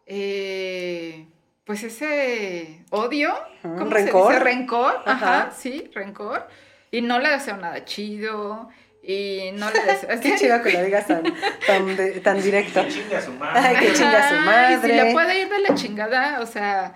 eh, 0.06 1.28
pues 1.68 1.82
ese 1.84 2.80
odio, 2.88 3.32
¿cómo 3.60 3.90
rencor. 3.90 4.32
se 4.32 4.38
dice? 4.38 4.44
Rencor, 4.44 5.02
ajá. 5.04 5.42
Ajá. 5.42 5.50
sí, 5.52 5.90
rencor, 5.94 6.48
y 6.90 7.02
no 7.02 7.18
le 7.18 7.28
deseo 7.28 7.58
nada 7.58 7.84
chido, 7.84 8.70
y 9.02 9.50
no 9.52 9.70
le 9.70 9.80
deseo... 9.84 10.08
es 10.10 10.20
Qué 10.22 10.34
chido 10.36 10.62
que 10.62 10.72
lo 10.72 10.82
digas 10.82 11.06
tan, 11.06 11.22
tan, 11.66 11.94
de- 11.94 12.20
tan 12.20 12.40
directo. 12.42 12.82
Que 12.82 12.88
chingue 12.88 13.16
a 13.16 13.20
su 13.20 13.32
madre. 13.32 13.60
Ay, 13.60 13.76
que 13.86 13.92
chingue 13.92 14.16
a 14.16 14.28
su 14.30 14.34
Ajá, 14.34 14.72
y 14.72 14.76
madre. 14.76 14.88
si 14.88 14.96
le 14.96 15.12
puede 15.12 15.40
ir 15.42 15.48
de 15.50 15.58
la 15.60 15.74
chingada, 15.74 16.40
o 16.40 16.46
sea, 16.46 16.94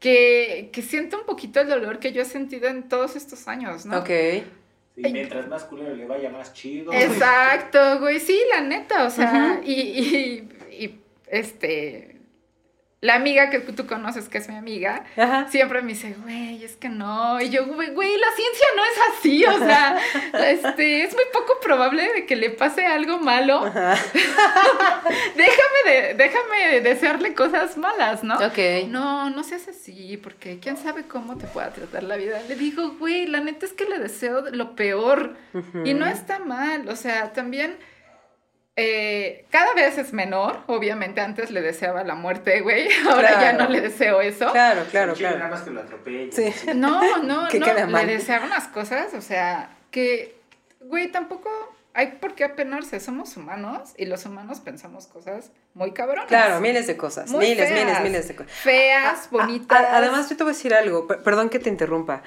que, 0.00 0.70
que 0.72 0.80
siento 0.80 1.18
un 1.20 1.26
poquito 1.26 1.60
el 1.60 1.68
dolor 1.68 1.98
que 1.98 2.12
yo 2.12 2.22
he 2.22 2.24
sentido 2.24 2.68
en 2.68 2.88
todos 2.88 3.16
estos 3.16 3.46
años, 3.46 3.84
¿no? 3.84 3.98
Ok. 3.98 4.08
Sí, 4.96 5.02
mientras 5.12 5.48
más 5.48 5.64
culero 5.64 5.94
le 5.94 6.06
vaya, 6.06 6.30
más 6.30 6.54
chido. 6.54 6.92
Exacto, 6.94 7.98
güey, 8.00 8.20
sí, 8.20 8.40
la 8.54 8.62
neta, 8.62 9.04
o 9.04 9.10
sea, 9.10 9.58
Ujú. 9.58 9.64
y, 9.64 9.72
y, 9.72 10.48
y, 10.70 11.00
este, 11.26 12.13
la 13.04 13.16
amiga 13.16 13.50
que 13.50 13.60
tú 13.60 13.86
conoces, 13.86 14.30
que 14.30 14.38
es 14.38 14.48
mi 14.48 14.56
amiga, 14.56 15.04
Ajá. 15.14 15.46
siempre 15.50 15.82
me 15.82 15.92
dice, 15.92 16.16
güey, 16.22 16.64
es 16.64 16.74
que 16.76 16.88
no. 16.88 17.38
Y 17.38 17.50
yo, 17.50 17.66
güey, 17.66 18.16
la 18.16 18.26
ciencia 18.34 18.66
no 18.74 18.82
es 18.82 18.98
así. 19.12 19.44
O 19.44 19.58
sea, 19.58 19.98
este, 20.50 21.02
es 21.02 21.12
muy 21.12 21.24
poco 21.30 21.60
probable 21.62 22.10
de 22.14 22.24
que 22.24 22.34
le 22.34 22.48
pase 22.48 22.86
algo 22.86 23.18
malo. 23.18 23.62
Déjame, 25.36 25.80
de, 25.84 26.14
déjame 26.14 26.80
desearle 26.80 27.34
cosas 27.34 27.76
malas, 27.76 28.24
¿no? 28.24 28.36
Ok. 28.36 28.88
No, 28.88 29.28
no 29.28 29.44
seas 29.44 29.68
así, 29.68 30.16
porque 30.16 30.58
quién 30.58 30.78
sabe 30.78 31.02
cómo 31.02 31.36
te 31.36 31.46
pueda 31.46 31.74
tratar 31.74 32.04
la 32.04 32.16
vida. 32.16 32.40
Le 32.48 32.54
digo, 32.56 32.92
güey, 32.98 33.26
la 33.26 33.40
neta 33.40 33.66
es 33.66 33.74
que 33.74 33.84
le 33.84 33.98
deseo 33.98 34.50
lo 34.50 34.74
peor. 34.76 35.36
Y 35.84 35.92
no 35.92 36.06
está 36.06 36.38
mal, 36.38 36.88
o 36.88 36.96
sea, 36.96 37.34
también 37.34 37.76
eh, 38.76 39.46
cada 39.50 39.72
vez 39.74 39.98
es 39.98 40.12
menor. 40.12 40.60
Obviamente 40.66 41.20
antes 41.20 41.50
le 41.50 41.62
deseaba 41.62 42.02
la 42.04 42.14
muerte, 42.14 42.60
güey. 42.60 42.88
Ahora 43.10 43.30
ya 43.32 43.38
Claro. 43.52 43.64
no 43.64 43.68
le 43.70 43.80
deseo 43.80 44.20
eso. 44.20 44.50
Claro, 44.52 44.84
claro, 44.90 45.14
Sí, 45.14 45.22
Nada 45.22 45.36
claro. 45.36 45.50
más 45.54 45.62
que 45.62 45.70
lo 45.70 45.80
atropelle. 45.80 46.32
Sí. 46.32 46.52
No, 46.74 47.18
no, 47.22 47.48
Que 47.48 47.58
no. 47.60 47.86
mal. 47.88 48.06
Le 48.06 48.14
deseaba 48.14 48.46
unas 48.46 48.66
cosas, 48.68 49.14
o 49.14 49.20
sea, 49.20 49.70
que, 49.90 50.36
güey, 50.80 51.10
tampoco 51.12 51.48
hay 51.96 52.18
por 52.20 52.34
qué 52.34 52.42
apenarse. 52.44 52.98
Somos 52.98 53.36
humanos 53.36 53.90
y 53.96 54.06
los 54.06 54.26
humanos 54.26 54.58
pensamos 54.58 55.06
cosas 55.06 55.52
muy 55.74 55.92
cabronas. 55.92 56.26
Claro, 56.26 56.60
miles 56.60 56.88
de 56.88 56.96
cosas. 56.96 57.30
Muy 57.30 57.50
miles, 57.50 57.68
feas. 57.68 57.80
miles, 57.86 58.00
miles 58.02 58.28
de 58.28 58.34
cosas. 58.34 58.52
Feas, 58.52 59.26
A- 59.26 59.28
bonitas. 59.30 59.80
a- 59.80 59.96
además, 59.98 60.28
yo 60.28 60.36
te 60.36 60.42
voy 60.42 60.50
a 60.52 60.54
decir 60.56 60.74
algo, 60.74 61.06
per- 61.06 61.22
perdón 61.22 61.48
que 61.48 61.60
te 61.60 61.68
interrumpa, 61.68 62.22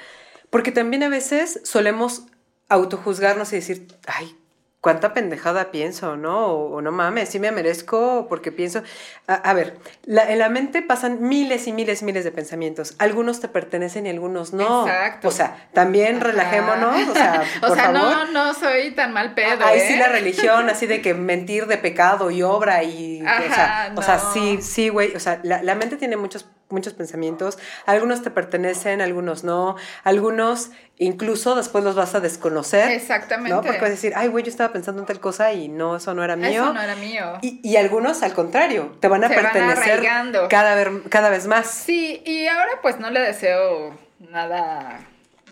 porque 0.49 0.71
también 0.71 1.03
a 1.03 1.09
veces 1.09 1.59
solemos 1.65 2.23
autojuzgarnos 2.69 3.51
y 3.51 3.57
decir, 3.57 3.87
ay, 4.05 4.33
cuánta 4.79 5.13
pendejada 5.13 5.71
pienso, 5.71 6.15
¿no? 6.17 6.45
O, 6.47 6.75
o 6.75 6.81
no 6.81 6.91
mames, 6.91 7.29
sí 7.29 7.39
me 7.39 7.51
merezco 7.51 8.27
porque 8.29 8.51
pienso... 8.51 8.83
A, 9.27 9.33
a 9.33 9.53
ver, 9.53 9.77
la- 10.05 10.31
en 10.31 10.39
la 10.39 10.47
mente 10.49 10.81
pasan 10.81 11.21
miles 11.27 11.67
y 11.67 11.73
miles 11.73 12.01
y 12.01 12.05
miles 12.05 12.23
de 12.23 12.31
pensamientos. 12.31 12.95
Algunos 12.99 13.41
te 13.41 13.47
pertenecen 13.47 14.05
y 14.05 14.09
algunos 14.09 14.53
no. 14.53 14.87
Exacto. 14.87 15.27
O 15.27 15.31
sea, 15.31 15.67
también 15.73 16.17
Ajá. 16.17 16.25
relajémonos, 16.27 17.09
o 17.09 17.13
sea, 17.13 17.43
O 17.63 17.67
por 17.67 17.75
sea, 17.75 17.91
favor. 17.91 18.01
no, 18.01 18.25
no 18.31 18.53
soy 18.53 18.91
tan 18.91 19.11
mal 19.13 19.33
pedo. 19.33 19.65
Ahí 19.65 19.79
¿eh? 19.79 19.85
sí 19.87 19.95
la 19.97 20.07
religión, 20.09 20.69
así 20.69 20.85
de 20.85 21.01
que 21.01 21.13
mentir 21.13 21.65
de 21.67 21.77
pecado 21.77 22.31
y 22.31 22.43
obra 22.43 22.83
y... 22.83 23.21
o 23.21 23.25
sea, 23.25 23.83
Ajá, 23.87 23.93
o 23.95 24.01
sea, 24.01 24.15
no. 24.17 24.33
sí, 24.33 24.59
sí, 24.61 24.89
güey. 24.89 25.15
O 25.15 25.19
sea, 25.19 25.39
la, 25.43 25.61
la 25.63 25.75
mente 25.75 25.97
tiene 25.97 26.15
muchos, 26.17 26.45
muchos 26.69 26.93
pensamientos. 26.93 27.57
Algunos 27.85 28.21
te 28.21 28.29
pertenecen, 28.31 29.01
algunos 29.01 29.43
no. 29.43 29.75
Algunos 30.03 30.71
incluso 30.97 31.55
después 31.55 31.83
los 31.83 31.95
vas 31.95 32.15
a 32.15 32.19
desconocer. 32.19 32.91
Exactamente. 32.91 33.51
¿no? 33.55 33.61
Porque 33.61 33.77
vas 33.79 33.87
a 33.87 33.91
decir, 33.91 34.13
ay, 34.15 34.27
güey, 34.27 34.43
yo 34.43 34.49
estaba 34.49 34.73
pensando 34.73 35.01
en 35.01 35.05
tal 35.05 35.19
cosa 35.19 35.53
y 35.53 35.67
no, 35.69 35.95
eso 35.97 36.13
no 36.13 36.23
era 36.23 36.35
mío. 36.35 36.49
Eso 36.63 36.73
no 36.73 36.81
era 36.81 36.95
mío. 36.95 37.37
Y, 37.41 37.59
y 37.63 37.77
algunos, 37.77 38.23
al 38.23 38.33
contrario, 38.33 38.97
te 38.99 39.07
van 39.07 39.23
a 39.23 39.27
Se 39.29 39.35
pertenecer 39.35 40.03
cada, 40.49 40.75
ver- 40.75 41.03
cada 41.09 41.29
vez 41.29 41.47
más. 41.47 41.67
Sí, 41.67 42.21
y 42.25 42.47
ahora 42.47 42.79
pues 42.81 42.99
no 42.99 43.09
le 43.11 43.19
deseo 43.21 43.97
nada, 44.19 44.99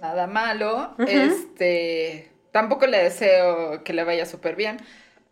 nada 0.01 0.28
malo. 0.28 0.95
Este, 1.07 2.32
tampoco 2.51 2.88
le 2.88 3.03
deseo 3.03 3.84
que 3.84 3.93
le 3.93 4.03
vaya 4.03 4.26
súper 4.26 4.55
bien, 4.55 4.78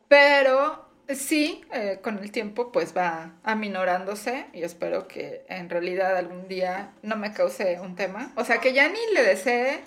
pero 0.08 0.83
sí, 1.10 1.64
eh, 1.74 2.00
con 2.02 2.20
el 2.20 2.32
tiempo 2.32 2.72
pues 2.72 2.96
va 2.96 3.34
aminorándose 3.44 4.46
y 4.54 4.64
espero 4.64 5.08
que 5.08 5.46
en 5.50 5.70
realidad 5.70 6.18
algún 6.18 6.48
día 6.48 6.94
no 7.02 7.16
me 7.16 7.34
cause 7.34 7.80
un 7.82 7.96
tema. 7.96 8.32
O 8.36 8.44
sea, 8.46 8.60
que 8.60 8.74
ya 8.74 8.88
ni 8.88 9.00
le 9.14 9.24
desee, 9.24 9.84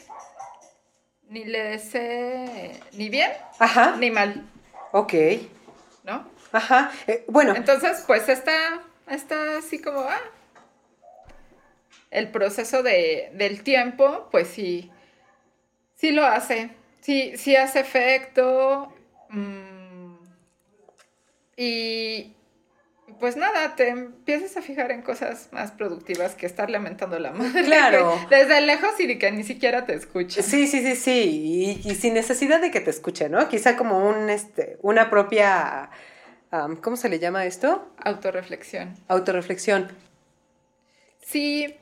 ni 1.29 1.45
le 1.45 1.63
desee 1.63 2.81
ni 2.93 3.09
bien 3.09 3.31
Ajá, 3.59 3.97
ni 3.97 4.11
mal, 4.11 4.45
ok. 4.93 5.15
¿no? 6.05 6.29
Ajá. 6.53 6.93
Eh, 7.07 7.25
bueno, 7.29 7.55
Entonces, 7.57 8.05
pues 8.07 8.29
está, 8.29 8.83
está 9.11 9.59
así 9.59 9.81
como, 9.81 10.01
ah, 10.01 10.21
el 12.11 12.31
proceso 12.31 12.83
de, 12.83 13.31
del 13.35 13.63
tiempo, 13.63 14.29
pues 14.31 14.49
sí, 14.49 14.91
sí 15.97 16.13
lo 16.13 16.25
hace, 16.25 16.71
sí, 17.01 17.37
sí 17.37 17.57
hace 17.57 17.81
efecto. 17.81 18.93
mm, 19.31 19.76
y 21.57 22.37
pues 23.21 23.37
nada, 23.37 23.77
te 23.77 23.89
empiezas 23.89 24.57
a 24.57 24.63
fijar 24.63 24.91
en 24.91 25.03
cosas 25.03 25.49
más 25.53 25.73
productivas 25.73 26.35
que 26.35 26.47
estar 26.47 26.71
lamentando 26.71 27.19
la 27.19 27.33
madre. 27.33 27.65
Claro. 27.65 28.19
desde 28.31 28.61
lejos 28.61 28.99
y 28.99 29.07
de 29.07 29.19
que 29.19 29.31
ni 29.31 29.45
siquiera 29.45 29.87
te 29.87 29.95
escuchen. 29.95 30.43
Sí, 30.43 30.67
sí, 30.67 30.81
sí, 30.83 30.97
sí. 30.97 31.81
Y, 31.85 31.91
y 31.91 31.95
sin 31.95 32.15
necesidad 32.15 32.61
de 32.61 32.71
que 32.71 32.81
te 32.81 32.91
escuche, 32.91 33.29
¿no? 33.29 33.49
Quizá 33.49 33.77
como 33.77 34.07
un, 34.07 34.29
este, 34.29 34.79
una 34.83 35.09
propia, 35.09 35.91
¿cómo 36.83 36.97
se 36.97 37.09
le 37.09 37.19
llama 37.19 37.47
esto? 37.47 37.91
Autorreflexión. 38.05 38.95
Autoreflexión. 39.09 39.89
Sí, 41.21 41.75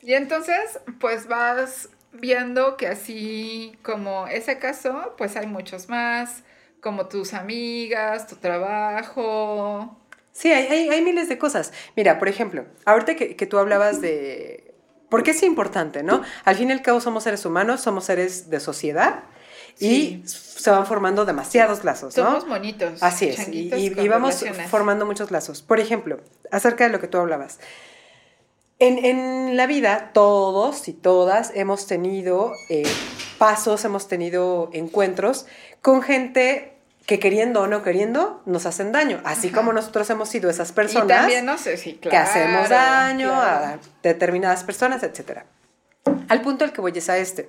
y 0.00 0.14
entonces 0.14 0.80
pues 1.00 1.26
vas 1.26 1.88
viendo 2.12 2.76
que 2.76 2.88
así 2.88 3.76
como 3.82 4.26
ese 4.26 4.58
caso, 4.58 5.14
pues 5.16 5.36
hay 5.36 5.46
muchos 5.46 5.88
más, 5.88 6.42
como 6.82 7.06
tus 7.06 7.32
amigas, 7.32 8.26
tu 8.26 8.36
trabajo. 8.36 9.96
Sí, 10.32 10.52
hay, 10.52 10.66
hay, 10.66 10.88
hay 10.90 11.02
miles 11.02 11.28
de 11.28 11.38
cosas. 11.38 11.72
Mira, 11.96 12.18
por 12.18 12.28
ejemplo, 12.28 12.64
ahorita 12.84 13.14
que, 13.16 13.36
que 13.36 13.46
tú 13.46 13.56
hablabas 13.58 14.00
de... 14.00 14.74
¿Por 15.08 15.22
qué 15.22 15.30
es 15.32 15.42
importante, 15.42 16.02
no? 16.02 16.22
Al 16.44 16.56
fin 16.56 16.70
y 16.70 16.72
al 16.72 16.80
cabo 16.82 17.00
somos 17.00 17.24
seres 17.24 17.44
humanos, 17.44 17.82
somos 17.82 18.04
seres 18.04 18.48
de 18.50 18.60
sociedad 18.60 19.24
y 19.78 20.22
se 20.26 20.70
van 20.70 20.86
formando 20.86 21.24
demasiados 21.26 21.84
lazos, 21.84 22.16
¿no? 22.16 22.24
Somos 22.24 22.46
monitos. 22.46 23.02
Así 23.02 23.28
es, 23.28 23.46
y, 23.48 23.72
y- 23.74 24.08
vamos 24.08 24.42
formando 24.70 25.04
muchos 25.04 25.30
lazos. 25.30 25.60
Por 25.60 25.80
ejemplo, 25.80 26.20
acerca 26.50 26.84
de 26.84 26.90
lo 26.90 26.98
que 27.00 27.08
tú 27.08 27.18
hablabas. 27.18 27.58
En, 28.78 29.04
en 29.04 29.56
la 29.56 29.66
vida, 29.66 30.10
todos 30.14 30.88
y 30.88 30.92
todas 30.94 31.52
hemos 31.54 31.86
tenido 31.86 32.52
eh, 32.70 32.82
pasos, 33.38 33.84
hemos 33.84 34.08
tenido 34.08 34.70
encuentros 34.72 35.46
con 35.82 36.00
gente 36.02 36.71
que 37.06 37.18
queriendo 37.18 37.62
o 37.62 37.66
no 37.66 37.82
queriendo 37.82 38.42
nos 38.46 38.64
hacen 38.66 38.92
daño, 38.92 39.20
así 39.24 39.48
Ajá. 39.48 39.56
como 39.56 39.72
nosotros 39.72 40.08
hemos 40.10 40.28
sido 40.28 40.48
esas 40.50 40.70
Y 40.70 40.74
personas 40.74 41.08
también, 41.08 41.44
no 41.44 41.58
sé, 41.58 41.76
sí, 41.76 41.94
claro. 42.00 42.10
que 42.10 42.16
hacemos 42.16 42.68
daño 42.68 43.28
claro. 43.28 43.66
a 43.66 43.78
determinadas 44.02 44.62
personas, 44.64 45.02
etc. 45.02 45.40
Al 46.28 46.42
punto 46.42 46.64
al 46.64 46.72
que 46.72 46.80
voy 46.80 46.92
es 46.94 47.08
a 47.08 47.18
este. 47.18 47.48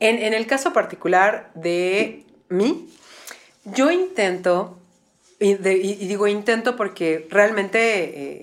En, 0.00 0.18
en 0.18 0.34
el 0.34 0.46
caso 0.46 0.72
particular 0.72 1.50
de 1.54 2.24
mí, 2.48 2.88
yo 3.64 3.90
intento, 3.90 4.78
y, 5.38 5.54
de- 5.54 5.76
y- 5.76 5.98
y 6.00 6.08
digo 6.08 6.26
intento 6.26 6.74
porque 6.74 7.26
realmente 7.30 7.78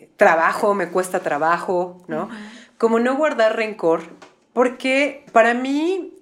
eh, 0.04 0.10
trabajo, 0.18 0.74
me 0.76 0.90
cuesta 0.90 1.20
trabajo, 1.20 2.04
¿no? 2.08 2.30
Como 2.78 3.00
no 3.00 3.18
guardar 3.18 3.56
rencor, 3.58 4.04
porque 4.54 5.26
para 5.34 5.54
mí, 5.54 6.14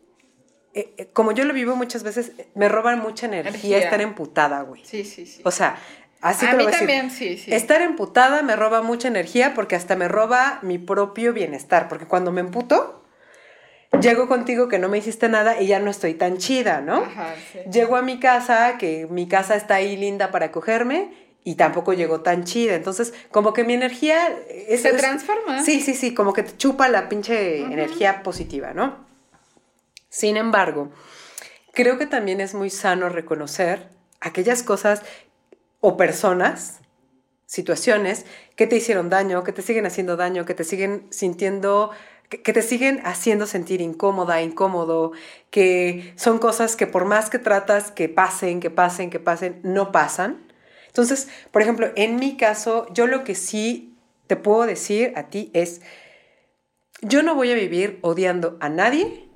eh, 0.74 0.94
eh, 0.98 1.08
como 1.14 1.32
yo 1.32 1.44
lo 1.46 1.54
vivo 1.54 1.76
muchas 1.76 2.04
veces, 2.04 2.32
me 2.56 2.70
roban 2.70 3.00
mucha 3.00 3.26
energía, 3.26 3.50
Energía. 3.50 3.78
estar 3.80 4.02
emputada, 4.02 4.62
güey. 4.62 4.84
Sí, 4.86 5.04
sí, 5.06 5.26
sí. 5.26 5.42
O 5.44 5.52
sea, 5.52 5.78
así 6.22 6.46
a 6.46 6.52
te 6.52 6.58
lo 6.58 6.58
mí 6.60 6.64
voy 6.66 6.74
a 6.74 6.76
decir. 6.80 6.88
también, 6.88 7.12
sí, 7.12 7.38
sí. 7.38 7.54
Estar 7.54 7.82
emputada 7.82 8.44
me 8.44 8.56
roba 8.56 8.82
mucha 8.82 9.08
energía 9.08 9.54
porque 9.54 9.76
hasta 9.76 9.96
me 9.96 10.08
roba 10.08 10.60
mi 10.62 10.78
propio 10.78 11.34
bienestar. 11.34 11.88
Porque 11.88 12.06
cuando 12.06 12.32
me 12.32 12.42
emputo, 12.42 13.04
llego 14.02 14.28
contigo 14.28 14.68
que 14.68 14.80
no 14.80 14.90
me 14.90 14.98
hiciste 14.98 15.30
nada 15.30 15.62
y 15.62 15.68
ya 15.68 15.80
no 15.80 15.90
estoy 15.90 16.14
tan 16.14 16.38
chida, 16.38 16.82
¿no? 16.82 16.98
Ajá, 17.04 17.34
sí. 17.52 17.60
Llego 17.72 17.96
a 17.96 18.02
mi 18.02 18.20
casa, 18.20 18.78
que 18.78 19.08
mi 19.10 19.28
casa 19.28 19.56
está 19.56 19.76
ahí 19.76 19.96
linda 19.98 20.30
para 20.32 20.52
cogerme 20.52 21.12
y 21.44 21.56
tampoco 21.56 21.94
llegó 21.94 22.20
tan 22.22 22.44
chida. 22.44 22.76
Entonces, 22.76 23.14
como 23.32 23.54
que 23.54 23.64
mi 23.64 23.74
energía... 23.74 24.28
Es, 24.50 24.82
Se 24.82 24.90
es- 24.90 24.98
transforma. 24.98 25.64
Sí, 25.64 25.80
sí, 25.82 25.94
sí, 25.96 26.14
como 26.14 26.34
que 26.34 26.44
te 26.44 26.58
chupa 26.58 26.90
la 26.90 27.08
pinche 27.10 27.62
energía 27.62 28.22
positiva, 28.22 28.74
¿no? 28.74 29.07
Sin 30.18 30.36
embargo, 30.36 30.90
creo 31.74 32.00
que 32.00 32.08
también 32.08 32.42
es 32.42 32.56
muy 32.56 32.72
sano 32.72 33.08
reconocer 33.08 33.88
aquellas 34.20 34.64
cosas 34.64 35.04
o 35.80 35.96
personas, 35.96 36.80
situaciones 37.46 38.26
que 38.56 38.66
te 38.66 38.78
hicieron 38.78 39.12
daño, 39.12 39.44
que 39.44 39.52
te 39.52 39.62
siguen 39.62 39.86
haciendo 39.86 40.18
daño, 40.18 40.44
que 40.44 40.56
te 40.56 40.64
siguen 40.64 41.06
sintiendo, 41.12 41.92
que, 42.30 42.52
te 42.52 42.64
siguen 42.64 43.00
haciendo 43.04 43.46
sentir 43.46 43.80
incómoda, 43.80 44.42
incómodo, 44.42 45.12
que 45.52 46.16
son 46.16 46.40
cosas 46.40 46.76
que 46.76 46.88
por 46.88 47.06
más 47.06 47.30
que 47.30 47.38
tratas 47.38 47.92
que 47.92 48.10
pasen, 48.10 48.60
que 48.60 48.72
pasen, 48.72 49.12
que 49.12 49.20
pasen, 49.20 49.60
no 49.62 49.92
pasan. 49.92 50.52
Entonces, 50.88 51.28
por 51.52 51.62
ejemplo, 51.62 51.92
en 51.96 52.16
mi 52.16 52.38
caso, 52.38 52.92
yo 52.92 53.06
lo 53.06 53.24
que 53.24 53.36
sí 53.36 53.96
te 54.26 54.36
puedo 54.36 54.66
decir 54.66 55.14
a 55.16 55.30
ti 55.30 55.52
es, 55.54 55.82
yo 57.04 57.22
no 57.22 57.36
voy 57.36 57.52
a 57.52 57.54
vivir 57.54 58.00
odiando 58.02 58.58
a 58.62 58.70
nadie, 58.70 59.27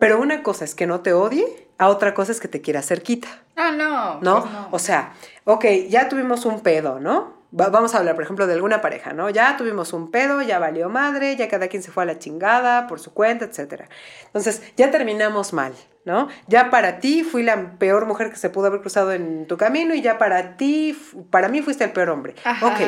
pero 0.00 0.20
una 0.20 0.42
cosa 0.42 0.64
es 0.64 0.74
que 0.74 0.88
no 0.88 1.00
te 1.00 1.12
odie, 1.12 1.46
a 1.78 1.86
otra 1.88 2.12
cosa 2.14 2.32
es 2.32 2.40
que 2.40 2.48
te 2.48 2.60
quiera 2.60 2.82
cerquita. 2.82 3.28
Ah, 3.54 3.70
no. 3.70 4.20
¿no? 4.20 4.40
pues 4.40 4.52
no. 4.52 4.68
O 4.72 4.78
sea, 4.80 5.12
ok, 5.44 5.64
ya 5.88 6.08
tuvimos 6.08 6.44
un 6.46 6.60
pedo, 6.60 6.98
¿no? 6.98 7.38
Va- 7.58 7.68
vamos 7.68 7.94
a 7.94 7.98
hablar, 7.98 8.14
por 8.14 8.24
ejemplo, 8.24 8.46
de 8.46 8.54
alguna 8.54 8.80
pareja, 8.80 9.12
¿no? 9.12 9.28
Ya 9.30 9.56
tuvimos 9.56 9.92
un 9.92 10.10
pedo, 10.10 10.40
ya 10.42 10.58
valió 10.58 10.88
madre, 10.88 11.36
ya 11.36 11.48
cada 11.48 11.68
quien 11.68 11.82
se 11.82 11.90
fue 11.90 12.02
a 12.02 12.06
la 12.06 12.18
chingada 12.18 12.86
por 12.86 13.00
su 13.00 13.12
cuenta, 13.12 13.44
etc. 13.44 13.84
Entonces, 14.26 14.62
ya 14.76 14.90
terminamos 14.90 15.52
mal, 15.52 15.72
¿no? 16.04 16.28
Ya 16.46 16.70
para 16.70 16.98
ti 17.00 17.24
fui 17.24 17.42
la 17.42 17.72
peor 17.78 18.06
mujer 18.06 18.30
que 18.30 18.36
se 18.36 18.50
pudo 18.50 18.66
haber 18.66 18.80
cruzado 18.80 19.12
en 19.12 19.46
tu 19.46 19.56
camino 19.56 19.94
y 19.94 20.00
ya 20.02 20.16
para 20.18 20.56
ti, 20.56 20.96
para 21.30 21.48
mí 21.48 21.60
fuiste 21.62 21.84
el 21.84 21.92
peor 21.92 22.10
hombre. 22.10 22.34
Ajá. 22.44 22.66
Ok. 22.66 22.80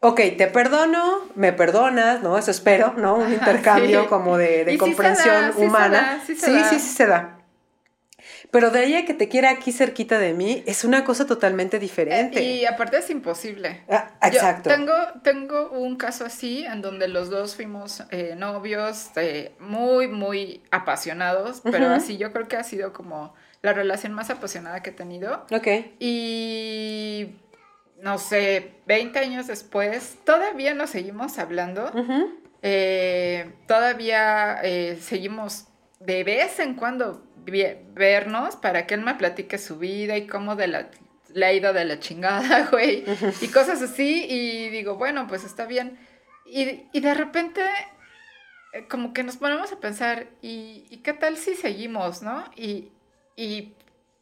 Ok, 0.00 0.20
te 0.36 0.46
perdono, 0.46 1.20
me 1.34 1.52
perdonas, 1.52 2.22
¿no? 2.22 2.38
Eso 2.38 2.50
espero, 2.50 2.94
¿no? 2.96 3.16
Un 3.16 3.22
Ajá, 3.24 3.34
intercambio 3.34 4.02
sí. 4.02 4.08
como 4.08 4.36
de, 4.36 4.64
de 4.64 4.72
sí 4.72 4.78
comprensión 4.78 5.34
da, 5.34 5.52
sí 5.52 5.58
se 5.58 5.64
humana. 5.66 6.00
da, 6.00 6.24
sí 6.26 6.34
se 6.36 6.46
sí, 6.46 6.52
da. 6.52 6.64
sí, 6.64 6.78
sí 6.78 6.94
se 6.94 7.06
da. 7.06 7.34
Pero 8.50 8.70
de 8.70 8.80
ahí 8.80 8.94
a 8.94 9.04
que 9.04 9.14
te 9.14 9.28
quiera 9.28 9.50
aquí 9.50 9.72
cerquita 9.72 10.18
de 10.18 10.32
mí 10.32 10.62
es 10.66 10.84
una 10.84 11.04
cosa 11.04 11.26
totalmente 11.26 11.78
diferente. 11.78 12.42
Y 12.42 12.64
aparte 12.64 12.98
es 12.98 13.10
imposible. 13.10 13.82
Ah, 13.88 14.10
Yo 14.22 14.28
exacto. 14.28 14.70
tengo, 14.70 14.94
tengo 15.22 15.70
un 15.70 15.96
caso 15.96 16.24
así 16.24 16.64
en 16.64 16.80
donde 16.80 17.08
los 17.08 17.28
dos 17.30 17.56
fuimos 17.56 18.02
eh, 18.10 18.34
novios 18.36 19.10
eh, 19.16 19.52
muy, 19.60 20.08
muy 20.08 20.62
apasionados, 20.70 21.60
pero 21.62 21.86
Ujú. 21.86 21.94
así 21.94 22.16
yo 22.16 22.32
creo 22.32 22.48
que 22.48 22.56
ha 22.56 22.64
sido 22.64 22.92
como 22.92 23.34
la 23.60 23.72
relación 23.72 24.12
más 24.14 24.30
apasionada 24.30 24.82
que 24.82 24.90
he 24.90 24.94
tenido. 24.94 25.44
Ok. 25.50 25.66
Y 25.98 27.34
no 28.02 28.18
sé, 28.18 28.72
20 28.86 29.18
años 29.18 29.46
después, 29.46 30.18
todavía 30.24 30.74
nos 30.74 30.90
seguimos 30.90 31.38
hablando. 31.38 31.90
Eh, 32.62 33.52
todavía 33.66 34.60
eh, 34.62 34.98
seguimos 35.00 35.66
de 36.00 36.24
vez 36.24 36.58
en 36.60 36.74
cuando 36.74 37.24
vernos 37.94 38.56
para 38.56 38.86
que 38.86 38.94
él 38.94 39.00
me 39.00 39.14
platique 39.14 39.58
su 39.58 39.78
vida 39.78 40.16
y 40.16 40.26
cómo 40.26 40.54
de 40.54 40.68
la, 40.68 40.90
le 41.32 41.46
ha 41.46 41.52
ido 41.52 41.72
de 41.72 41.84
la 41.84 41.98
chingada, 41.98 42.66
güey, 42.70 43.04
y 43.40 43.48
cosas 43.48 43.80
así, 43.82 44.26
y 44.28 44.68
digo, 44.68 44.96
bueno, 44.96 45.26
pues 45.28 45.44
está 45.44 45.66
bien. 45.66 45.98
Y, 46.46 46.84
y 46.92 47.00
de 47.00 47.14
repente, 47.14 47.62
eh, 48.72 48.86
como 48.88 49.12
que 49.12 49.22
nos 49.22 49.36
ponemos 49.36 49.72
a 49.72 49.80
pensar, 49.80 50.28
¿y, 50.42 50.86
y 50.90 50.98
qué 50.98 51.14
tal 51.14 51.36
si 51.36 51.54
seguimos, 51.54 52.22
no? 52.22 52.44
Y, 52.54 52.92
y 53.36 53.74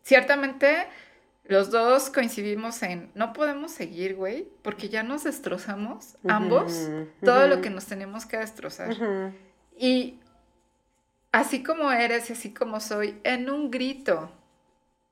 ciertamente 0.03 0.87
los 1.49 1.71
dos 1.71 2.11
coincidimos 2.11 2.83
en, 2.83 3.11
no 3.15 3.33
podemos 3.33 3.73
seguir, 3.73 4.17
güey, 4.17 4.49
porque 4.63 4.89
ya 4.89 5.03
nos 5.03 5.25
destrozamos 5.25 6.17
ambos 6.29 6.89
todo 7.25 7.47
lo 7.47 7.61
que 7.61 7.71
nos 7.71 7.87
tenemos 7.87 8.27
que 8.27 8.39
destrozar. 8.39 8.97
Y 9.79 10.21
así 11.33 11.63
como 11.63 11.93
eres 11.93 12.31
y 12.31 12.33
así 12.33 12.53
como 12.53 12.81
soy, 12.81 13.21
en 13.25 13.51
un 13.51 13.71
grito 13.71 14.31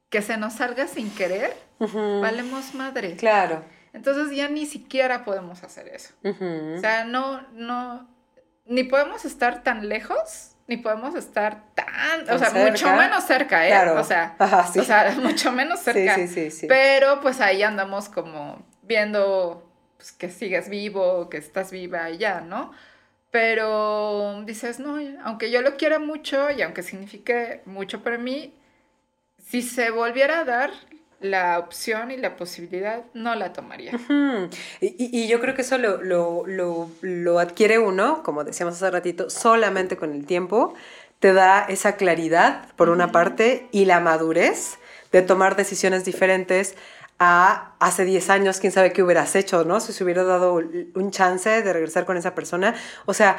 que 0.08 0.22
se 0.22 0.36
nos 0.36 0.54
salga 0.54 0.86
sin 0.86 1.10
querer, 1.10 1.54
valemos 1.78 2.74
madre. 2.74 3.16
Claro. 3.16 3.64
Entonces 3.92 4.36
ya 4.36 4.48
ni 4.48 4.66
siquiera 4.66 5.24
podemos 5.24 5.62
hacer 5.62 5.88
eso. 5.88 6.14
O 6.22 6.80
sea, 6.80 7.04
no, 7.04 7.42
no, 7.52 8.08
ni 8.66 8.84
podemos 8.84 9.24
estar 9.24 9.62
tan 9.62 9.88
lejos, 9.88 10.53
ni 10.66 10.76
podemos 10.78 11.14
estar 11.14 11.62
tan, 11.74 12.24
Tan 12.24 12.36
o 12.36 12.38
sea, 12.38 12.50
cerca. 12.50 12.70
mucho 12.70 12.88
menos 12.96 13.24
cerca, 13.24 13.66
¿eh? 13.66 13.70
Claro. 13.70 14.00
O 14.00 14.04
sea, 14.04 14.34
Ajá, 14.38 14.66
sí. 14.66 14.78
o 14.78 14.84
sea, 14.84 15.10
mucho 15.22 15.52
menos 15.52 15.78
Sí, 15.80 15.92
cerca. 15.92 16.14
sí, 16.16 16.28
sí, 16.28 16.50
sí. 16.50 16.66
Pero 16.68 17.20
pues 17.20 17.40
ahí 17.40 17.62
andamos 17.62 18.08
como 18.08 18.64
viendo 18.82 19.70
pues, 19.96 20.12
que 20.12 20.30
sigues 20.30 20.68
vivo, 20.68 21.28
que 21.28 21.36
estás 21.38 21.70
viva 21.70 22.10
y 22.10 22.18
ya, 22.18 22.40
¿no? 22.40 22.72
Pero 23.30 24.42
dices, 24.46 24.78
no, 24.78 24.96
aunque 25.24 25.50
yo 25.50 25.60
lo 25.60 25.76
quiera 25.76 25.98
mucho 25.98 26.50
y 26.50 26.62
aunque 26.62 26.82
signifique 26.82 27.62
mucho 27.66 28.02
para 28.02 28.16
mí, 28.16 28.54
si 29.44 29.60
se 29.60 29.90
volviera 29.90 30.40
a 30.40 30.44
dar 30.44 30.70
la 31.24 31.58
opción 31.58 32.10
y 32.10 32.16
la 32.16 32.36
posibilidad, 32.36 33.02
no 33.14 33.34
la 33.34 33.52
tomaría. 33.52 33.92
Y, 34.80 34.86
y- 34.86 35.10
y 35.24 35.28
yo 35.28 35.40
creo 35.40 35.54
que 35.54 35.62
eso 35.62 35.78
lo, 35.78 36.02
lo- 36.02 36.44
lo- 36.46 36.90
lo 37.00 37.38
adquiere 37.38 37.78
uno, 37.78 38.22
como 38.22 38.44
decíamos 38.44 38.74
hace 38.74 38.90
ratito, 38.90 39.30
solamente 39.30 39.96
con 39.96 40.12
el 40.12 40.26
tiempo. 40.26 40.74
Te 41.20 41.32
da 41.32 41.64
esa 41.68 41.96
claridad, 41.96 42.68
por 42.76 42.90
una 42.90 43.10
parte, 43.10 43.68
y 43.72 43.86
la 43.86 44.00
madurez 44.00 44.78
de 45.12 45.22
tomar 45.22 45.56
decisiones 45.56 46.04
diferentes 46.04 46.74
a 47.18 47.72
hace 47.78 48.04
10 48.04 48.28
años, 48.28 48.58
quién 48.60 48.72
sabe 48.72 48.92
qué 48.92 49.02
hubieras 49.02 49.34
hecho, 49.36 49.64
¿no? 49.64 49.80
Si 49.80 49.92
se 49.92 50.04
hubiera 50.04 50.24
dado 50.24 50.54
un 50.54 51.10
chance 51.12 51.48
de 51.62 51.72
regresar 51.72 52.04
con 52.04 52.16
esa 52.16 52.34
persona. 52.34 52.74
O 53.06 53.14
sea, 53.14 53.38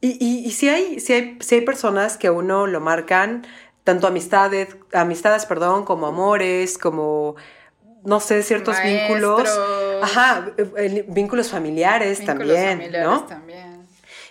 y, 0.00 0.16
y, 0.22 0.46
y 0.46 0.50
si, 0.52 0.68
hay, 0.68 1.00
si, 1.00 1.12
hay, 1.12 1.38
si 1.40 1.54
hay 1.56 1.60
personas 1.60 2.16
que 2.16 2.26
a 2.26 2.32
uno 2.32 2.66
lo 2.66 2.80
marcan, 2.80 3.46
tanto 3.84 4.06
amistades, 4.06 4.76
amistades, 4.92 5.46
perdón, 5.46 5.84
como 5.84 6.06
amores, 6.06 6.78
como, 6.78 7.36
no 8.02 8.18
sé, 8.18 8.42
ciertos 8.42 8.76
vínculos. 8.82 9.48
Ajá, 10.02 10.50
eh, 10.56 10.70
eh, 10.76 11.04
vínculos 11.08 11.50
familiares 11.50 12.18
Vínculos 12.20 12.38
también, 12.38 12.78
familiares 12.78 13.08
¿no? 13.08 13.24
también. 13.24 13.86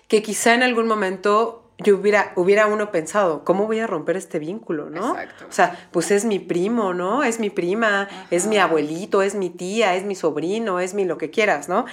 Que 0.07 0.21
quizá 0.21 0.53
en 0.53 0.63
algún 0.63 0.87
momento 0.87 1.71
yo 1.77 1.95
hubiera, 1.97 2.33
hubiera 2.35 2.67
uno 2.67 2.91
pensado, 2.91 3.43
¿cómo 3.43 3.65
voy 3.65 3.79
a 3.79 3.87
romper 3.87 4.17
este 4.17 4.39
vínculo, 4.39 4.89
no? 4.89 5.11
Exacto. 5.11 5.45
O 5.49 5.51
sea, 5.51 5.87
pues 5.91 6.11
es 6.11 6.25
mi 6.25 6.39
primo, 6.39 6.93
¿no? 6.93 7.23
Es 7.23 7.39
mi 7.39 7.49
prima, 7.49 8.07
es 8.31 8.45
mi 8.45 8.57
abuelito, 8.57 9.21
es 9.21 9.35
mi 9.35 9.49
tía, 9.49 9.95
es 9.95 10.03
mi 10.03 10.15
sobrino, 10.15 10.79
es 10.79 10.93
mi 10.93 11.05
lo 11.05 11.17
que 11.17 11.29
quieras, 11.29 11.69
¿no? 11.69 11.85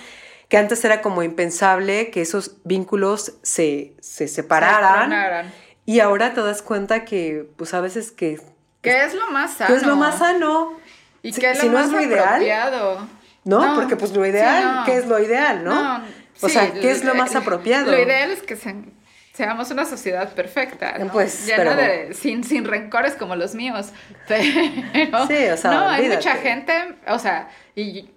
Que 0.49 0.59
antes 0.59 0.85
era 0.85 1.01
como 1.01 1.23
impensable 1.23 2.11
que 2.11 2.23
esos 2.23 2.57
vínculos 2.65 3.39
se, 3.43 3.95
se 4.01 4.29
separaran. 4.29 5.51
Y 5.95 6.01
ahora 6.01 6.35
te 6.35 6.41
das 6.43 6.63
cuenta 6.63 7.05
que, 7.05 7.49
pues 7.57 7.75
a 7.75 7.81
veces 7.81 8.13
que, 8.13 8.41
¿Qué 8.83 9.05
es 9.05 9.15
lo 9.15 9.31
más 9.31 9.55
sano? 9.55 9.69
que 9.69 9.77
es 9.81 9.87
lo 9.87 9.97
más 9.97 10.19
sano. 10.19 10.73
Y 11.23 11.33
Si- 11.33 11.41
que 11.41 11.51
es 11.51 11.57
lo 11.59 11.63
si 11.63 11.69
no 11.69 11.75
más 11.75 11.87
es 11.87 11.93
lo 11.93 12.01
ideal, 12.03 12.29
apropiado. 12.29 13.09
¿no? 13.45 13.75
Porque 13.75 13.97
pues 13.97 14.13
lo 14.15 14.25
ideal, 14.27 14.63
sí, 14.63 14.69
no. 14.79 14.85
¿qué 14.85 14.97
es 14.99 15.07
lo 15.07 15.19
ideal, 15.19 15.65
no? 15.65 16.03
o 16.43 16.49
sí, 16.49 16.55
sea, 16.55 16.73
¿qué 16.73 16.91
es 16.91 17.05
lo 17.05 17.15
más 17.15 17.35
apropiado? 17.35 17.91
Lo 17.91 17.99
ideal 17.99 18.31
es 18.31 18.43
que 18.43 18.57
se- 18.57 18.75
seamos 19.35 19.71
una 19.71 19.85
sociedad 19.85 20.33
perfecta, 20.35 20.97
¿no? 20.99 21.11
Pues, 21.13 21.47
Llena 21.47 21.75
pero- 21.77 21.77
de, 21.77 22.15
sin, 22.15 22.45
sin 22.45 22.65
rencores 22.65 23.15
como 23.15 23.37
los 23.37 23.55
míos. 23.55 23.89
Pero, 24.29 25.27
Sí, 25.27 25.47
o 25.53 25.57
sea, 25.57 25.71
no, 25.71 25.89
hay 25.89 26.09
mucha 26.09 26.35
gente, 26.37 26.73
o 27.09 27.19
sea, 27.19 27.49
y 27.75 28.11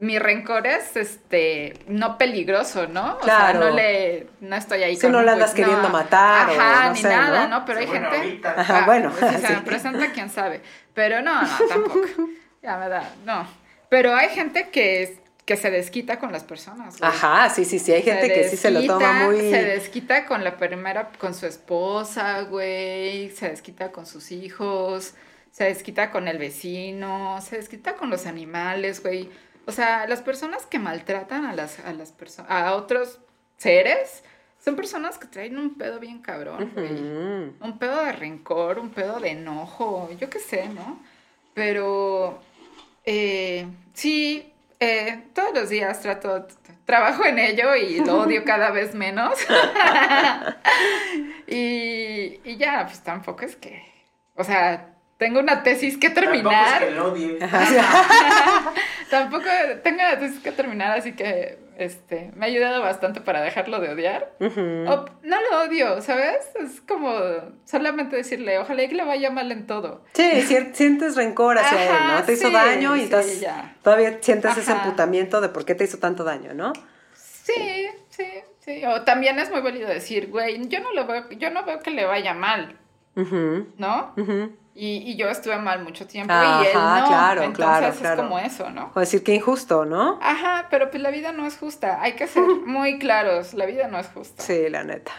mi 0.00 0.18
rencor 0.18 0.66
es 0.66 0.96
este 0.96 1.74
no 1.86 2.18
peligroso, 2.18 2.86
¿no? 2.88 3.14
O 3.14 3.18
Claro. 3.20 3.60
sea, 3.60 3.70
no 3.70 3.76
le 3.76 4.26
no 4.40 4.56
estoy 4.56 4.82
ahí 4.82 4.98
con 4.98 5.12
no 5.12 5.22
le 5.22 5.30
andas 5.30 5.54
queriendo 5.54 5.88
matar 5.88 6.50
o 6.50 6.52
Ajá, 6.52 6.86
no 6.86 6.92
ni 6.94 7.00
sé, 7.00 7.08
nada, 7.08 7.46
¿no? 7.48 7.60
¿no? 7.60 7.64
Pero 7.64 7.78
hay 7.78 7.86
Bueno, 7.86 8.10
gente 8.10 8.16
ahorita. 8.26 8.60
Ajá, 8.60 8.78
Ah, 8.78 8.86
bueno, 8.86 9.12
pues, 9.18 9.34
si 9.36 9.40
se 9.46 9.52
me 9.54 9.60
presenta, 9.62 10.10
quién 10.12 10.30
sabe. 10.30 10.60
Pero 10.94 11.22
no, 11.22 11.40
no, 11.42 11.48
tampoco. 11.68 12.00
Ya 12.62 12.78
me 12.78 12.88
da, 12.88 13.08
no. 13.26 13.46
Pero 13.90 14.14
hay 14.16 14.30
gente 14.30 14.70
que, 14.70 15.02
es- 15.02 15.12
que 15.44 15.56
se 15.58 15.70
desquita 15.70 16.18
con 16.18 16.32
las 16.32 16.42
personas. 16.44 16.98
güey. 16.98 17.10
Ajá, 17.10 17.50
sí, 17.50 17.66
sí, 17.66 17.78
sí, 17.78 17.92
hay 17.92 18.02
Se 18.02 18.10
gente 18.12 18.32
que 18.32 18.48
sí 18.48 18.56
se 18.56 18.70
lo 18.70 18.80
toma 18.86 19.06
desquita, 19.06 19.24
muy... 19.26 19.50
Se 19.50 19.64
desquita 19.64 20.24
con 20.26 20.42
la 20.42 20.56
primera, 20.56 21.10
con 21.18 21.34
su 21.34 21.44
esposa, 21.46 22.40
güey. 22.42 23.30
Se 23.32 23.50
desquita 23.50 23.92
con 23.92 24.06
sus 24.06 24.32
hijos. 24.32 25.14
Se 25.50 25.64
desquita 25.64 26.10
con 26.10 26.26
el 26.26 26.38
vecino. 26.38 27.38
Se 27.42 27.56
desquita 27.56 27.96
con 27.96 28.08
los 28.08 28.24
animales, 28.24 29.02
güey. 29.02 29.28
O 29.66 29.72
sea, 29.72 30.06
las 30.06 30.22
personas 30.22 30.66
que 30.66 30.78
maltratan 30.78 31.44
a 31.46 31.54
las, 31.54 31.78
a 31.80 31.92
las 31.92 32.12
personas, 32.12 32.50
a 32.50 32.74
otros 32.74 33.18
seres, 33.56 34.22
son 34.62 34.76
personas 34.76 35.18
que 35.18 35.26
traen 35.26 35.58
un 35.58 35.76
pedo 35.76 35.98
bien 36.00 36.20
cabrón, 36.20 36.70
güey. 36.74 36.90
Un 36.92 37.76
pedo 37.78 38.02
de 38.04 38.12
rencor, 38.12 38.78
un 38.78 38.90
pedo 38.90 39.20
de 39.20 39.30
enojo, 39.30 40.08
yo 40.18 40.28
qué 40.30 40.38
sé, 40.38 40.68
¿no? 40.68 41.00
Pero 41.54 42.40
eh, 43.04 43.66
sí, 43.92 44.52
eh, 44.80 45.24
todos 45.34 45.54
los 45.54 45.68
días 45.68 46.00
trato, 46.00 46.46
trabajo 46.84 47.24
en 47.24 47.38
ello 47.38 47.74
y 47.76 48.00
lo 48.04 48.22
odio 48.22 48.44
cada 48.44 48.70
vez 48.70 48.94
menos. 48.94 49.38
y, 51.46 52.40
y 52.44 52.56
ya, 52.56 52.86
pues 52.86 53.00
tampoco 53.02 53.44
es 53.44 53.56
que, 53.56 53.82
o 54.34 54.44
sea, 54.44 54.90
tengo 55.18 55.40
una 55.40 55.62
tesis 55.62 55.96
que 55.96 56.10
Tampoco 56.10 56.34
es 56.34 56.42
terminar. 56.42 56.84
que 56.84 56.90
lo 56.90 57.12
odie. 57.12 57.38
Tampoco 59.18 59.48
tengo 59.82 60.00
tesis 60.18 60.40
que 60.40 60.52
terminar, 60.52 60.98
así 60.98 61.12
que 61.12 61.58
este, 61.78 62.30
me 62.36 62.46
ha 62.46 62.48
ayudado 62.48 62.82
bastante 62.82 63.20
para 63.20 63.40
dejarlo 63.42 63.80
de 63.80 63.88
odiar. 63.90 64.32
O- 64.40 65.04
no 65.22 65.36
lo 65.50 65.62
odio, 65.62 66.00
¿sabes? 66.02 66.36
Es 66.60 66.80
como 66.80 67.12
solamente 67.64 68.16
decirle, 68.16 68.58
ojalá 68.58 68.82
y 68.84 68.88
que 68.88 68.94
le 68.94 69.04
vaya 69.04 69.30
mal 69.30 69.50
en 69.52 69.66
todo. 69.66 70.04
Sí, 70.14 70.42
sientes 70.72 71.16
rencor 71.16 71.58
hacia 71.58 71.84
él, 71.84 72.06
¿no? 72.14 72.22
Te 72.24 72.32
hizo 72.34 72.50
daño 72.50 72.96
y 72.96 73.00
sí, 73.00 73.04
estás, 73.06 73.26
todavía 73.82 74.18
sientes 74.20 74.56
ese 74.56 74.72
emputamiento 74.72 75.40
de 75.40 75.48
por 75.48 75.64
qué 75.64 75.74
te 75.74 75.84
hizo 75.84 75.98
tanto 75.98 76.22
daño, 76.24 76.54
¿no? 76.54 76.72
Sí, 77.14 77.88
sí, 78.10 78.26
sí. 78.60 78.84
O 78.86 79.02
también 79.02 79.38
es 79.38 79.50
muy 79.50 79.60
válido 79.60 79.88
decir, 79.88 80.30
güey, 80.30 80.66
yo 80.68 80.80
no 80.80 80.92
lo 80.92 81.06
veo, 81.06 81.28
yo 81.30 81.50
no 81.50 81.64
veo 81.64 81.80
que 81.80 81.90
le 81.90 82.04
vaya 82.06 82.34
mal, 82.34 82.78
¿no? 83.78 84.12
ujú. 84.16 84.56
Y, 84.76 84.96
y 85.08 85.16
yo 85.16 85.28
estuve 85.28 85.56
mal 85.58 85.84
mucho 85.84 86.04
tiempo 86.06 86.32
Ajá, 86.32 86.62
y 86.64 86.66
él 86.66 86.72
no. 86.74 87.06
claro, 87.06 87.42
Entonces 87.42 87.54
claro, 87.64 87.86
es 87.86 87.96
claro. 87.98 88.22
como 88.24 88.38
eso, 88.40 88.70
¿no? 88.70 88.90
O 88.94 88.98
decir 89.00 89.22
que 89.22 89.32
injusto, 89.34 89.84
¿no? 89.84 90.18
Ajá, 90.20 90.66
pero 90.68 90.90
pues 90.90 91.00
la 91.00 91.10
vida 91.10 91.30
no 91.32 91.46
es 91.46 91.56
justa. 91.56 92.00
Hay 92.02 92.14
que 92.16 92.26
ser 92.26 92.42
muy 92.66 92.98
claros, 92.98 93.54
la 93.54 93.66
vida 93.66 93.86
no 93.86 93.98
es 94.00 94.08
justa. 94.08 94.42
Sí, 94.42 94.68
la 94.68 94.82
neta. 94.82 95.12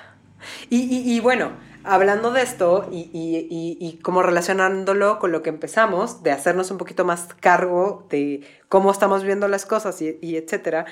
Y, 0.69 0.81
y- 0.81 1.15
y 1.15 1.19
bueno, 1.21 1.51
hablando 1.85 2.31
de 2.31 2.41
esto 2.41 2.89
y, 2.91 3.09
y- 3.13 3.47
y- 3.49 3.77
y 3.79 3.97
como 3.99 4.21
relacionándolo 4.23 5.19
con 5.19 5.31
lo 5.31 5.41
que 5.41 5.49
empezamos, 5.49 6.21
de 6.21 6.31
hacernos 6.31 6.69
un 6.69 6.77
poquito 6.77 7.05
más 7.05 7.29
cargo 7.39 8.05
de 8.09 8.45
cómo 8.67 8.91
estamos 8.91 9.23
viendo 9.23 9.47
las 9.47 9.65
cosas 9.65 10.01
y, 10.01 10.19
y 10.21 10.35
etcétera, 10.35 10.85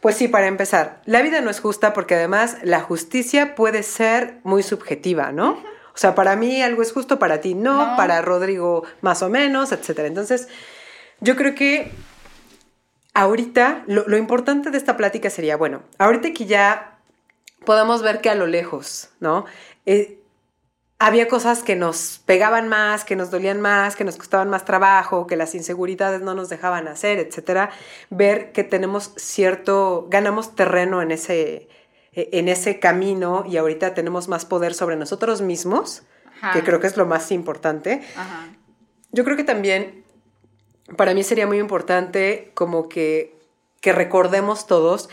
pues 0.00 0.16
sí, 0.16 0.26
para 0.26 0.46
empezar, 0.46 1.02
la 1.04 1.20
vida 1.22 1.40
no 1.42 1.50
es 1.50 1.60
justa 1.60 1.92
porque 1.92 2.14
además 2.14 2.56
la 2.62 2.80
justicia 2.80 3.54
puede 3.54 3.82
ser 3.82 4.40
muy 4.42 4.62
subjetiva, 4.62 5.32
¿no? 5.32 5.58
O 5.96 5.98
sea, 5.98 6.14
para 6.14 6.36
mí 6.36 6.60
algo 6.62 6.82
es 6.82 6.92
justo, 6.92 7.18
para 7.18 7.40
ti 7.40 7.54
no, 7.54 7.86
No. 7.92 7.96
para 7.96 8.20
Rodrigo 8.20 8.84
más 9.00 9.22
o 9.22 9.30
menos, 9.30 9.72
etcétera. 9.72 10.06
Entonces, 10.06 10.46
yo 11.20 11.36
creo 11.36 11.54
que 11.54 11.90
ahorita, 13.14 13.82
lo, 13.86 14.06
lo 14.06 14.18
importante 14.18 14.70
de 14.70 14.76
esta 14.76 14.98
plática 14.98 15.30
sería, 15.30 15.56
bueno, 15.56 15.82
ahorita 15.96 16.32
que 16.34 16.44
ya 16.44 16.98
podemos 17.64 18.02
ver 18.02 18.20
que 18.20 18.28
a 18.28 18.34
lo 18.34 18.46
lejos, 18.46 19.08
¿no? 19.20 19.46
Eh, 19.86 20.20
había 20.98 21.28
cosas 21.28 21.62
que 21.62 21.76
nos 21.76 22.20
pegaban 22.26 22.68
más, 22.68 23.04
que 23.04 23.16
nos 23.16 23.30
dolían 23.30 23.60
más, 23.60 23.96
que 23.96 24.04
nos 24.04 24.16
costaban 24.16 24.48
más 24.50 24.64
trabajo, 24.66 25.26
que 25.26 25.36
las 25.36 25.54
inseguridades 25.54 26.20
no 26.22 26.34
nos 26.34 26.48
dejaban 26.50 26.88
hacer, 26.88 27.18
etcétera. 27.18 27.70
Ver 28.10 28.52
que 28.52 28.64
tenemos 28.64 29.12
cierto, 29.16 30.06
ganamos 30.10 30.54
terreno 30.54 31.00
en 31.02 31.10
ese, 31.10 31.68
en 32.16 32.48
ese 32.48 32.80
camino 32.80 33.44
y 33.46 33.58
ahorita 33.58 33.92
tenemos 33.92 34.26
más 34.26 34.46
poder 34.46 34.72
sobre 34.72 34.96
nosotros 34.96 35.42
mismos, 35.42 36.02
Ajá. 36.40 36.52
que 36.52 36.64
creo 36.64 36.80
que 36.80 36.86
es 36.86 36.96
lo 36.96 37.04
más 37.04 37.30
importante. 37.30 38.02
Ajá. 38.16 38.48
Yo 39.12 39.22
creo 39.24 39.36
que 39.36 39.44
también 39.44 40.04
para 40.96 41.14
mí 41.14 41.22
sería 41.22 41.46
muy 41.46 41.58
importante 41.58 42.50
como 42.54 42.88
que, 42.88 43.38
que 43.80 43.92
recordemos 43.92 44.66
todos 44.66 45.10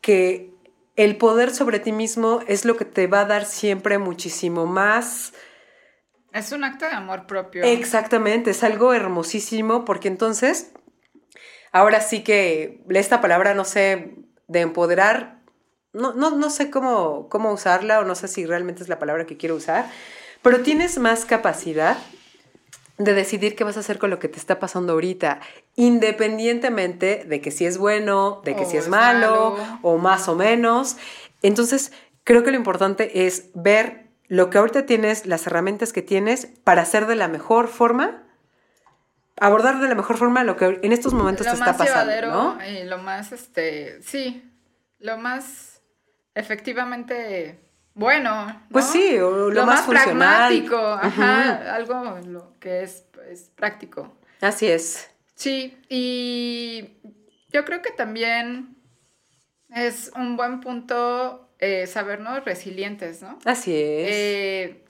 que 0.00 0.52
el 0.96 1.16
poder 1.16 1.52
sobre 1.52 1.80
ti 1.80 1.90
mismo 1.90 2.40
es 2.46 2.64
lo 2.64 2.76
que 2.76 2.84
te 2.84 3.06
va 3.08 3.20
a 3.20 3.24
dar 3.24 3.46
siempre 3.46 3.98
muchísimo 3.98 4.66
más. 4.66 5.32
Es 6.32 6.52
un 6.52 6.62
acto 6.62 6.84
de 6.84 6.92
amor 6.92 7.26
propio. 7.26 7.64
Exactamente, 7.64 8.50
es 8.50 8.62
algo 8.62 8.92
hermosísimo 8.92 9.84
porque 9.84 10.08
entonces, 10.08 10.72
ahora 11.72 12.00
sí 12.00 12.22
que 12.22 12.80
esta 12.90 13.20
palabra, 13.20 13.54
no 13.54 13.64
sé, 13.64 14.14
de 14.46 14.60
empoderar, 14.60 15.40
no, 15.94 16.12
no, 16.12 16.30
no 16.30 16.50
sé 16.50 16.70
cómo, 16.70 17.28
cómo 17.28 17.52
usarla 17.52 18.00
o 18.00 18.04
no 18.04 18.14
sé 18.14 18.28
si 18.28 18.44
realmente 18.44 18.82
es 18.82 18.88
la 18.88 18.98
palabra 18.98 19.24
que 19.26 19.36
quiero 19.36 19.54
usar, 19.54 19.86
pero 20.42 20.60
tienes 20.60 20.98
más 20.98 21.24
capacidad 21.24 21.96
de 22.98 23.14
decidir 23.14 23.56
qué 23.56 23.64
vas 23.64 23.76
a 23.76 23.80
hacer 23.80 23.98
con 23.98 24.10
lo 24.10 24.18
que 24.18 24.28
te 24.28 24.38
está 24.38 24.60
pasando 24.60 24.92
ahorita, 24.92 25.40
independientemente 25.74 27.24
de 27.24 27.40
que 27.40 27.50
si 27.50 27.66
es 27.66 27.78
bueno, 27.78 28.40
de 28.44 28.54
que 28.54 28.64
O 28.64 28.70
si 28.70 28.76
es 28.76 28.84
es 28.84 28.90
malo, 28.90 29.56
malo. 29.56 29.78
o 29.82 29.98
más 29.98 30.28
o 30.28 30.36
menos. 30.36 30.96
Entonces, 31.42 31.92
creo 32.22 32.44
que 32.44 32.50
lo 32.50 32.56
importante 32.56 33.26
es 33.26 33.50
ver 33.54 34.04
lo 34.28 34.50
que 34.50 34.58
ahorita 34.58 34.86
tienes, 34.86 35.26
las 35.26 35.46
herramientas 35.46 35.92
que 35.92 36.02
tienes 36.02 36.46
para 36.62 36.82
hacer 36.82 37.06
de 37.06 37.16
la 37.16 37.28
mejor 37.28 37.68
forma, 37.68 38.22
abordar 39.38 39.80
de 39.80 39.88
la 39.88 39.94
mejor 39.94 40.16
forma 40.16 40.44
lo 40.44 40.56
que 40.56 40.78
en 40.82 40.92
estos 40.92 41.14
momentos 41.14 41.46
lo 41.46 41.52
te 41.52 41.58
más 41.58 41.68
está 41.70 41.84
pasando, 41.84 42.28
¿no? 42.28 42.58
y 42.64 42.84
lo 42.84 42.98
más, 42.98 43.32
este, 43.32 44.00
sí, 44.02 44.50
lo 45.00 45.18
más 45.18 45.73
efectivamente 46.34 47.58
bueno. 47.94 48.46
¿no? 48.46 48.62
Pues 48.70 48.86
sí, 48.86 49.18
o 49.18 49.50
lo 49.50 49.66
más 49.66 49.86
pragmático, 49.86 50.76
ajá, 50.76 51.74
algo 51.74 52.18
lo 52.26 52.52
que 52.58 52.82
es, 52.82 53.04
es 53.30 53.50
práctico. 53.54 54.12
Así 54.40 54.66
es. 54.66 55.10
Sí, 55.34 55.78
y 55.88 56.90
yo 57.52 57.64
creo 57.64 57.82
que 57.82 57.90
también 57.90 58.76
es 59.74 60.10
un 60.16 60.36
buen 60.36 60.60
punto 60.60 61.48
eh, 61.58 61.86
sabernos 61.86 62.44
resilientes, 62.44 63.22
¿no? 63.22 63.38
Así 63.44 63.72
es. 63.74 64.08
Eh, 64.10 64.84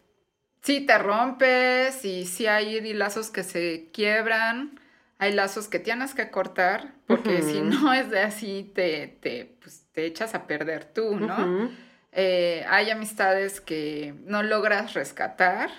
sí 0.62 0.80
te 0.80 0.99
rompes 0.99 2.05
y 2.05 2.24
sí 2.26 2.47
hay 2.47 2.92
lazos 2.95 3.30
que 3.30 3.42
se 3.42 3.90
quiebran, 3.92 4.80
hay 5.18 5.32
lazos 5.32 5.68
que 5.68 5.78
tienes 5.78 6.14
que 6.14 6.30
cortar, 6.30 6.94
porque 7.06 7.42
si 7.42 7.60
no 7.60 7.92
es 7.92 8.10
de 8.10 8.20
así, 8.20 8.70
te, 8.74 9.06
te, 9.20 9.56
pues, 9.60 9.86
te 9.92 10.06
echas 10.06 10.34
a 10.34 10.46
perder 10.46 10.84
tú, 10.84 11.16
¿no? 11.16 11.70
Eh, 12.12 12.64
hay 12.68 12.90
amistades 12.90 13.60
que 13.60 14.14
no 14.24 14.42
logras 14.42 14.94
rescatar, 14.94 15.70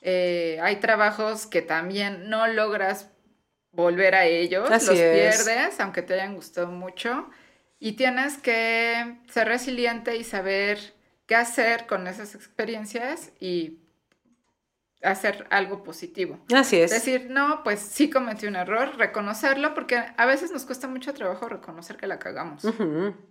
eh, 0.00 0.58
hay 0.62 0.76
trabajos 0.76 1.46
que 1.46 1.62
también 1.62 2.28
no 2.30 2.46
logras 2.46 3.10
volver 3.72 4.14
a 4.14 4.24
ellos, 4.26 4.70
Así 4.70 4.86
los 4.86 4.98
es. 4.98 5.42
pierdes, 5.44 5.78
aunque 5.80 6.02
te 6.02 6.14
hayan 6.14 6.34
gustado 6.34 6.68
mucho, 6.68 7.28
y 7.78 7.92
tienes 7.92 8.36
que 8.38 9.16
ser 9.30 9.48
resiliente 9.48 10.16
y 10.16 10.24
saber 10.24 10.78
qué 11.26 11.36
hacer 11.36 11.86
con 11.86 12.06
esas 12.08 12.34
experiencias 12.34 13.30
y 13.40 13.78
hacer 15.02 15.46
algo 15.50 15.82
positivo. 15.82 16.38
Así 16.54 16.80
es. 16.80 16.90
Decir, 16.90 17.28
no, 17.30 17.62
pues 17.64 17.80
sí 17.80 18.10
cometí 18.10 18.46
un 18.46 18.56
error, 18.56 18.96
reconocerlo, 18.96 19.74
porque 19.74 20.02
a 20.16 20.26
veces 20.26 20.50
nos 20.50 20.64
cuesta 20.64 20.88
mucho 20.88 21.14
trabajo 21.14 21.48
reconocer 21.48 21.96
que 21.96 22.06
la 22.06 22.18
cagamos. 22.18 22.64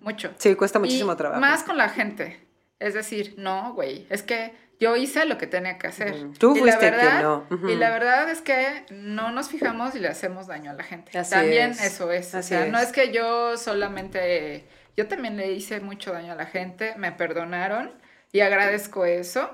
Mucho. 0.02 0.32
Sí, 0.38 0.56
cuesta 0.56 0.80
muchísimo 0.80 1.14
Y 1.14 1.16
trabajo. 1.16 1.42
Más 1.42 1.64
con 1.64 1.78
la 1.78 1.90
gente. 1.90 2.48
Es 2.80 2.94
decir, 2.94 3.36
no, 3.38 3.74
güey, 3.74 4.08
es 4.10 4.24
que 4.24 4.54
yo 4.80 4.96
hice 4.96 5.26
lo 5.26 5.38
que 5.38 5.48
tenía 5.48 5.78
que 5.78 5.88
hacer. 5.88 6.32
Tú 6.38 6.56
y 6.56 6.60
fuiste 6.60 6.90
la 6.90 6.98
verdad, 6.98 7.22
no. 7.22 7.70
Y 7.70 7.76
la 7.76 7.90
verdad 7.90 8.30
es 8.30 8.42
que 8.42 8.86
no 8.92 9.32
nos 9.32 9.50
fijamos 9.50 9.94
y 9.96 10.00
le 10.00 10.08
hacemos 10.08 10.48
daño 10.48 10.72
a 10.72 10.74
la 10.74 10.84
gente. 10.84 11.18
Así 11.18 11.32
también 11.32 11.72
es. 11.72 11.84
eso 11.84 12.12
es. 12.12 12.34
Así 12.34 12.56
o 12.56 12.58
sea, 12.60 12.68
no 12.68 12.80
es. 12.80 12.86
es 12.86 12.92
que 12.94 13.12
yo 13.12 13.58
solamente, 13.58 14.66
yo 14.96 15.08
también 15.08 15.36
le 15.36 15.52
hice 15.52 15.82
mucho 15.82 16.14
daño 16.14 16.32
a 16.32 16.36
la 16.36 16.46
gente, 16.46 16.94
me 16.98 17.12
perdonaron 17.12 17.92
y 18.32 18.40
agradezco 18.40 19.04
eso. 19.04 19.52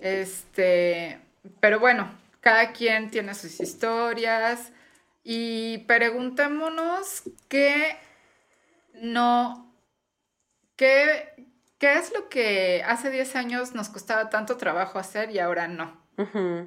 Este, 0.00 1.20
pero 1.60 1.78
bueno, 1.80 2.10
cada 2.40 2.72
quien 2.72 3.10
tiene 3.10 3.34
sus 3.34 3.60
historias 3.60 4.72
y 5.22 5.78
preguntémonos 5.86 7.22
qué 7.48 7.96
no, 8.94 9.74
qué, 10.76 11.34
qué 11.78 11.94
es 11.94 12.12
lo 12.12 12.28
que 12.28 12.82
hace 12.86 13.10
10 13.10 13.36
años 13.36 13.74
nos 13.74 13.88
costaba 13.88 14.28
tanto 14.30 14.56
trabajo 14.56 14.98
hacer 14.98 15.30
y 15.30 15.38
ahora 15.38 15.68
no. 15.68 15.98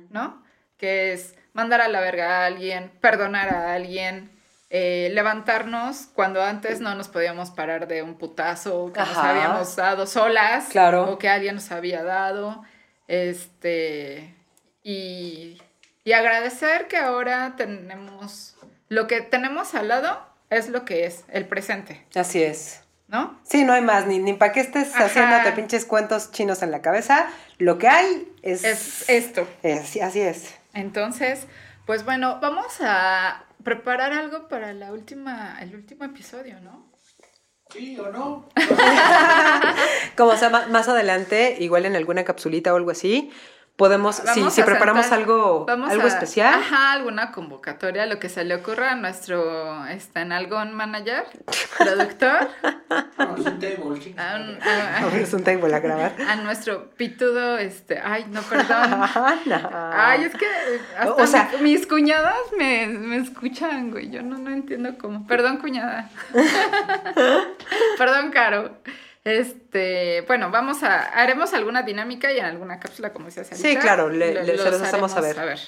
¿no? 0.09 0.43
Que 0.77 1.13
es 1.13 1.35
mandar 1.53 1.81
a 1.81 1.87
la 1.87 1.99
verga 1.99 2.41
a 2.41 2.45
alguien, 2.47 2.91
perdonar 3.01 3.49
a 3.53 3.73
alguien. 3.73 4.31
eh, 4.75 5.11
levantarnos 5.13 6.07
cuando 6.15 6.41
antes 6.41 6.79
no 6.79 6.95
nos 6.95 7.07
podíamos 7.07 7.51
parar 7.51 7.87
de 7.87 8.01
un 8.01 8.17
putazo 8.17 8.91
que 8.91 8.99
nos 8.99 9.15
habíamos 9.17 9.75
dado 9.75 10.07
solas 10.07 10.69
Claro. 10.69 11.11
o 11.11 11.19
que 11.19 11.29
alguien 11.29 11.53
nos 11.53 11.71
había 11.71 12.03
dado. 12.03 12.63
Este, 13.07 14.35
y, 14.83 15.61
y 16.03 16.11
agradecer 16.13 16.87
que 16.87 16.97
ahora 16.97 17.55
tenemos, 17.57 18.55
lo 18.89 19.07
que 19.07 19.21
tenemos 19.21 19.73
al 19.75 19.87
lado 19.87 20.19
es 20.49 20.69
lo 20.69 20.85
que 20.85 21.05
es, 21.05 21.23
el 21.29 21.47
presente, 21.47 22.05
Así 22.15 22.43
es. 22.43 22.81
¿no? 23.07 23.39
Sí, 23.43 23.63
no 23.63 23.73
hay 23.73 23.81
más, 23.81 24.07
ni, 24.07 24.17
ni 24.19 24.33
para 24.33 24.51
que 24.53 24.59
estés 24.61 24.93
Ajá. 24.95 25.05
haciéndote 25.05 25.51
pinches 25.51 25.85
cuentos 25.85 26.31
chinos 26.31 26.63
en 26.63 26.71
la 26.71 26.81
cabeza. 26.81 27.29
Lo 27.59 27.77
que 27.77 27.87
hay 27.87 28.31
es... 28.41 28.63
Es 28.63 29.07
esto. 29.09 29.47
es- 29.61 30.01
así 30.01 30.19
es. 30.21 30.55
Entonces, 30.73 31.45
pues 31.85 32.05
bueno, 32.05 32.39
vamos 32.41 32.73
a 32.81 33.43
preparar 33.63 34.13
algo 34.13 34.47
para 34.47 34.73
la 34.73 34.91
última, 34.91 35.57
el 35.61 35.75
último 35.75 36.05
episodio, 36.05 36.59
¿no? 36.61 36.91
¿Sí 37.71 37.97
o 37.99 38.11
no? 38.11 38.49
Como 40.17 40.35
sea, 40.35 40.49
más 40.49 40.87
adelante, 40.87 41.57
igual 41.59 41.85
en 41.85 41.95
alguna 41.95 42.23
capsulita 42.23 42.73
o 42.73 42.77
algo 42.77 42.91
así, 42.91 43.31
podemos, 43.75 44.17
si, 44.17 44.23
Vamos 44.25 44.53
si 44.53 44.61
a 44.61 44.65
preparamos 44.65 45.05
sentar- 45.05 45.19
algo, 45.19 45.65
vamos 45.65 45.89
algo 45.91 46.03
a- 46.03 46.07
especial. 46.07 46.53
Ajá, 46.53 46.91
alguna 46.93 47.31
convocatoria, 47.31 48.05
lo 48.05 48.19
que 48.19 48.29
se 48.29 48.43
le 48.43 48.55
ocurra 48.55 48.91
a 48.91 48.95
nuestro 48.95 49.85
este, 49.87 50.19
en 50.21 50.31
algún 50.31 50.73
manager, 50.73 51.25
productor, 51.77 52.49
Vamos 53.17 53.45
a 53.45 53.49
un 53.49 53.59
table, 53.59 54.01
sí. 54.01 54.15
a, 54.17 54.35
un- 54.35 54.59
a- 54.61 55.07
un 55.37 55.43
table 55.43 55.75
a 55.75 55.79
grabar. 55.79 56.15
a 56.29 56.35
nuestro 56.35 56.91
pitudo, 56.91 57.57
este, 57.57 57.99
ay, 57.99 58.25
no, 58.29 58.41
perdón. 58.43 58.91
No. 59.45 59.69
Ay, 59.93 60.25
es 60.25 60.33
que 60.35 60.45
hasta 60.97 61.13
O 61.23 61.25
sea- 61.27 61.49
mi- 61.59 61.71
mis 61.73 61.87
cuñadas 61.87 62.35
me, 62.57 62.87
me 62.87 63.17
escuchan, 63.17 63.89
güey. 63.91 64.09
Yo 64.11 64.21
no, 64.21 64.37
no 64.37 64.51
entiendo 64.51 64.91
cómo. 64.99 65.25
Perdón, 65.27 65.57
cuñada. 65.57 66.09
Perdón, 67.97 68.31
Caro. 68.31 68.77
Este, 69.23 70.21
bueno, 70.27 70.51
vamos 70.51 70.83
a, 70.83 71.01
haremos 71.03 71.53
alguna 71.53 71.83
dinámica 71.83 72.31
y 72.31 72.39
en 72.39 72.45
alguna 72.45 72.79
cápsula, 72.79 73.13
como 73.13 73.25
decías 73.27 73.51
ahorita. 73.51 73.69
Sí, 73.69 73.75
claro, 73.77 74.09
le- 74.09 74.33
lo- 74.33 74.41
le- 74.43 74.57
se 74.57 74.71
los 74.71 74.81
hacemos 74.81 75.13
haremos 75.15 75.33
saber. 75.35 75.59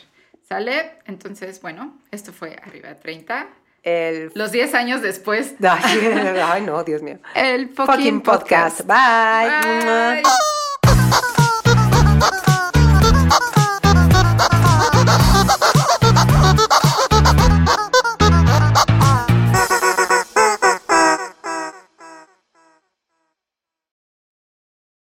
¿Sale? 0.48 0.92
Entonces, 1.06 1.62
bueno, 1.62 1.98
esto 2.12 2.32
fue 2.34 2.56
Arriba 2.66 2.90
de 2.90 2.96
30. 2.96 3.48
El... 3.84 4.32
Los 4.36 4.52
10 4.52 4.74
años 4.74 5.02
después, 5.02 5.56
Ay, 5.64 6.62
no, 6.62 6.84
Dios 6.84 7.02
mío. 7.02 7.20
el 7.36 7.70
Fucking 7.70 8.22
podcast. 8.22 8.82
Bye. 8.82 9.50
Bye. 9.64 10.24